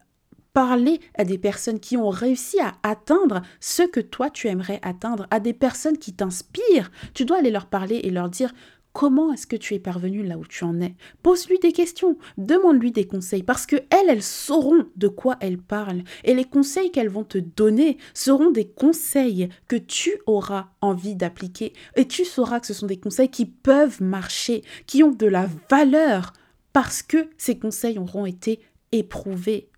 parler 0.58 1.02
à 1.13 1.24
des 1.24 1.38
personnes 1.38 1.80
qui 1.80 1.98
ont 1.98 2.10
réussi 2.10 2.60
à 2.60 2.74
atteindre 2.82 3.43
ce 3.60 3.84
que 3.84 4.00
toi 4.00 4.32
tu 4.32 4.48
aimerais 4.48 4.80
atteindre, 4.82 5.28
à 5.30 5.39
des 5.39 5.54
personnes 5.54 6.00
qui 6.00 6.13
t'inspirent. 6.13 6.89
Tu 7.13 7.26
dois 7.26 7.38
aller 7.38 7.52
leur 7.52 7.67
parler 7.67 7.98
et 7.98 8.10
leur 8.10 8.28
dire 8.28 8.52
comment 8.91 9.32
est-ce 9.32 9.46
que 9.46 9.56
tu 9.56 9.76
es 9.76 9.80
parvenu 9.80 10.24
là 10.24 10.36
où 10.39 10.48
tu 10.48 10.63
en 10.63 10.82
es? 10.82 10.96
Pose-lui 11.22 11.60
des 11.60 11.74
questions, 11.74 12.17
demande-lui 12.39 12.91
des 12.91 13.06
conseils 13.06 13.43
parce 13.43 13.67
que 13.67 13.76
elles, 13.91 14.10
elles 14.10 14.24
sauront 14.24 14.88
de 14.96 15.08
quoi 15.08 15.38
elles 15.41 15.60
parlent 15.60 16.02
et 16.24 16.34
les 16.34 16.46
conseils 16.46 16.89
qu'elles 16.89 17.08
vont 17.08 17.24
te 17.24 17.38
donner 17.38 18.00
seront 18.15 18.50
des 18.50 18.67
conseils 18.67 19.50
que 19.67 19.76
tu 19.76 20.17
auras 20.26 20.70
envie 20.82 21.15
d'appliquer 21.15 21.74
et 21.96 22.08
tu 22.08 22.26
sauras 22.26 22.62
que 22.62 22.65
ce 22.65 22.74
sont 22.74 22.88
des 22.88 22.98
conseils 22.98 23.30
qui 23.30 23.46
peuvent 23.46 24.02
marcher, 24.02 24.63
qui 24.88 25.04
ont 25.04 25.12
de 25.12 25.28
la 25.28 25.48
valeur 25.70 26.34
parce 26.74 27.04
que 27.04 27.30
ces 27.38 27.60
conseils 27.60 28.00
auront 28.00 28.26
été 28.26 28.60
éprouvés. 28.91 29.70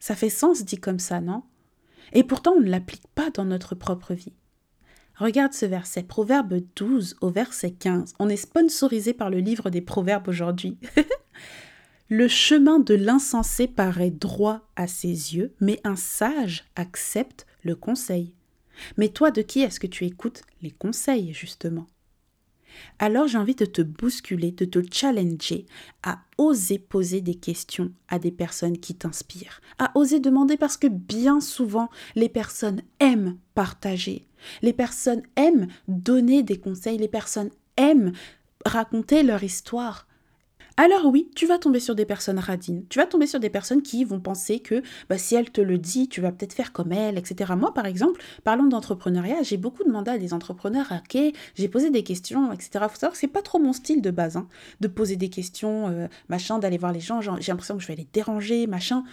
Ça 0.00 0.16
fait 0.16 0.30
sens 0.30 0.64
dit 0.64 0.78
comme 0.78 0.98
ça, 0.98 1.20
non? 1.20 1.44
Et 2.12 2.24
pourtant, 2.24 2.54
on 2.56 2.60
ne 2.60 2.68
l'applique 2.68 3.06
pas 3.14 3.30
dans 3.30 3.44
notre 3.44 3.74
propre 3.74 4.14
vie. 4.14 4.32
Regarde 5.16 5.52
ce 5.52 5.66
verset, 5.66 6.02
Proverbe 6.02 6.60
12 6.76 7.16
au 7.20 7.30
verset 7.30 7.72
15. 7.72 8.14
On 8.18 8.28
est 8.28 8.36
sponsorisé 8.36 9.12
par 9.12 9.30
le 9.30 9.38
livre 9.38 9.70
des 9.70 9.82
Proverbes 9.82 10.28
aujourd'hui. 10.28 10.78
Le 12.12 12.26
chemin 12.26 12.80
de 12.80 12.94
l'insensé 12.94 13.68
paraît 13.68 14.10
droit 14.10 14.68
à 14.74 14.88
ses 14.88 15.36
yeux, 15.36 15.54
mais 15.60 15.78
un 15.84 15.94
sage 15.94 16.64
accepte 16.74 17.46
le 17.62 17.76
conseil. 17.76 18.34
Mais 18.96 19.10
toi, 19.10 19.30
de 19.30 19.42
qui 19.42 19.60
est-ce 19.60 19.78
que 19.78 19.86
tu 19.86 20.04
écoutes 20.06 20.42
les 20.60 20.72
conseils, 20.72 21.32
justement? 21.32 21.86
Alors 22.98 23.26
j'ai 23.26 23.38
envie 23.38 23.54
de 23.54 23.64
te 23.64 23.82
bousculer, 23.82 24.52
de 24.52 24.64
te 24.64 24.80
challenger 24.92 25.66
à 26.02 26.20
oser 26.38 26.78
poser 26.78 27.20
des 27.20 27.34
questions 27.34 27.92
à 28.08 28.18
des 28.18 28.30
personnes 28.30 28.78
qui 28.78 28.94
t'inspirent, 28.94 29.60
à 29.78 29.92
oser 29.94 30.20
demander 30.20 30.56
parce 30.56 30.76
que 30.76 30.86
bien 30.86 31.40
souvent 31.40 31.88
les 32.14 32.28
personnes 32.28 32.82
aiment 32.98 33.36
partager, 33.54 34.26
les 34.62 34.72
personnes 34.72 35.22
aiment 35.36 35.68
donner 35.88 36.42
des 36.42 36.58
conseils, 36.58 36.98
les 36.98 37.08
personnes 37.08 37.50
aiment 37.76 38.12
raconter 38.64 39.22
leur 39.22 39.42
histoire. 39.42 40.06
Alors 40.82 41.04
oui, 41.04 41.28
tu 41.36 41.46
vas 41.46 41.58
tomber 41.58 41.78
sur 41.78 41.94
des 41.94 42.06
personnes 42.06 42.38
radines. 42.38 42.86
Tu 42.88 42.98
vas 42.98 43.04
tomber 43.04 43.26
sur 43.26 43.38
des 43.38 43.50
personnes 43.50 43.82
qui 43.82 44.02
vont 44.02 44.18
penser 44.18 44.60
que 44.60 44.82
bah, 45.10 45.18
si 45.18 45.34
elle 45.34 45.50
te 45.50 45.60
le 45.60 45.76
dit, 45.76 46.08
tu 46.08 46.22
vas 46.22 46.32
peut-être 46.32 46.54
faire 46.54 46.72
comme 46.72 46.90
elle, 46.90 47.18
etc. 47.18 47.52
Moi, 47.54 47.74
par 47.74 47.84
exemple, 47.84 48.22
parlons 48.44 48.64
d'entrepreneuriat, 48.64 49.42
j'ai 49.42 49.58
beaucoup 49.58 49.84
demandé 49.84 50.10
à 50.10 50.16
des 50.16 50.32
entrepreneurs, 50.32 50.90
ok, 50.90 51.20
j'ai 51.54 51.68
posé 51.68 51.90
des 51.90 52.02
questions, 52.02 52.50
etc. 52.50 52.86
Faut 52.88 52.94
savoir 52.94 53.12
que 53.12 53.18
c'est 53.18 53.28
pas 53.28 53.42
trop 53.42 53.58
mon 53.58 53.74
style 53.74 54.00
de 54.00 54.10
base, 54.10 54.38
hein, 54.38 54.48
de 54.80 54.88
poser 54.88 55.16
des 55.16 55.28
questions, 55.28 55.88
euh, 55.88 56.08
machin, 56.30 56.58
d'aller 56.58 56.78
voir 56.78 56.92
les 56.92 57.00
gens. 57.00 57.20
J'ai 57.20 57.52
l'impression 57.52 57.76
que 57.76 57.82
je 57.82 57.88
vais 57.88 57.96
les 57.96 58.08
déranger, 58.10 58.66
machin. 58.66 59.04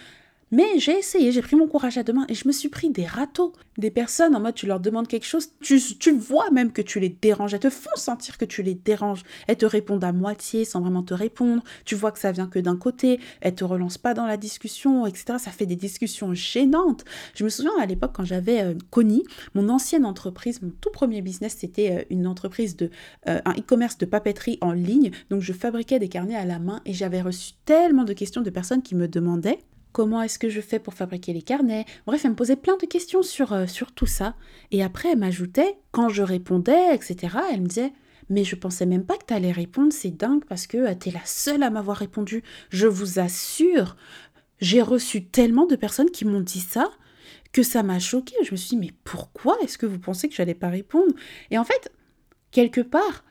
Mais 0.50 0.78
j'ai 0.78 0.98
essayé, 0.98 1.30
j'ai 1.30 1.42
pris 1.42 1.56
mon 1.56 1.66
courage 1.66 1.98
à 1.98 2.02
deux 2.02 2.14
mains 2.14 2.24
et 2.28 2.34
je 2.34 2.48
me 2.48 2.52
suis 2.52 2.68
pris 2.70 2.88
des 2.90 3.04
râteaux. 3.04 3.52
Des 3.76 3.90
personnes 3.90 4.34
en 4.34 4.40
mode 4.40 4.54
tu 4.54 4.66
leur 4.66 4.80
demandes 4.80 5.06
quelque 5.06 5.26
chose, 5.26 5.50
tu, 5.60 5.80
tu 5.80 6.10
vois 6.12 6.50
même 6.50 6.72
que 6.72 6.82
tu 6.82 7.00
les 7.00 7.10
déranges, 7.10 7.54
elles 7.54 7.60
te 7.60 7.70
font 7.70 7.94
sentir 7.96 8.38
que 8.38 8.44
tu 8.44 8.62
les 8.62 8.74
déranges. 8.74 9.22
Elles 9.46 9.58
te 9.58 9.66
répondent 9.66 10.02
à 10.04 10.12
moitié 10.12 10.64
sans 10.64 10.80
vraiment 10.80 11.02
te 11.02 11.14
répondre, 11.14 11.62
tu 11.84 11.94
vois 11.94 12.10
que 12.10 12.18
ça 12.18 12.32
vient 12.32 12.46
que 12.46 12.58
d'un 12.58 12.76
côté, 12.76 13.20
elles 13.40 13.54
te 13.54 13.64
relancent 13.64 13.98
pas 13.98 14.14
dans 14.14 14.26
la 14.26 14.36
discussion, 14.36 15.06
etc. 15.06 15.38
Ça 15.38 15.50
fait 15.50 15.66
des 15.66 15.76
discussions 15.76 16.34
gênantes. 16.34 17.04
Je 17.34 17.44
me 17.44 17.50
souviens 17.50 17.78
à 17.78 17.86
l'époque 17.86 18.12
quand 18.14 18.24
j'avais 18.24 18.62
euh, 18.62 18.74
Connie, 18.90 19.24
mon 19.54 19.68
ancienne 19.68 20.04
entreprise, 20.04 20.62
mon 20.62 20.70
tout 20.80 20.90
premier 20.90 21.20
business, 21.20 21.56
c'était 21.58 21.90
euh, 21.90 22.02
une 22.10 22.26
entreprise 22.26 22.74
de 22.76 22.90
euh, 23.28 23.40
un 23.44 23.52
e-commerce 23.52 23.98
de 23.98 24.06
papeterie 24.06 24.58
en 24.60 24.72
ligne. 24.72 25.10
Donc 25.30 25.42
je 25.42 25.52
fabriquais 25.52 25.98
des 25.98 26.08
carnets 26.08 26.36
à 26.36 26.44
la 26.44 26.58
main 26.58 26.80
et 26.86 26.94
j'avais 26.94 27.20
reçu 27.20 27.52
tellement 27.64 28.04
de 28.04 28.12
questions 28.12 28.42
de 28.42 28.50
personnes 28.50 28.82
qui 28.82 28.94
me 28.94 29.08
demandaient 29.08 29.60
comment 29.98 30.22
est-ce 30.22 30.38
que 30.38 30.48
je 30.48 30.60
fais 30.60 30.78
pour 30.78 30.94
fabriquer 30.94 31.32
les 31.32 31.42
carnets. 31.42 31.84
Bref, 32.06 32.24
elle 32.24 32.30
me 32.30 32.36
posait 32.36 32.54
plein 32.54 32.76
de 32.76 32.86
questions 32.86 33.24
sur, 33.24 33.52
euh, 33.52 33.66
sur 33.66 33.90
tout 33.90 34.06
ça. 34.06 34.36
Et 34.70 34.84
après, 34.84 35.08
elle 35.10 35.18
m'ajoutait, 35.18 35.76
quand 35.90 36.08
je 36.08 36.22
répondais, 36.22 36.94
etc., 36.94 37.36
elle 37.52 37.62
me 37.62 37.66
disait, 37.66 37.92
mais 38.30 38.44
je 38.44 38.54
pensais 38.54 38.86
même 38.86 39.04
pas 39.04 39.16
que 39.16 39.24
tu 39.26 39.34
allais 39.34 39.50
répondre, 39.50 39.92
c'est 39.92 40.16
dingue 40.16 40.44
parce 40.44 40.68
que 40.68 40.76
euh, 40.76 40.94
tu 40.94 41.08
es 41.08 41.12
la 41.12 41.24
seule 41.24 41.64
à 41.64 41.70
m'avoir 41.70 41.96
répondu. 41.96 42.44
Je 42.70 42.86
vous 42.86 43.18
assure, 43.18 43.96
j'ai 44.60 44.82
reçu 44.82 45.24
tellement 45.24 45.66
de 45.66 45.74
personnes 45.74 46.12
qui 46.12 46.24
m'ont 46.24 46.42
dit 46.42 46.60
ça 46.60 46.92
que 47.50 47.64
ça 47.64 47.82
m'a 47.82 47.98
choqué. 47.98 48.36
Je 48.44 48.52
me 48.52 48.56
suis 48.56 48.68
dit, 48.68 48.76
mais 48.76 48.92
pourquoi 49.02 49.58
est-ce 49.64 49.78
que 49.78 49.86
vous 49.86 49.98
pensez 49.98 50.28
que 50.28 50.36
j'allais 50.36 50.54
pas 50.54 50.68
répondre? 50.68 51.12
Et 51.50 51.58
en 51.58 51.64
fait, 51.64 51.90
quelque 52.52 52.82
part, 52.82 53.24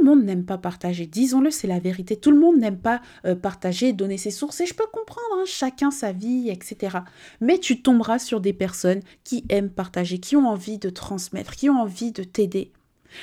le 0.00 0.04
monde 0.04 0.24
n'aime 0.24 0.44
pas 0.44 0.58
partager, 0.58 1.06
disons-le, 1.06 1.50
c'est 1.50 1.66
la 1.66 1.78
vérité. 1.78 2.16
Tout 2.16 2.30
le 2.30 2.38
monde 2.38 2.58
n'aime 2.58 2.78
pas 2.78 3.00
euh, 3.24 3.34
partager, 3.34 3.92
donner 3.92 4.18
ses 4.18 4.30
sources, 4.30 4.60
et 4.60 4.66
je 4.66 4.74
peux 4.74 4.86
comprendre, 4.92 5.26
hein, 5.34 5.44
chacun 5.46 5.90
sa 5.90 6.12
vie, 6.12 6.48
etc. 6.48 6.98
Mais 7.40 7.58
tu 7.58 7.82
tomberas 7.82 8.18
sur 8.18 8.40
des 8.40 8.52
personnes 8.52 9.00
qui 9.24 9.44
aiment 9.48 9.70
partager, 9.70 10.18
qui 10.18 10.36
ont 10.36 10.48
envie 10.48 10.78
de 10.78 10.90
transmettre, 10.90 11.52
qui 11.52 11.70
ont 11.70 11.80
envie 11.80 12.12
de 12.12 12.24
t'aider. 12.24 12.72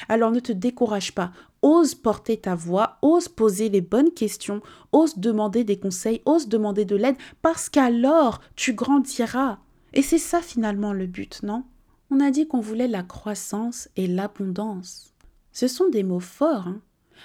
Alors 0.09 0.31
ne 0.31 0.39
te 0.39 0.51
décourage 0.51 1.13
pas, 1.13 1.31
ose 1.61 1.95
porter 1.95 2.37
ta 2.37 2.55
voix, 2.55 2.97
ose 3.01 3.29
poser 3.29 3.69
les 3.69 3.81
bonnes 3.81 4.11
questions, 4.11 4.61
ose 4.91 5.17
demander 5.17 5.63
des 5.63 5.79
conseils, 5.79 6.21
ose 6.25 6.47
demander 6.47 6.85
de 6.85 6.95
l'aide, 6.95 7.15
parce 7.41 7.69
qu'alors 7.69 8.41
tu 8.55 8.73
grandiras. 8.73 9.59
Et 9.93 10.01
c'est 10.01 10.17
ça 10.17 10.41
finalement 10.41 10.93
le 10.93 11.07
but, 11.07 11.41
non? 11.43 11.63
On 12.09 12.19
a 12.19 12.31
dit 12.31 12.47
qu'on 12.47 12.61
voulait 12.61 12.87
la 12.87 13.03
croissance 13.03 13.89
et 13.95 14.07
l'abondance. 14.07 15.13
Ce 15.57 15.67
sont 15.67 15.89
des 15.89 16.03
mots 16.03 16.19
forts. 16.19 16.67
Hein. 16.67 16.81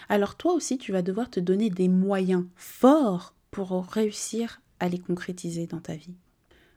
Alors 0.09 0.37
toi 0.37 0.55
aussi, 0.55 0.79
tu 0.79 0.91
vas 0.91 1.03
devoir 1.03 1.29
te 1.29 1.39
donner 1.39 1.69
des 1.69 1.89
moyens 1.89 2.47
forts 2.57 3.35
pour 3.51 3.85
réussir 3.85 4.63
à 4.81 4.89
les 4.89 4.99
concrétiser 4.99 5.67
dans 5.67 5.81
ta 5.81 5.97
vie. 5.97 6.15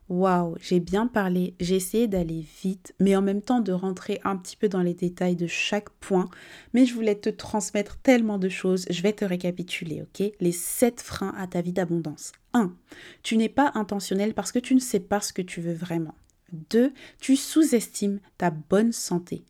Waouh, 0.10 0.58
j'ai 0.60 0.82
bien 0.82 1.08
parlé, 1.08 1.56
j'ai 1.62 1.78
essayé 1.78 2.08
d'aller 2.10 2.46
vite, 2.62 2.94
mais 3.00 3.16
en 3.16 3.22
même 3.22 3.42
temps 3.42 3.62
de 3.62 3.72
rentrer 3.72 4.20
un 4.26 4.36
petit 4.36 4.58
peu 4.58 4.68
dans 4.68 4.82
les 4.82 4.96
détails 4.96 5.38
de 5.38 5.48
chaque 5.48 5.90
point. 6.02 6.30
Mais 6.74 6.86
je 6.86 6.94
voulais 6.94 7.16
te 7.16 7.30
transmettre 7.30 8.00
tellement 8.00 8.38
de 8.38 8.50
choses, 8.50 8.86
je 8.90 9.02
vais 9.02 9.14
te 9.14 9.24
récapituler, 9.24 10.02
ok? 10.02 10.34
Les 10.42 10.52
sept 10.52 11.00
freins 11.00 11.34
à 11.38 11.48
ta 11.48 11.62
vie 11.62 11.72
d'abondance. 11.72 12.34
1. 12.52 12.76
Tu 13.24 13.38
n'es 13.38 13.48
pas 13.48 13.72
intentionnel 13.76 14.34
parce 14.34 14.52
que 14.52 14.60
tu 14.60 14.76
ne 14.76 14.82
sais 14.82 15.00
pas 15.00 15.22
ce 15.22 15.32
que 15.32 15.42
tu 15.42 15.62
veux 15.62 15.74
vraiment. 15.74 16.16
2. 16.70 16.92
Tu 17.22 17.38
sous-estimes 17.38 18.20
ta 18.38 18.50
bonne 18.50 18.92
santé. 18.92 19.46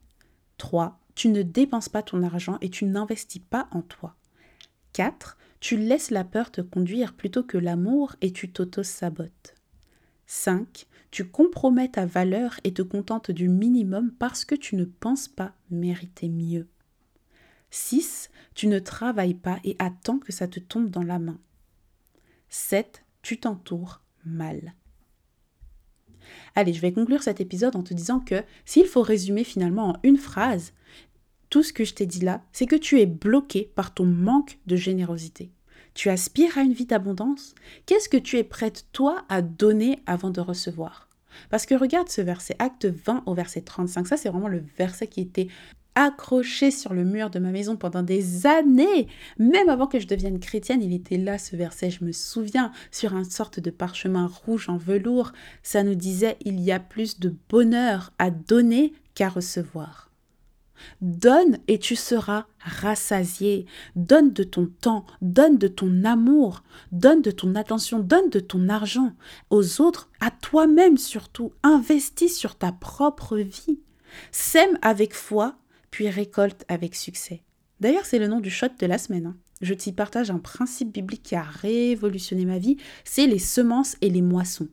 3 0.60 1.00
tu 1.16 1.30
ne 1.30 1.42
dépenses 1.42 1.90
pas 1.90 2.04
ton 2.04 2.24
argent 2.24 2.58
et 2.62 2.70
tu 2.70 2.86
n'investis 2.86 3.42
pas 3.42 3.68
en 3.72 3.82
toi. 3.82 4.16
4. 4.94 5.38
Tu 5.60 5.78
laisses 5.78 6.12
la 6.12 6.24
peur 6.24 6.52
te 6.52 6.62
conduire 6.62 7.14
plutôt 7.14 7.44
que 7.44 7.58
l'amour 7.58 8.16
et 8.22 8.32
tu 8.32 8.52
t'auto-sabotes. 8.52 9.56
5. 10.28 10.88
Tu 11.12 11.26
compromets 11.26 11.90
ta 11.90 12.06
valeur 12.06 12.60
et 12.64 12.74
te 12.74 12.82
contentes 12.82 13.32
du 13.32 13.48
minimum 13.48 14.12
parce 14.12 14.46
que 14.46 14.56
tu 14.56 14.76
ne 14.76 14.86
penses 14.86 15.28
pas 15.28 15.54
mériter 15.70 16.28
mieux. 16.28 16.68
6. 17.72 18.30
Tu 18.54 18.68
ne 18.68 18.80
travailles 18.80 19.34
pas 19.34 19.60
et 19.64 19.76
attends 19.80 20.20
que 20.20 20.32
ça 20.32 20.48
te 20.48 20.60
tombe 20.60 20.90
dans 20.90 21.04
la 21.04 21.20
main. 21.20 21.40
7. 22.50 23.04
Tu 23.22 23.40
t'entoures 23.40 24.02
mal. 24.26 24.76
Allez, 26.56 26.74
je 26.74 26.82
vais 26.82 26.94
conclure 26.94 27.24
cet 27.24 27.42
épisode 27.42 27.76
en 27.76 27.84
te 27.84 27.94
disant 27.94 28.20
que 28.20 28.44
s'il 28.66 28.88
faut 28.88 29.02
résumer 29.02 29.44
finalement 29.44 29.90
en 29.90 30.00
une 30.04 30.18
phrase, 30.18 30.74
tout 31.56 31.64
ce 31.64 31.72
que 31.72 31.86
je 31.86 31.94
t'ai 31.94 32.06
dit 32.06 32.20
là, 32.20 32.42
c'est 32.52 32.66
que 32.66 32.76
tu 32.76 33.00
es 33.00 33.06
bloqué 33.06 33.72
par 33.76 33.94
ton 33.94 34.04
manque 34.04 34.58
de 34.68 34.76
générosité. 34.76 35.52
Tu 35.94 36.10
aspires 36.10 36.58
à 36.58 36.64
une 36.64 36.74
vie 36.74 36.86
d'abondance 36.86 37.56
Qu'est-ce 37.86 38.10
que 38.10 38.18
tu 38.18 38.38
es 38.38 38.44
prête, 38.44 38.88
toi, 38.92 39.24
à 39.30 39.42
donner 39.42 40.00
avant 40.06 40.32
de 40.32 40.42
recevoir? 40.42 41.08
Parce 41.50 41.66
que 41.66 41.74
regarde 41.74 42.10
ce 42.10 42.20
verset, 42.20 42.58
acte 42.60 42.88
20 42.88 43.24
au 43.26 43.34
verset 43.34 43.62
35, 43.62 44.06
ça 44.06 44.18
c'est 44.18 44.28
vraiment 44.28 44.50
le 44.50 44.66
verset 44.78 45.08
qui 45.08 45.22
était 45.22 45.48
accroché 45.96 46.72
sur 46.72 46.94
le 46.94 47.06
mur 47.06 47.30
de 47.30 47.40
ma 47.40 47.52
maison 47.52 47.78
pendant 47.78 48.04
des 48.04 48.46
années. 48.46 49.08
Même 49.40 49.70
avant 49.70 49.88
que 49.88 50.02
je 50.02 50.08
devienne 50.08 50.42
chrétienne, 50.42 50.84
il 50.84 50.92
était 50.92 51.16
là 51.16 51.38
ce 51.38 51.56
verset, 51.56 51.90
je 51.90 52.04
me 52.04 52.12
souviens, 52.12 52.74
sur 52.92 53.16
une 53.16 53.24
sorte 53.24 53.62
de 53.62 53.70
parchemin 53.70 54.28
rouge 54.28 54.68
en 54.68 54.76
velours. 54.76 55.32
Ça 55.64 55.84
nous 55.84 55.96
disait, 55.96 56.36
il 56.42 56.60
y 56.60 56.74
a 56.74 56.82
plus 56.82 57.18
de 57.18 57.34
bonheur 57.48 58.12
à 58.20 58.30
donner 58.30 58.92
qu'à 59.14 59.30
recevoir. 59.30 60.05
Donne 61.02 61.58
et 61.68 61.80
tu 61.80 61.96
seras 61.96 62.46
rassasié. 62.60 63.66
Donne 63.96 64.34
de 64.34 64.44
ton 64.44 64.68
temps, 64.68 65.06
donne 65.22 65.58
de 65.58 65.68
ton 65.68 66.04
amour, 66.04 66.64
donne 66.92 67.22
de 67.22 67.32
ton 67.32 67.56
attention, 67.56 68.00
donne 68.00 68.30
de 68.30 68.40
ton 68.40 68.70
argent 68.70 69.14
aux 69.50 69.82
autres, 69.82 70.10
à 70.20 70.32
toi-même 70.32 70.98
surtout. 70.98 71.54
Investis 71.64 72.38
sur 72.38 72.56
ta 72.56 72.72
propre 72.72 73.38
vie. 73.38 73.80
Sème 74.32 74.78
avec 74.82 75.14
foi, 75.14 75.58
puis 75.92 76.10
récolte 76.10 76.66
avec 76.68 76.96
succès. 76.96 77.44
D'ailleurs, 77.80 78.06
c'est 78.06 78.20
le 78.20 78.28
nom 78.28 78.40
du 78.40 78.50
shot 78.50 78.68
de 78.80 78.86
la 78.86 78.98
semaine. 78.98 79.28
Hein. 79.28 79.38
Je 79.62 79.74
t'y 79.74 79.92
partage 79.92 80.32
un 80.32 80.40
principe 80.40 80.92
biblique 80.94 81.24
qui 81.24 81.36
a 81.36 81.44
révolutionné 81.44 82.46
ma 82.46 82.60
vie, 82.60 82.78
c'est 83.04 83.28
les 83.28 83.40
semences 83.40 83.96
et 84.02 84.10
les 84.10 84.22
moissons. 84.22 84.68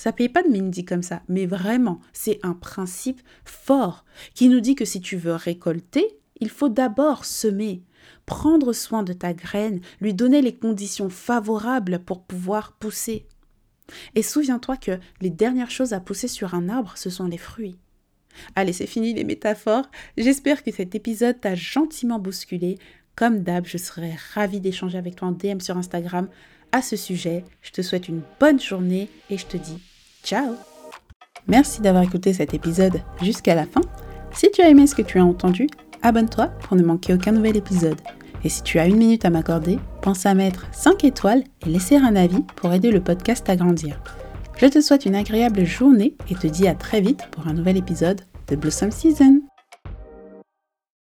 Ça 0.00 0.12
paye 0.12 0.30
pas 0.30 0.42
de 0.42 0.48
mine 0.48 0.72
comme 0.86 1.02
ça, 1.02 1.20
mais 1.28 1.44
vraiment, 1.44 2.00
c'est 2.14 2.40
un 2.42 2.54
principe 2.54 3.20
fort 3.44 4.06
qui 4.32 4.48
nous 4.48 4.60
dit 4.60 4.74
que 4.74 4.86
si 4.86 5.02
tu 5.02 5.18
veux 5.18 5.34
récolter, 5.34 6.18
il 6.40 6.48
faut 6.48 6.70
d'abord 6.70 7.26
semer, 7.26 7.82
prendre 8.24 8.72
soin 8.72 9.02
de 9.02 9.12
ta 9.12 9.34
graine, 9.34 9.82
lui 10.00 10.14
donner 10.14 10.40
les 10.40 10.56
conditions 10.56 11.10
favorables 11.10 11.98
pour 11.98 12.22
pouvoir 12.22 12.72
pousser. 12.78 13.26
Et 14.14 14.22
souviens-toi 14.22 14.78
que 14.78 14.98
les 15.20 15.28
dernières 15.28 15.70
choses 15.70 15.92
à 15.92 16.00
pousser 16.00 16.28
sur 16.28 16.54
un 16.54 16.70
arbre, 16.70 16.94
ce 16.96 17.10
sont 17.10 17.26
les 17.26 17.36
fruits. 17.36 17.76
Allez, 18.56 18.72
c'est 18.72 18.86
fini 18.86 19.12
les 19.12 19.24
métaphores. 19.24 19.90
J'espère 20.16 20.64
que 20.64 20.72
cet 20.72 20.94
épisode 20.94 21.42
t'a 21.42 21.54
gentiment 21.54 22.18
bousculé. 22.18 22.78
Comme 23.16 23.42
d'hab, 23.42 23.66
je 23.66 23.76
serais 23.76 24.16
ravie 24.32 24.60
d'échanger 24.60 24.96
avec 24.96 25.16
toi 25.16 25.28
en 25.28 25.32
DM 25.32 25.60
sur 25.60 25.76
Instagram 25.76 26.26
à 26.72 26.80
ce 26.80 26.96
sujet. 26.96 27.44
Je 27.60 27.72
te 27.72 27.82
souhaite 27.82 28.08
une 28.08 28.22
bonne 28.40 28.60
journée 28.60 29.10
et 29.28 29.36
je 29.36 29.44
te 29.44 29.58
dis 29.58 29.78
Ciao 30.24 30.54
Merci 31.48 31.80
d'avoir 31.80 32.02
écouté 32.02 32.32
cet 32.32 32.54
épisode 32.54 33.00
jusqu'à 33.22 33.54
la 33.54 33.64
fin. 33.64 33.80
Si 34.32 34.50
tu 34.50 34.62
as 34.62 34.68
aimé 34.68 34.86
ce 34.86 34.94
que 34.94 35.02
tu 35.02 35.18
as 35.18 35.24
entendu, 35.24 35.66
abonne-toi 36.02 36.46
pour 36.62 36.76
ne 36.76 36.82
manquer 36.82 37.14
aucun 37.14 37.32
nouvel 37.32 37.56
épisode. 37.56 38.00
Et 38.44 38.48
si 38.48 38.62
tu 38.62 38.78
as 38.78 38.86
une 38.86 38.96
minute 38.96 39.24
à 39.24 39.30
m'accorder, 39.30 39.78
pense 40.02 40.26
à 40.26 40.34
mettre 40.34 40.66
5 40.72 41.04
étoiles 41.04 41.44
et 41.66 41.68
laisser 41.68 41.96
un 41.96 42.16
avis 42.16 42.42
pour 42.56 42.72
aider 42.72 42.90
le 42.90 43.00
podcast 43.00 43.48
à 43.50 43.56
grandir. 43.56 44.00
Je 44.56 44.66
te 44.66 44.80
souhaite 44.80 45.06
une 45.06 45.14
agréable 45.14 45.64
journée 45.64 46.14
et 46.28 46.34
te 46.34 46.46
dis 46.46 46.68
à 46.68 46.74
très 46.74 47.00
vite 47.00 47.28
pour 47.30 47.48
un 47.48 47.54
nouvel 47.54 47.76
épisode 47.76 48.20
de 48.48 48.56
Blossom 48.56 48.90
Season. 48.90 49.40